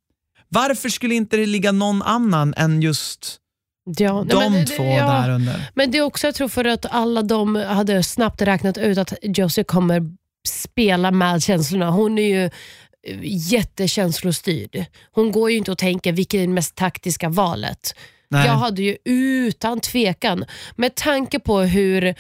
Varför 0.53 0.89
skulle 0.89 1.15
inte 1.15 1.37
det 1.37 1.45
ligga 1.45 1.71
någon 1.71 2.01
annan 2.01 2.53
än 2.57 2.81
just 2.81 3.39
Ja, 3.85 4.25
de 4.29 4.53
men 4.53 4.65
två 4.65 4.83
ja. 4.83 5.07
där 5.07 5.29
under? 5.29 5.71
Men 5.73 5.91
det 5.91 5.97
är 5.97 6.01
också, 6.01 6.27
jag 6.27 6.35
tror 6.35 6.47
för 6.47 6.65
att 6.65 6.85
alla 6.89 7.21
de 7.21 7.55
hade 7.55 8.03
snabbt 8.03 8.41
räknat 8.41 8.77
ut 8.77 8.97
att 8.97 9.13
Josie 9.21 9.63
kommer 9.63 10.01
spela 10.47 11.11
med 11.11 11.43
känslorna. 11.43 11.89
Hon 11.89 12.17
är 12.17 12.27
ju 12.27 12.45
eh, 12.45 13.19
jättekänslostyrd. 13.23 14.85
Hon 15.11 15.31
går 15.31 15.51
ju 15.51 15.57
inte 15.57 15.71
och 15.71 15.77
tänker 15.77 16.11
vilket 16.11 16.37
är 16.37 16.41
det 16.41 16.47
mest 16.47 16.75
taktiska 16.75 17.29
valet. 17.29 17.95
Nej. 18.29 18.47
Jag 18.47 18.53
hade 18.53 18.81
ju 18.81 18.97
utan 19.05 19.79
tvekan, 19.79 20.45
med 20.75 20.95
tanke 20.95 21.39
på 21.39 21.59
hur 21.59 22.15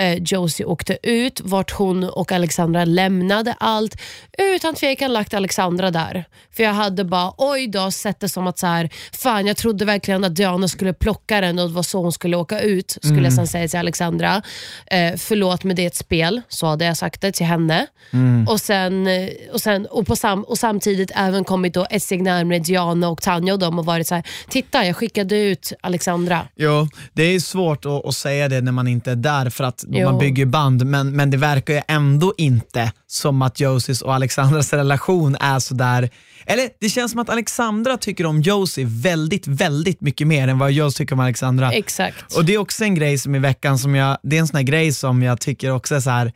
eh, 0.00 0.14
Josie 0.22 0.66
åkte 0.66 0.98
ut, 1.02 1.40
vart 1.44 1.70
hon 1.70 2.04
och 2.04 2.32
Alexandra 2.32 2.84
lämnade 2.84 3.54
allt. 3.60 3.96
Utan 4.38 4.74
tvekan 4.74 5.12
lagt 5.12 5.34
Alexandra 5.34 5.90
där. 5.90 6.24
För 6.56 6.62
jag 6.62 6.72
hade 6.72 7.04
bara, 7.04 7.32
oj 7.38 7.68
då, 7.68 7.90
sett 7.90 8.20
det 8.20 8.28
som 8.28 8.46
att 8.46 8.58
så 8.58 8.66
här, 8.66 8.90
fan 9.12 9.46
jag 9.46 9.56
trodde 9.56 9.84
verkligen 9.84 10.24
att 10.24 10.36
Diana 10.36 10.68
skulle 10.68 10.92
plocka 10.92 11.40
den 11.40 11.58
och 11.58 11.68
det 11.68 11.74
var 11.74 11.82
så 11.82 12.02
hon 12.02 12.12
skulle 12.12 12.36
åka 12.36 12.60
ut. 12.60 12.90
Skulle 12.90 13.12
Mm. 13.12 13.24
jag 13.24 13.32
sen 13.32 13.46
säga 13.46 13.68
till 13.68 13.78
Alexandra. 13.78 14.42
Eh, 14.86 15.12
förlåt 15.16 15.64
men 15.64 15.76
det 15.76 15.82
är 15.82 15.86
ett 15.86 15.96
spel, 15.96 16.40
så 16.48 16.66
hade 16.66 16.84
jag 16.84 16.96
sagt 16.96 17.20
det 17.20 17.32
till 17.32 17.46
henne. 17.46 17.86
Mm. 18.12 18.48
Och, 18.48 18.60
sen, 18.60 19.06
eh, 19.06 19.28
och, 19.52 19.60
sen, 19.60 19.86
och, 19.86 20.06
på 20.06 20.16
sam, 20.16 20.42
och 20.44 20.58
samtidigt 20.58 21.10
även 21.14 21.44
kommit 21.44 21.74
då 21.74 21.86
ett 21.90 22.02
steg 22.02 22.22
närmare 22.22 22.58
Diana 22.58 23.08
och 23.08 23.22
Tanja 23.22 23.52
och 23.52 23.58
dem 23.58 23.78
och 23.78 23.84
varit 23.86 24.06
så 24.06 24.14
här, 24.14 24.24
titta 24.48 24.86
jag 24.86 24.96
skickade 24.96 25.36
ut 25.38 25.72
Alexandra. 25.80 26.46
Jo, 26.56 26.88
det 27.12 27.22
är 27.22 27.40
svårt 27.40 27.86
att, 27.86 28.06
att 28.06 28.14
säga 28.14 28.48
det 28.48 28.60
när 28.60 28.72
man 28.72 28.88
inte 28.88 29.10
är 29.10 29.16
där 29.16 29.50
för 29.50 29.64
att 29.64 29.84
Jo. 29.92 30.10
man 30.10 30.18
bygger 30.18 30.46
band, 30.46 30.86
men, 30.86 31.16
men 31.16 31.30
det 31.30 31.36
verkar 31.36 31.74
ju 31.74 31.80
ändå 31.88 32.34
inte 32.36 32.92
som 33.06 33.42
att 33.42 33.60
Josies 33.60 34.02
och 34.02 34.14
Alexandras 34.14 34.72
relation 34.72 35.36
är 35.40 35.58
sådär 35.58 36.10
eller 36.46 36.68
det 36.80 36.88
känns 36.88 37.12
som 37.12 37.20
att 37.20 37.30
Alexandra 37.30 37.96
tycker 37.96 38.26
om 38.26 38.40
Josie 38.40 38.86
väldigt, 38.88 39.46
väldigt 39.46 40.00
mycket 40.00 40.26
mer 40.26 40.48
än 40.48 40.58
vad 40.58 40.72
Josie 40.72 40.98
tycker 40.98 41.14
om 41.14 41.20
Alexandra. 41.20 41.72
Exakt. 41.72 42.36
Och 42.36 42.44
det 42.44 42.54
är 42.54 42.58
också 42.58 42.84
en 42.84 42.94
grej 42.94 43.18
som 43.18 43.34
i 43.34 43.38
veckan 43.38 43.78
som 43.78 43.94
jag, 43.94 44.18
det 44.22 44.36
är 44.36 44.40
en 44.40 44.48
sån 44.48 44.56
här 44.56 44.64
grej 44.64 44.92
som 44.92 45.22
jag 45.22 45.40
tycker 45.40 45.70
också 45.70 45.94
är 45.94 46.00
så 46.00 46.10
här. 46.10 46.32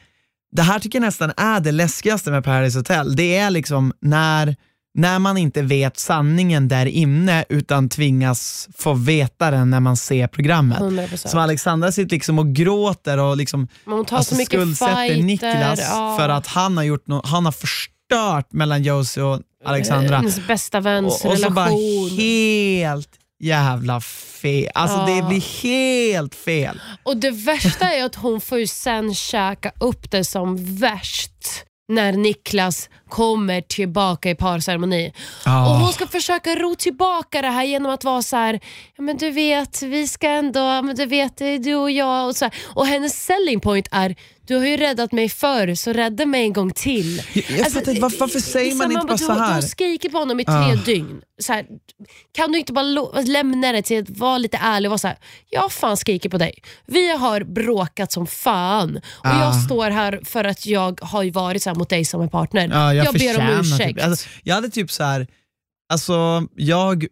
det 0.53 0.63
här 0.63 0.79
tycker 0.79 0.99
jag 0.99 1.07
nästan 1.07 1.33
är 1.37 1.61
det 1.61 1.73
läskigaste 1.73 2.31
med 2.31 2.45
Paradise 2.45 2.79
Hotel. 2.79 3.17
Det 3.17 3.37
är 3.37 3.51
liksom 3.51 3.93
när, 4.01 4.57
när 4.95 5.19
man 5.19 5.37
inte 5.37 5.63
vet 5.63 5.99
sanningen 5.99 6.69
där 6.69 6.87
inne 6.87 7.45
utan 7.49 7.89
tvingas 7.89 8.69
få 8.77 8.93
veta 8.93 9.51
den 9.51 9.71
när 9.71 9.81
man 9.81 9.97
ser 9.97 10.27
programmet. 10.27 10.79
100%. 10.79 11.17
Som 11.17 11.41
Alexandra 11.41 11.93
sitter 11.93 12.17
liksom 12.17 12.39
och 12.39 12.53
gråter 12.55 13.19
och 13.19 13.37
liksom 13.37 13.69
hon 13.85 14.05
tar 14.05 14.17
alltså 14.17 14.35
så 14.35 14.39
mycket 14.39 14.61
skuldsätter 14.61 15.07
fighter. 15.07 15.23
Niklas 15.23 15.81
ja. 15.81 16.17
för 16.19 16.29
att 16.29 16.47
han 16.47 16.77
har, 16.77 16.85
gjort 16.85 17.07
no, 17.07 17.23
han 17.25 17.45
har 17.45 17.53
förstört 17.53 18.53
mellan 18.53 18.83
Josie 18.83 19.23
och 19.23 19.41
Alexandra. 19.65 20.17
Hennes 20.17 20.47
bästa 20.47 20.81
väns 20.81 21.25
Och, 21.25 21.31
och 21.31 21.39
så 21.39 21.51
bara 21.51 21.71
helt 22.17 23.09
jävla 23.41 24.01
fel. 24.01 24.71
Alltså 24.75 24.99
Ja. 24.99 25.07
det 25.07 25.29
blir 25.29 25.63
helt 25.63 26.35
fel. 26.35 26.81
Och 27.03 27.17
det 27.17 27.31
värsta 27.31 27.93
är 27.93 28.05
att 28.05 28.15
hon 28.15 28.41
får 28.41 28.59
ju 28.59 28.67
sen 28.67 29.15
käka 29.15 29.73
upp 29.81 30.11
det 30.11 30.25
som 30.25 30.77
värst 30.77 31.65
när 31.89 32.13
Niklas 32.13 32.89
kommer 33.09 33.61
tillbaka 33.61 34.31
i 34.31 34.35
parceremoni. 34.35 35.13
Ja. 35.45 35.69
Och 35.71 35.77
hon 35.77 35.93
ska 35.93 36.07
försöka 36.07 36.55
ro 36.57 36.75
tillbaka 36.75 37.43
det 37.43 37.49
här 37.49 37.65
genom 37.65 37.93
att 37.93 38.05
vara 38.05 38.23
så 38.23 38.37
här, 38.37 38.61
ja, 38.97 39.03
men 39.03 39.17
du 39.17 39.31
vet, 39.31 39.83
vi 39.83 40.09
ska 40.09 40.29
ändå, 40.29 40.83
men 40.83 40.97
du 40.97 41.07
vet, 41.07 41.37
det 41.37 41.45
är 41.47 41.59
du 41.59 41.75
och 41.75 41.91
jag. 41.91 42.27
Och, 42.29 42.37
så 42.37 42.45
här. 42.45 42.55
och 42.75 42.87
hennes 42.87 43.25
selling 43.25 43.61
point 43.61 43.89
är, 43.91 44.15
du 44.47 44.57
har 44.57 44.67
ju 44.67 44.77
räddat 44.77 45.13
mig 45.13 45.29
förr, 45.29 45.75
så 45.75 45.93
rädda 45.93 46.27
mig 46.27 46.43
en 46.45 46.53
gång 46.53 46.71
till. 46.71 47.23
Jag, 47.33 47.59
jag 47.59 47.73
fattar 47.73 47.91
inte, 47.91 48.03
varför, 48.03 48.19
varför 48.19 48.39
säger 48.41 48.75
man 48.75 48.93
inte 48.93 49.07
bara 49.07 49.19
så 49.19 49.33
Du 49.33 49.39
har 49.39 49.47
här? 49.47 49.61
skrikit 49.61 50.13
på 50.13 50.19
honom 50.19 50.41
i 50.41 50.45
tre 50.45 50.55
Ah. 50.55 50.75
dygn. 50.87 51.21
Så 51.43 51.53
här, 51.53 51.67
kan 52.33 52.53
du 52.53 52.59
inte 52.59 52.73
bara 52.73 53.21
lämna 53.23 53.73
det 53.73 53.83
till 53.83 54.03
att 54.03 54.11
vara 54.11 54.39
lite 54.39 54.59
ärlig 54.63 54.89
och 54.89 54.91
vara 54.91 54.99
så 54.99 55.09
här, 55.09 55.17
jag 55.51 55.73
fan 55.73 55.97
skrikit 55.97 56.31
på 56.33 56.39
dig. 56.39 56.55
Vi 56.87 57.13
har 57.17 57.41
bråkat 57.45 58.13
som 58.13 58.27
fan 58.27 58.97
och 58.97 59.27
Ah. 59.27 59.41
jag 59.45 59.55
står 59.63 59.91
här 59.91 60.21
för 60.25 60.45
att 60.45 60.67
jag 60.67 61.01
har 61.03 61.33
varit 61.33 61.63
så 61.63 61.71
här 61.71 61.75
mot 61.77 61.89
dig 61.89 62.05
som 62.05 62.21
en 62.23 62.29
partner. 62.29 62.69
Ja, 62.73 62.95
jag, 63.05 63.15
jag 63.15 63.21
ber 63.21 63.29
om 63.29 63.35
förtjänar 63.35 63.61
ursäkt. 63.61 63.99
Typ. 63.99 64.05
Alltså, 64.05 64.29
jag 64.43 64.55
hade 64.55 64.69
typ 64.69 64.91
så 64.91 65.05
här, 65.05 65.27
alltså 65.93 66.47
jag, 66.57 67.07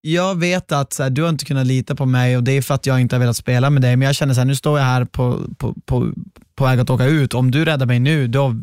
jag 0.00 0.40
vet 0.40 0.72
att 0.72 0.92
så 0.92 1.02
här, 1.02 1.10
du 1.10 1.22
har 1.22 1.28
inte 1.28 1.44
kunnat 1.44 1.66
lita 1.66 1.94
på 1.94 2.06
mig 2.06 2.36
och 2.36 2.42
det 2.42 2.52
är 2.52 2.62
för 2.62 2.74
att 2.74 2.86
jag 2.86 3.00
inte 3.00 3.14
har 3.16 3.20
velat 3.20 3.36
spela 3.36 3.70
med 3.70 3.82
dig, 3.82 3.96
men 3.96 4.06
jag 4.06 4.14
känner 4.16 4.34
så 4.34 4.40
här, 4.40 4.44
nu 4.46 4.56
står 4.56 4.78
jag 4.78 4.86
här 4.86 5.04
på, 5.04 5.40
på, 5.58 5.74
på, 5.86 6.12
på 6.56 6.64
väg 6.64 6.80
att 6.80 6.90
åka 6.90 7.04
ut. 7.04 7.34
Om 7.34 7.50
du 7.50 7.64
räddar 7.64 7.86
mig 7.86 7.98
nu, 7.98 8.28
då, 8.28 8.54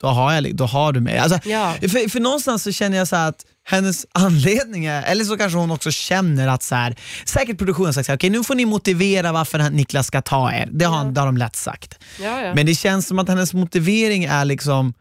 då, 0.00 0.06
har, 0.08 0.32
jag, 0.32 0.56
då 0.56 0.64
har 0.64 0.92
du 0.92 1.00
mig. 1.00 1.18
Alltså, 1.18 1.48
Ja. 1.48 1.74
för, 1.80 2.10
för 2.10 2.20
någonstans 2.20 2.62
så 2.62 2.72
känner 2.72 2.98
jag 2.98 3.08
så 3.08 3.16
att 3.16 3.44
hennes 3.68 4.06
anledning 4.12 4.84
är, 4.86 5.02
eller 5.02 5.24
så 5.24 5.36
kanske 5.36 5.58
hon 5.58 5.70
också 5.70 5.90
känner 5.90 6.48
att 6.48 6.62
så 6.62 6.74
här, 6.74 6.96
säkert 7.24 7.58
produktionen 7.58 7.86
har 7.86 7.92
sagt 7.92 8.10
okej 8.10 8.30
nu 8.30 8.44
får 8.44 8.54
ni 8.54 8.64
motivera 8.64 9.32
varför 9.32 9.70
Niklas 9.70 10.06
ska 10.06 10.22
ta 10.22 10.52
er. 10.52 10.68
Det 10.72 10.84
har, 10.84 11.04
det 11.04 11.20
har 11.20 11.26
de 11.26 11.36
lätt 11.36 11.56
sagt. 11.56 11.98
Ja, 12.22 12.40
ja. 12.42 12.54
Men 12.54 12.66
det 12.66 12.74
känns 12.74 13.06
som 13.06 13.18
att 13.18 13.28
hennes 13.28 13.54
motivering 13.54 14.24
är 14.24 14.44
liksom, 14.44 14.94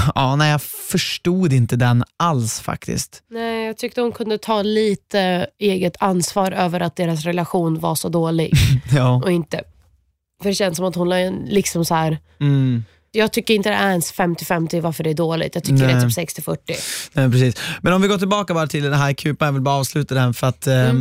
ja 0.14 0.36
nej 0.36 0.50
jag 0.50 0.62
förstod 0.62 1.52
inte 1.52 1.76
den 1.76 2.04
alls 2.16 2.60
faktiskt. 2.60 3.22
Nej, 3.30 3.66
jag 3.66 3.76
tyckte 3.76 4.00
hon 4.00 4.12
kunde 4.12 4.38
ta 4.38 4.62
lite 4.62 5.46
eget 5.58 5.96
ansvar 6.00 6.52
över 6.52 6.80
att 6.80 6.96
deras 6.96 7.24
relation 7.24 7.78
var 7.78 7.94
så 7.94 8.08
dålig 8.08 8.52
Ja. 8.92 9.20
och 9.24 9.32
inte. 9.32 9.60
För 10.42 10.48
det 10.48 10.54
känns 10.54 10.76
som 10.76 10.86
att 10.86 10.94
hon 10.94 11.08
liksom 11.48 11.84
så 11.84 11.94
här. 11.94 12.18
Mm. 12.40 12.84
Jag 13.14 13.32
tycker 13.32 13.54
inte 13.54 13.68
det 13.68 13.74
är 13.76 13.90
ens 13.90 14.14
50-50 14.14 14.80
varför 14.80 15.04
det 15.04 15.10
är 15.10 15.14
dåligt. 15.14 15.54
Jag 15.54 15.64
tycker 15.64 15.86
det 15.86 15.92
är 15.92 16.06
Nej. 16.06 16.28
typ 16.28 16.46
60-40. 16.46 16.56
Nej, 17.12 17.30
precis. 17.30 17.54
Men 17.80 17.92
om 17.92 18.02
vi 18.02 18.08
går 18.08 18.18
tillbaka 18.18 18.54
bara 18.54 18.66
till 18.66 18.82
den 18.82 18.92
här 18.92 19.12
kupan, 19.12 19.46
jag 19.46 19.52
vill 19.52 19.62
bara 19.62 19.74
avsluta 19.74 20.14
den 20.14 20.34
för 20.34 20.46
att 20.46 20.66
eh, 20.66 20.92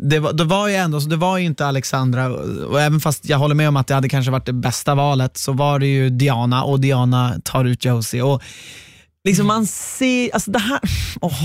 det, 0.00 0.18
var, 0.18 0.32
det 0.32 0.44
var 0.44 0.68
ju 0.68 0.74
ändå, 0.74 1.00
så 1.00 1.08
det 1.08 1.16
var 1.16 1.38
ju 1.38 1.44
inte 1.44 1.66
Alexandra 1.66 2.26
och, 2.26 2.70
och 2.70 2.80
även 2.80 3.00
fast 3.00 3.28
jag 3.28 3.38
håller 3.38 3.54
med 3.54 3.68
om 3.68 3.76
att 3.76 3.86
det 3.86 3.94
hade 3.94 4.08
kanske 4.08 4.32
varit 4.32 4.46
det 4.46 4.52
bästa 4.52 4.94
valet 4.94 5.36
så 5.36 5.52
var 5.52 5.78
det 5.78 5.86
ju 5.86 6.10
Diana 6.10 6.64
och 6.64 6.80
Diana 6.80 7.34
tar 7.44 7.64
ut 7.64 7.84
Josie. 7.84 8.22
Och 8.22 8.42
Liksom 9.26 9.46
man 9.46 9.66
ser, 9.66 10.34
alltså 10.34 10.50
det 10.50 10.58
här, 10.58 10.80
åh. 11.20 11.42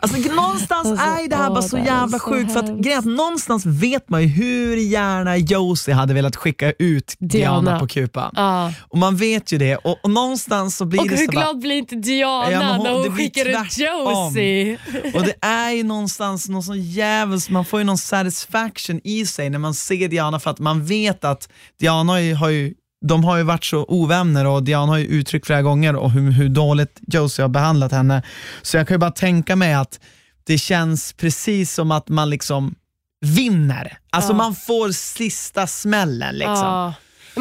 alltså 0.00 0.18
någonstans 0.32 0.88
Alltså, 0.88 1.06
är 1.06 1.28
det 1.28 1.36
här 1.36 1.48
åh, 1.48 1.54
bara 1.54 1.62
så 1.62 1.78
jävla 1.78 2.18
sjukt 2.18 2.52
för 2.52 2.60
att, 2.60 2.70
grejen 2.78 2.98
att 2.98 3.04
någonstans 3.04 3.66
vet 3.66 4.08
man 4.08 4.22
ju 4.22 4.28
hur 4.28 4.76
gärna 4.76 5.36
Josie 5.36 5.94
hade 5.94 6.14
velat 6.14 6.36
skicka 6.36 6.72
ut 6.78 7.14
Diana, 7.18 7.60
Diana. 7.62 7.80
på 7.80 7.86
kupan. 7.86 8.32
Ja. 8.36 8.72
Och 8.88 8.98
man 8.98 9.16
vet 9.16 9.52
ju 9.52 9.58
det 9.58 9.76
och, 9.76 9.98
och 10.02 10.10
någonstans 10.10 10.76
så 10.76 10.84
blir 10.84 11.00
Och 11.00 11.08
det 11.08 11.16
hur 11.16 11.26
så 11.26 11.32
bara, 11.32 11.42
glad 11.44 11.58
blir 11.58 11.76
inte 11.78 11.94
Diana 11.96 12.50
Ja, 12.50 12.72
hon- 12.76 12.84
när 12.84 12.92
hon 12.92 13.16
skickar 13.16 13.46
ut. 13.46 13.78
Josie? 13.78 14.78
Och 15.14 15.22
det 15.24 15.34
är 15.46 15.70
ju 15.70 15.82
någonstans 15.82 16.48
någon 16.48 16.62
sån 16.62 16.82
jävels, 16.82 17.50
man 17.50 17.64
får 17.64 17.80
ju 17.80 17.84
någon 17.84 17.98
satisfaction 17.98 19.00
i 19.04 19.26
sig 19.26 19.50
när 19.50 19.58
man 19.58 19.74
ser 19.74 20.08
Diana 20.08 20.40
för 20.40 20.50
att 20.50 20.58
man 20.58 20.84
vet 20.86 21.24
att 21.24 21.48
Diana 21.80 22.12
har 22.12 22.18
ju, 22.20 22.34
har 22.34 22.48
ju 22.48 22.74
de 23.04 23.24
har 23.24 23.36
ju 23.36 23.42
varit 23.42 23.64
så 23.64 23.84
ovänner 23.88 24.46
och 24.46 24.62
Diana 24.62 24.92
har 24.92 24.98
ju 24.98 25.06
uttryckt 25.06 25.46
flera 25.46 25.62
gånger 25.62 25.96
och 25.96 26.10
hur, 26.10 26.30
hur 26.30 26.48
dåligt 26.48 27.00
Josie 27.06 27.42
har 27.44 27.48
behandlat 27.48 27.92
henne. 27.92 28.22
Så 28.62 28.76
jag 28.76 28.88
kan 28.88 28.94
ju 28.94 28.98
bara 28.98 29.10
tänka 29.10 29.56
mig 29.56 29.74
att 29.74 30.00
det 30.46 30.58
känns 30.58 31.12
precis 31.12 31.74
som 31.74 31.90
att 31.90 32.08
man 32.08 32.30
liksom 32.30 32.74
vinner. 33.20 33.98
Alltså 34.10 34.32
Ja. 34.32 34.36
man 34.36 34.54
får 34.54 34.92
sista 34.92 35.66
smällen 35.66 36.34
liksom. 36.34 36.54
Ja. 36.56 36.94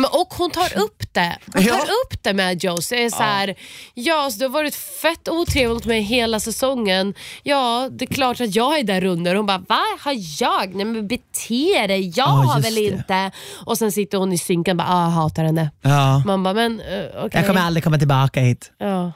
Och 0.06 0.34
hon 0.34 0.52
tar 0.52 0.78
upp 0.78 1.14
det. 1.14 1.38
Hon 1.54 1.64
tar 1.64 1.70
Ja. 1.70 1.76
upp 2.06 2.24
det 2.24 2.34
med 2.34 2.64
Josie. 2.64 3.06
Är 3.06 3.10
så 3.10 3.24
här, 3.24 3.56
ja, 3.94 4.30
så 4.32 4.40
det 4.40 4.46
har 4.46 4.50
varit 4.50 4.76
fett 4.76 5.30
otrevligt 5.30 5.86
med 5.86 6.04
hela 6.04 6.40
säsongen. 6.40 7.14
Ja, 7.44 7.90
det 7.92 8.06
är 8.06 8.14
klart 8.14 8.42
att 8.42 8.56
jag 8.56 8.80
är 8.80 8.84
där 8.84 9.04
under. 9.04 9.36
Hon 9.36 9.46
bara, 9.46 9.58
va? 9.58 9.80
Har 10.00 10.42
jag? 10.42 10.76
Nej 10.76 10.86
men 10.86 11.08
bete 11.08 11.88
dig. 11.88 12.08
Jag 12.16 12.28
Ja, 12.28 12.32
har 12.32 12.62
väl 12.62 12.76
det. 12.76 12.82
inte. 12.82 13.32
Och 13.66 13.78
sen 13.78 13.92
sitter 13.92 14.18
hon 14.18 14.34
i 14.34 14.38
synken 14.38 14.72
och 14.80 14.86
bara, 14.86 14.94
ah, 14.96 15.04
jag 15.04 15.10
hatar 15.12 15.44
henne. 15.44 15.72
Ja. 15.82 16.24
Man 16.26 16.44
bara, 16.44 16.54
men 16.54 16.72
uh, 16.82 16.86
okej. 17.16 17.30
Jag 17.34 17.48
kommer 17.48 17.62
aldrig 17.62 17.84
komma 17.84 17.98
tillbaka 17.98 18.40
hit. 18.42 18.72
Ja. 18.78 19.12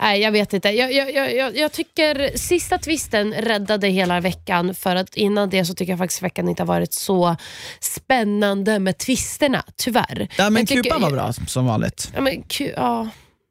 Nej, 0.00 0.20
jag 0.20 0.32
vet 0.32 0.52
inte. 0.52 0.68
Jag, 0.68 0.92
jag, 0.92 1.34
jag, 1.34 1.56
jag, 1.56 1.72
tycker 1.72 2.36
sista 2.36 2.78
twisten 2.78 3.32
räddade 3.34 3.88
hela 3.88 4.20
veckan 4.20 4.74
för 4.74 4.96
att 4.96 5.16
innan 5.16 5.50
det 5.50 5.64
så 5.64 5.74
tycker 5.74 5.92
jag 5.92 5.98
faktiskt 5.98 6.22
veckan 6.22 6.48
inte 6.48 6.62
har 6.62 6.66
varit 6.66 6.92
så 6.92 7.36
spännande 7.80 8.78
med 8.78 8.98
twisterna, 8.98 9.64
tyvärr. 9.76 10.28
Ja, 10.38 10.50
men 10.50 10.66
tycker- 10.66 10.82
kupan 10.82 11.02
var 11.02 11.10
bra 11.10 11.32
som 11.32 11.66
vanligt. 11.66 12.10
Ja, 12.14 12.20
men, 12.20 12.42
ku- 12.42 12.72
ja, 12.76 13.08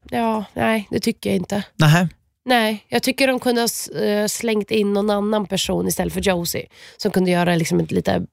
ja, 0.09 0.45
nej 0.53 0.87
det 0.91 0.99
tycker 0.99 1.29
jag 1.29 1.37
inte. 1.37 1.63
Nähä. 1.75 2.09
Nej, 2.45 2.85
jag 2.87 3.03
tycker 3.03 3.27
de 3.27 3.39
kunde 3.39 3.61
ha 3.61 4.01
eh, 4.03 4.27
slängt 4.27 4.71
in 4.71 4.93
någon 4.93 5.09
annan 5.09 5.45
person 5.45 5.87
istället 5.87 6.13
för 6.13 6.21
Josie. 6.21 6.67
Som 6.97 7.11
kunde 7.11 7.31
göra 7.31 7.55
liksom 7.55 7.79
ett 7.79 7.91
lite 7.91 8.25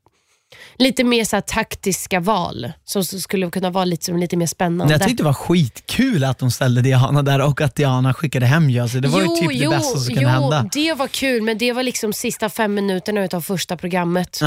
Lite 0.78 1.04
mer 1.04 1.24
så 1.24 1.40
taktiska 1.40 2.20
val 2.20 2.72
som 2.84 3.04
skulle 3.04 3.50
kunna 3.50 3.70
vara 3.70 3.84
lite, 3.84 4.04
som 4.04 4.16
lite 4.16 4.36
mer 4.36 4.46
spännande. 4.46 4.94
Jag 4.94 5.02
tyckte 5.02 5.22
det 5.22 5.26
var 5.26 5.32
skitkul 5.32 6.24
att 6.24 6.38
de 6.38 6.50
ställde 6.50 6.82
Diana 6.82 7.22
där 7.22 7.40
och 7.40 7.60
att 7.60 7.74
Diana 7.74 8.14
skickade 8.14 8.46
hem 8.46 8.70
Jönsson. 8.70 9.00
Det 9.00 9.08
var 9.08 9.20
ju 9.20 9.26
typ 9.26 9.60
det 9.60 9.68
bästa 9.68 9.98
som 9.98 10.14
kunde 10.14 10.22
jo, 10.22 10.28
hända. 10.28 10.68
det 10.72 10.92
var 10.92 11.08
kul, 11.08 11.42
men 11.42 11.58
det 11.58 11.72
var 11.72 11.82
liksom 11.82 12.12
sista 12.12 12.48
fem 12.48 12.74
minuterna 12.74 13.28
av 13.32 13.40
första 13.40 13.76
programmet. 13.76 14.38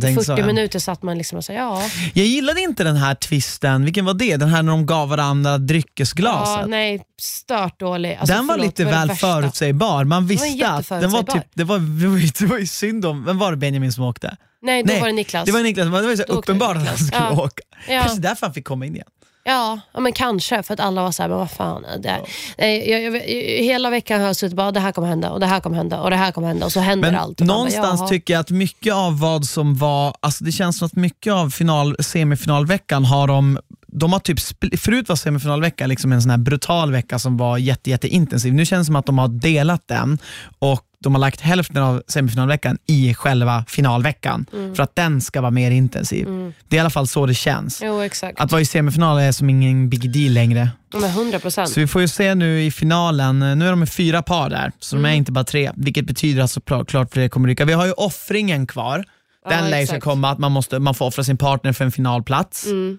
Tänk 0.00 0.18
40 0.18 0.24
så, 0.24 0.34
ja. 0.38 0.46
minuter 0.46 0.78
satt 0.78 1.02
man 1.02 1.18
liksom 1.18 1.38
och 1.38 1.44
sa 1.44 1.52
ja. 1.52 1.82
Jag 2.14 2.26
gillade 2.26 2.60
inte 2.60 2.84
den 2.84 2.96
här 2.96 3.14
twisten, 3.14 3.84
vilken 3.84 4.04
var 4.04 4.14
det? 4.14 4.36
Den 4.36 4.48
här 4.48 4.62
när 4.62 4.72
de 4.72 4.86
gav 4.86 5.08
varandra 5.08 5.58
dryckesglaset. 5.58 6.60
ja 6.60 6.66
nej, 6.66 7.02
stört 7.20 7.80
dålig. 7.80 8.14
Alltså, 8.20 8.34
den 8.34 8.46
var 8.46 8.54
förlåt, 8.54 8.66
lite 8.66 8.84
väl 8.84 9.10
förutsägbar. 9.10 10.04
Man 10.04 10.26
visste 10.26 10.68
att 10.68 10.88
den 10.88 11.10
var 11.10 11.22
typ, 11.22 11.44
det 11.54 11.64
var, 11.64 11.78
det 11.78 12.06
var, 12.06 12.18
ju- 12.18 12.30
det 12.38 12.46
var 12.46 12.58
ju 12.58 12.66
synd 12.66 13.04
om, 13.04 13.24
vem 13.24 13.38
var 13.38 13.50
det 13.50 13.56
Benjamin 13.56 13.92
som 13.92 14.04
åkte? 14.04 14.36
Nej, 14.62 14.82
då 14.82 14.86
Nej, 14.92 15.00
var 15.00 15.06
det 15.06 15.12
Niklas. 15.14 15.46
Det 15.46 15.52
var 15.52 15.60
Niklas, 15.62 15.84
men 15.84 15.94
det 15.94 16.02
var 16.02 16.10
ju 16.10 16.16
så 16.16 16.24
Då 16.28 16.34
åkte 16.38 16.52
uppenbart 16.52 16.76
att 16.76 16.82
Niklas. 16.82 16.98
han 17.00 17.06
skulle 17.06 17.24
Ja. 17.40 17.42
åka. 17.44 17.62
Ja. 17.88 18.00
Kanske 18.02 18.20
därför 18.20 18.46
han 18.46 18.54
fick 18.54 18.64
komma 18.64 18.86
in 18.86 18.94
igen. 18.94 19.06
Ja, 19.44 19.80
ja, 19.92 20.00
men 20.00 20.12
kanske 20.12 20.62
för 20.62 20.74
att 20.74 20.80
alla 20.80 21.02
var 21.02 21.12
så 21.12 21.22
här, 21.22 21.28
men 21.28 21.38
vad 21.38 21.50
fan. 21.50 21.84
Det 22.02 22.08
är. 22.08 22.20
Nej, 22.58 22.90
jag, 22.90 23.02
jag, 23.02 23.20
hela 23.64 23.90
veckan 23.90 24.20
har 24.20 24.26
jag 24.26 24.36
suttit 24.36 24.52
och 24.52 24.56
bara, 24.56 24.72
det 24.72 24.80
här 24.80 24.92
kommer 24.92 25.08
hända 25.08 25.30
och 25.30 25.40
det 25.40 25.46
här 25.46 25.60
kommer 25.60 25.76
hända 25.76 26.00
och 26.00 26.10
det 26.10 26.16
här 26.16 26.32
kommer 26.32 26.48
hända 26.48 26.66
och 26.66 26.72
så 26.72 26.80
händer 26.80 27.10
Men 27.10 27.20
allt. 27.20 27.40
Och 27.40 27.46
man 27.46 27.56
någonstans 27.56 28.00
bara, 28.00 28.04
jaha. 28.04 28.08
tycker 28.08 28.34
jag 28.34 28.40
att 28.40 28.50
mycket 28.50 28.94
av 28.94 29.18
vad 29.20 29.44
som 29.44 29.76
var, 29.76 30.14
alltså 30.20 30.44
det 30.44 30.52
känns 30.52 30.78
som 30.78 30.86
att 30.86 30.96
mycket 30.96 31.32
av 31.32 31.50
final, 31.50 31.96
semifinalveckan 32.00 33.04
har 33.04 33.26
de 33.26 33.58
de 33.92 34.12
har 34.12 34.20
typ, 34.20 34.38
spl- 34.38 34.76
förut 34.76 35.08
var 35.08 35.16
semifinalveckan 35.16 35.88
liksom 35.88 36.12
en 36.12 36.22
sån 36.22 36.30
här 36.30 36.38
brutal 36.38 36.92
vecka 36.92 37.18
som 37.18 37.36
var 37.36 37.58
jätte, 37.58 37.90
jätteintensiv. 37.90 38.54
Nu 38.54 38.66
känns 38.66 38.80
det 38.80 38.86
som 38.86 38.96
att 38.96 39.06
de 39.06 39.18
har 39.18 39.28
delat 39.28 39.88
den 39.88 40.18
och 40.58 40.82
de 41.04 41.14
har 41.14 41.20
lagt 41.20 41.40
hälften 41.40 41.82
av 41.82 42.02
semifinalveckan 42.08 42.78
i 42.86 43.14
själva 43.14 43.64
finalveckan 43.68 44.46
Mm. 44.52 44.74
för 44.74 44.82
att 44.82 44.96
den 44.96 45.20
ska 45.20 45.40
vara 45.40 45.50
mer 45.50 45.70
intensiv. 45.70 46.26
Det 46.68 46.76
är 46.76 46.78
i 46.78 46.80
alla 46.80 46.90
fall 46.90 47.06
så 47.06 47.26
det 47.26 47.34
känns. 47.34 47.80
Jo. 47.84 48.08
Att 48.36 48.52
vara 48.52 48.60
i 48.62 48.64
semifinal 48.64 49.18
är 49.18 49.32
som 49.32 49.50
ingen 49.50 49.88
big 49.88 50.12
deal 50.12 50.32
längre. 50.32 50.68
Ja, 50.92 50.98
men 50.98 51.10
100 51.10 51.38
procent. 51.38 51.68
Så 51.70 51.80
vi 51.80 51.86
får 51.86 52.00
ju 52.00 52.08
se 52.08 52.34
nu 52.34 52.62
i 52.64 52.70
finalen, 52.70 53.38
nu 53.38 53.66
är 53.66 53.70
de 53.70 53.86
fyra 53.86 54.22
par 54.22 54.50
där, 54.50 54.72
så 54.78 54.96
Mm. 54.96 55.02
de 55.02 55.10
är 55.10 55.14
inte 55.16 55.32
bara 55.32 55.44
tre, 55.44 55.70
vilket 55.76 56.06
betyder 56.06 56.42
att 56.42 56.50
såklart 56.50 56.88
klart 56.90 57.12
fler 57.12 57.28
kommer 57.28 57.48
rycka. 57.48 57.64
Vi 57.64 57.72
har 57.72 57.86
ju 57.86 57.92
offringen 57.92 58.66
kvar, 58.66 59.04
den 59.48 59.64
Ja, 59.64 59.70
lär 59.70 59.94
ju 59.94 60.00
komma, 60.00 60.30
att 60.30 60.38
man, 60.38 60.52
måste, 60.52 60.78
man 60.78 60.94
får 60.94 61.06
offra 61.06 61.24
sin 61.24 61.36
partner 61.36 61.72
för 61.72 61.84
en 61.84 61.92
finalplats. 61.92 62.66
Mm. 62.66 62.98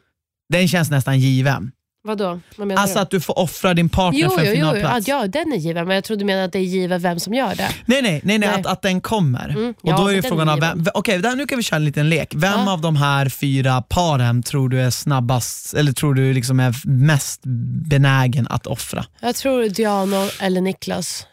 Den 0.50 0.68
känns 0.68 0.90
nästan 0.92 1.20
given. 1.20 1.72
Vadå? 2.04 2.40
Vad 2.58 2.68
menar 2.68 2.82
Alltså 2.82 2.96
du? 2.98 3.02
att 3.02 3.10
du 3.10 3.20
får 3.22 3.40
offra 3.40 3.74
din 3.74 3.90
partner 3.90 4.20
Jo, 4.22 4.30
för 4.30 4.40
en 4.42 4.46
jo, 4.48 4.54
jo, 4.56 4.66
ja, 4.66 4.74
finalplats. 4.74 5.08
ja, 5.08 5.28
den 5.28 5.52
är 5.54 5.58
given, 5.58 5.88
men 5.88 5.96
jag 5.96 6.04
trodde 6.04 6.22
du 6.22 6.26
menade 6.26 6.46
att 6.46 6.52
det 6.54 6.60
är 6.60 6.64
givet 6.64 7.02
vem 7.02 7.20
som 7.20 7.34
gör 7.34 7.56
det. 7.56 7.70
Nej, 7.86 8.02
nej, 8.02 8.02
nej, 8.02 8.22
nej, 8.24 8.40
Nej. 8.40 8.50
Att, 8.50 8.66
att 8.66 8.82
den 8.82 9.02
kommer. 9.02 9.50
Mm, 9.50 9.70
Och 9.70 9.76
ja, 9.90 9.98
då 9.98 10.08
är 10.08 10.14
den 10.14 10.24
frågan 10.24 10.50
är 10.50 10.54
av, 10.54 10.60
vem, 10.60 10.86
okej, 10.94 11.18
där, 11.20 11.36
nu 11.36 11.46
kan 11.48 11.58
vi 11.58 11.64
köra 11.64 11.78
en 11.78 11.86
liten 11.86 12.10
lek. 12.10 12.34
Vem 12.36 12.52
Ja. 12.66 12.74
av 12.74 12.82
de 12.82 12.96
här 12.96 13.30
fyra 13.30 13.82
paren 13.82 14.44
tror 14.44 14.70
du 14.70 14.82
är 14.82 14.90
snabbast, 14.90 15.74
eller 15.74 15.92
tror 15.94 16.14
du 16.14 16.34
liksom 16.34 16.60
är 16.60 16.76
mest 16.88 17.42
benägen 17.90 18.48
att 18.50 18.68
offra? 18.68 19.06
Jag 19.20 19.36
tror 19.36 19.70
Diana 19.70 20.30
eller 20.40 20.62
Niklas. 20.62 21.28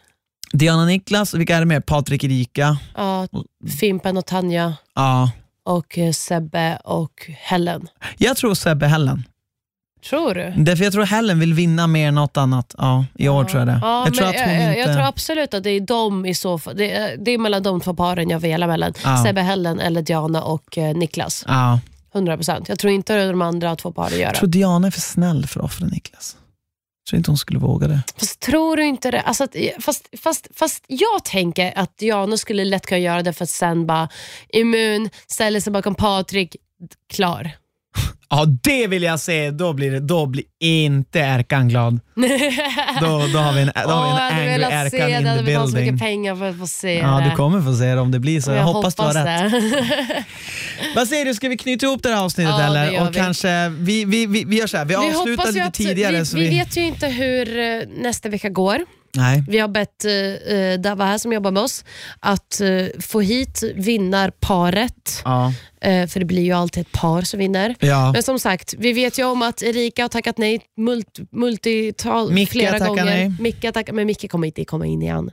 Diana 0.53 0.85
Niklas, 0.85 1.33
vilka 1.33 1.55
är 1.55 1.59
det 1.59 1.65
mer? 1.65 1.79
Patrik 1.79 2.23
Erika? 2.23 2.77
Ja, 2.95 3.27
Fimpen 3.79 4.17
och 4.17 4.25
Tanja 4.25 4.73
Ja. 4.95 5.31
och 5.65 5.97
eh, 5.97 6.11
Sebbe 6.11 6.79
och 6.83 7.11
Helen. 7.39 7.87
Jag 8.17 8.37
tror 8.37 8.53
Sebbe 8.53 8.87
Hellen. 8.87 9.23
Tror 10.09 10.33
du? 10.33 10.53
Därför 10.57 10.83
jag 10.83 10.93
tror 10.93 11.03
Helen 11.05 11.39
vill 11.39 11.53
vinna 11.53 11.87
mer 11.87 12.07
än 12.07 12.15
något 12.15 12.37
annat. 12.37 12.75
Ja, 12.77 13.05
I 13.15 13.29
år 13.29 13.43
tror 13.43 13.59
jag 13.59 13.67
det. 13.67 13.79
Ja, 13.81 14.05
jag 14.05 14.13
tror 14.15 14.27
att 14.27 14.35
hon 14.35 14.53
jag, 14.53 14.67
inte... 14.69 14.79
jag 14.79 14.93
tror 14.95 15.05
absolut 15.07 15.53
att 15.53 15.63
det 15.63 15.69
är 15.69 15.79
de 15.81 16.25
i 16.25 16.35
så 16.35 16.59
fall. 16.59 16.77
Det, 16.77 16.91
är- 16.91 17.17
det 17.17 17.31
är 17.31 17.37
mellan 17.37 17.63
de 17.63 17.81
två 17.81 17.93
paren 17.95 18.29
jag 18.29 18.39
velar 18.39 18.67
mellan. 18.67 18.93
Ja. 19.03 19.23
Sebbe 19.25 19.41
Hellen 19.41 19.79
eller 19.79 20.01
Diana 20.01 20.43
och 20.43 20.77
eh, 20.77 20.95
Niklas. 20.95 21.43
Ja. 21.47 21.79
100%. 22.13 22.65
Jag 22.67 22.79
tror 22.79 22.93
inte 22.93 23.27
de 23.27 23.41
andra 23.41 23.75
två 23.75 23.91
paren 23.91 24.11
gör 24.13 24.19
Jag 24.19 24.33
det. 24.33 24.37
tror 24.37 24.49
Diana 24.49 24.87
är 24.87 24.91
för 24.91 25.01
snäll 25.01 25.47
för 25.47 25.59
att 25.59 25.65
offra 25.65 25.87
Niklas. 25.87 26.35
Jag 27.05 27.09
tror 27.09 27.17
inte 27.17 27.31
hon 27.31 27.37
skulle 27.37 27.59
våga 27.59 27.87
det. 27.87 27.99
Fast 28.19 28.39
tror 28.39 28.77
du 28.77 28.85
inte 28.85 29.11
det? 29.11 29.21
Alltså 29.21 29.43
att, 29.43 29.55
fast, 29.79 30.07
fast, 30.23 30.47
fast 30.55 30.83
jag 30.87 31.25
tänker 31.25 31.73
att 31.75 31.97
Diana 31.97 32.37
skulle 32.37 32.65
lätt 32.65 32.85
kunna 32.85 32.99
göra 32.99 33.23
det 33.23 33.33
för 33.33 33.43
att 33.43 33.49
sen 33.49 33.85
bara 33.85 34.09
immun, 34.49 35.09
ställer 35.27 35.59
sig 35.59 35.73
bakom 35.73 35.95
Patrik, 35.95 36.55
klar. 37.13 37.51
Ja, 38.31 38.45
det 38.63 38.87
vill 38.87 39.03
jag 39.03 39.19
se. 39.19 39.51
Då 39.51 39.73
blir, 39.73 39.91
det, 39.91 39.99
då 39.99 40.25
blir 40.25 40.43
inte 40.59 41.19
Erkan 41.19 41.67
glad. 41.69 41.99
Då, 43.01 43.07
då 43.33 43.39
har 43.39 43.53
vi 43.53 43.61
en, 43.61 43.71
då 43.75 43.89
har 43.89 44.03
vi 44.03 44.09
en 44.09 44.15
jag 44.15 44.21
hade 44.21 44.35
angry 44.35 44.47
velat 44.47 44.71
Erkan 44.73 44.89
se 44.91 44.97
in 44.97 45.09
Jag 45.13 45.21
the 45.23 45.29
hade 45.29 45.43
betalat 45.43 45.69
så 45.69 45.75
building. 45.75 45.93
mycket 45.93 46.07
pengar 46.07 46.35
för 46.35 46.49
att 46.49 46.57
få 46.59 46.67
se 46.67 46.93
Ja, 46.99 47.07
det. 47.07 47.29
du 47.29 47.35
kommer 47.35 47.61
få 47.61 47.75
se 47.75 47.85
det 47.85 48.01
om 48.01 48.11
det 48.11 48.19
blir 48.19 48.41
så. 48.41 48.51
Jag, 48.51 48.63
hoppas, 48.63 48.95
du 48.95 49.01
har 49.03 49.13
rätt. 49.13 50.25
Vad 50.95 51.07
säger 51.07 51.25
du, 51.25 51.33
ska 51.33 51.49
vi 51.49 51.57
knyta 51.57 51.85
ihop 51.85 52.03
det 52.03 52.09
här 52.09 52.23
avsnittet 52.23 52.53
Ja, 52.57 52.63
eller? 52.65 53.01
Och 53.01 53.09
vi. 53.09 53.13
kanske, 53.13 53.69
vi, 53.69 54.05
vi, 54.05 54.25
vi, 54.25 54.43
vi 54.43 54.57
gör 54.59 54.67
så 54.67 54.77
här, 54.77 54.85
vi, 54.85 54.89
Vi 54.89 54.95
avslutar 54.95 55.29
hoppas 55.43 55.53
lite 55.55 55.65
att, 55.67 55.73
tidigare. 55.73 56.19
vi, 56.19 56.25
så 56.25 56.37
vi 56.37 56.49
vet 56.49 56.77
ju 56.77 56.85
inte 56.85 57.07
hur 57.07 57.59
eh, 57.59 57.81
nästa 58.03 58.29
vecka 58.29 58.49
går. 58.49 58.79
Nej. 59.13 59.43
Vi 59.47 59.59
har 59.59 59.67
bett 59.67 60.05
uh, 60.05 60.79
Dava 60.79 61.05
här 61.05 61.17
som 61.17 61.33
jobbar 61.33 61.51
med 61.51 61.63
oss 61.63 61.85
att 62.19 62.61
eh, 62.61 62.85
få 62.99 63.21
hit 63.21 63.63
vinnarparet. 63.75 65.21
Ja. 65.25 65.53
Eh, 65.81 66.07
för 66.07 66.19
det 66.19 66.25
blir 66.25 66.41
ju 66.41 66.51
alltid 66.51 66.81
ett 66.81 66.91
par 66.91 67.21
som 67.21 67.39
vinner. 67.39 67.75
ja. 67.79 68.11
Men 68.13 68.23
som 68.23 68.39
sagt, 68.39 68.73
vi 68.77 68.93
vet 68.93 69.19
ju 69.19 69.23
om 69.23 69.41
att 69.41 69.63
Erika 69.63 70.01
har 70.03 70.09
tackat 70.09 70.37
nej 70.37 70.61
mult, 70.77 71.19
multital 71.31 72.31
Micke 72.31 72.51
flera 72.51 72.79
gånger. 72.79 73.05
nej. 73.05 73.31
Micke 73.39 73.63
har 73.63 73.71
tackat, 73.71 73.95
men 73.95 74.07
Micke 74.07 74.31
kommer 74.31 74.47
inte 74.47 74.65
komma 74.65 74.85
in 74.85 75.01
igen. 75.01 75.31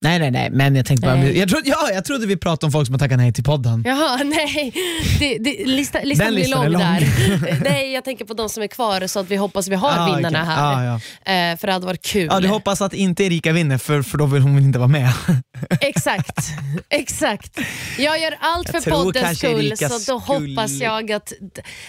Nej, 0.00 0.18
nej, 0.18 0.30
nej, 0.30 0.50
men 0.50 0.76
jag 0.76 0.86
tänkte 0.86 1.06
bara, 1.06 1.16
Nej. 1.16 1.38
jag 1.38 1.48
trodde, 1.48 1.68
ja, 1.68 1.90
jag 1.94 2.04
trodde 2.04 2.26
vi 2.26 2.36
pratade 2.36 2.66
om 2.66 2.72
folk 2.72 2.86
som 2.86 2.94
har 2.94 2.98
tackat 2.98 3.18
nej 3.18 3.32
till 3.32 3.44
podden. 3.44 3.82
Jaha, 3.86 4.20
nej. 4.24 4.72
Det, 5.18 5.38
det, 5.38 5.64
lista, 5.66 6.00
listan 6.02 6.26
Den 6.26 6.34
blir 6.34 6.48
lång, 6.48 6.66
lång. 6.68 6.82
där. 6.82 7.60
nej, 7.64 7.92
jag 7.92 8.04
tänker 8.04 8.24
på 8.24 8.34
de 8.34 8.48
som 8.48 8.62
är 8.62 8.66
kvar 8.66 9.06
så 9.06 9.20
att 9.20 9.28
vi 9.30 9.36
hoppas 9.36 9.68
vi 9.68 9.74
har 9.74 9.90
Ah, 9.98 10.06
vinnarna 10.16 10.42
okej. 10.42 10.54
här. 10.54 10.84
Ja, 10.84 11.00
ja. 11.24 11.32
Eh, 11.52 11.56
för 11.58 11.66
det 11.66 11.72
hade 11.72 11.86
varit 11.86 12.02
kul. 12.06 12.28
Ja, 12.30 12.40
du 12.40 12.48
hoppas 12.48 12.80
att 12.82 12.94
inte 12.94 13.24
Erika 13.24 13.52
vinner 13.52 13.78
för, 13.78 14.02
för 14.02 14.18
då 14.18 14.26
vill 14.26 14.42
hon 14.42 14.58
inte 14.58 14.78
vara 14.78 14.88
med. 14.88 15.12
Exakt. 15.80 16.46
Exakt. 16.90 17.58
Jag 17.98 18.20
gör 18.20 18.36
allt 18.40 18.70
Jag 18.72 18.82
för 18.82 18.90
poddens 18.90 19.38
skull, 19.38 19.66
Erika 19.66 19.88
så 19.88 20.12
då 20.12 20.20
skulle- 20.20 20.50
hoppas 20.54 20.70
jag 20.72 21.12
att 21.12 21.32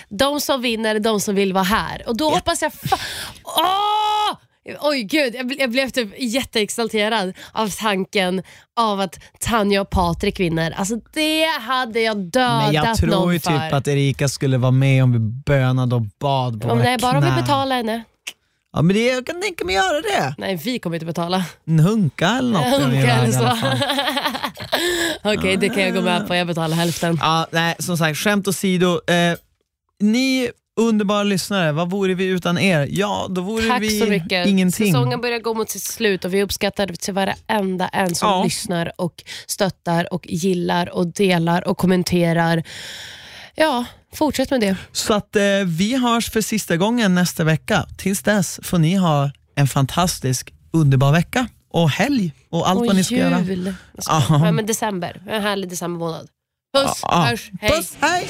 de 0.10 0.42
som 0.42 0.62
vinner 0.62 0.96
är 0.96 1.00
de 1.00 1.20
som 1.22 1.36
vill 1.36 1.54
vara 1.54 1.64
här. 1.64 2.04
Och 2.08 2.18
då 2.18 2.30
hoppas 2.30 2.62
jag... 2.62 2.72
Fa- 2.72 3.00
Åh! 3.44 4.38
Oj 4.82 5.04
gud, 5.04 5.36
jag, 5.36 5.52
ble- 5.52 5.56
jag 5.60 5.70
blev 5.72 5.90
typ 5.90 6.10
jätteexalterad 6.20 7.34
av 7.52 7.68
tanken 7.70 8.44
av 8.80 9.00
att 9.00 9.20
Tanja 9.40 9.82
och 9.82 9.90
Patrik 9.90 10.40
vinner. 10.40 10.72
Alltså 10.72 10.96
det 11.14 11.46
hade 11.62 12.00
jag 12.02 12.18
dödat 12.18 12.64
Men 12.66 12.74
jag 12.74 12.98
tror 12.98 13.10
någon 13.10 13.34
ju 13.34 13.40
för. 13.40 13.52
typ 13.66 13.74
att 13.74 13.88
Erika 13.88 14.30
skulle 14.30 14.58
vara 14.58 14.72
med 14.72 15.04
om 15.04 15.12
vi 15.14 15.20
bönade 15.20 15.96
och 15.96 16.02
bad 16.20 16.62
på 16.62 16.68
om 16.70 16.78
våra 16.78 16.88
det 16.88 16.94
är 16.94 17.00
bara 17.00 17.18
om 17.18 17.24
vi 17.24 17.30
knän. 17.30 17.42
betalar 17.42 17.76
henne. 17.76 18.04
Ja, 18.74 18.82
men 18.82 18.96
det, 18.96 19.06
jag 19.08 19.26
kan 19.26 19.42
tänka 19.42 19.66
mig 19.66 19.76
göra 19.76 20.02
det. 20.02 20.36
Nej, 20.38 20.56
vi 20.56 20.80
kommer 20.80 20.96
inte 20.96 21.06
betala. 21.06 21.46
En 21.68 21.80
hunka 21.80 22.28
eller 22.28 22.52
något. 22.52 22.64
kan 22.82 22.90
vi 22.92 22.98
Hunka 22.98 23.08
göra 23.08 23.26
i 23.28 23.30
eller 23.30 23.40
alla 23.48 23.56
fall. 23.56 23.80
Okej, 25.38 25.58
det 25.58 25.70
kan 25.70 25.84
jag 25.84 25.94
gå 25.94 26.02
med 26.02 26.28
på. 26.28 26.36
Jag 26.36 26.48
betalar 26.48 26.76
hälften. 26.78 27.18
Ja, 27.22 27.48
nej, 27.52 27.76
som 27.80 27.98
sagt, 27.98 28.18
skämt 28.18 28.48
åsido. 28.48 28.88
Eh, 29.08 29.38
ni 30.00 30.50
underbara 30.80 31.24
lyssnare, 31.24 31.72
vad 31.72 31.90
vore 31.90 32.14
vi 32.14 32.26
utan 32.26 32.58
er? 32.58 32.88
Ja, 32.92 33.28
då 33.30 33.42
vore 33.42 33.68
Tack 33.68 33.82
vi 33.82 34.00
så 34.00 34.06
mycket. 34.06 34.48
ingenting. 34.48 34.94
Säsongen 34.94 35.22
börjar 35.22 35.40
gå 35.40 35.54
mot 35.54 35.70
sitt 35.70 35.84
slut 35.84 36.26
och 36.26 36.34
vi 36.34 36.44
uppskattar 36.44 36.88
till 36.88 37.14
varenda 37.14 37.88
en 37.88 38.16
som 38.16 38.30
Ja. 38.30 38.44
lyssnar 38.44 38.92
och 38.98 39.24
stöttar 39.48 40.14
och 40.14 40.28
gillar 40.28 40.90
och 40.90 41.08
delar 41.14 41.68
och 41.68 41.78
kommenterar. 41.78 42.64
Ja, 43.56 43.86
fortsätt 44.16 44.52
med 44.52 44.62
det. 44.62 44.76
Så 44.92 45.14
att 45.14 45.36
eh, 45.36 45.42
vi 45.66 45.96
hörs 45.98 46.30
för 46.32 46.42
sista 46.42 46.78
gången 46.78 47.16
nästa 47.16 47.44
vecka. 47.44 47.86
Tills 47.98 48.24
dess 48.24 48.60
får 48.64 48.78
ni 48.78 48.96
ha 48.96 49.32
en 49.56 49.68
fantastisk, 49.68 50.54
underbar 50.74 51.12
vecka 51.12 51.48
och 51.72 51.90
helg 51.90 52.32
och 52.50 52.70
allt 52.70 52.80
och 52.80 52.86
vad 52.86 52.96
ni 52.96 53.04
ska 53.04 53.16
göra. 53.16 53.40
jul. 53.42 53.74
Jag 53.96 54.04
ska- 54.04 54.14
Aha. 54.14 54.46
Ja, 54.46 54.52
men 54.52 54.66
december. 54.66 55.22
En 55.30 55.42
härlig 55.42 55.70
decembermånad. 55.70 56.28
Puss, 56.78 57.00
Ja, 57.04 57.22
hörs, 57.22 57.52
hej. 57.62 57.72
Puss, 57.72 57.94
hej! 58.02 58.30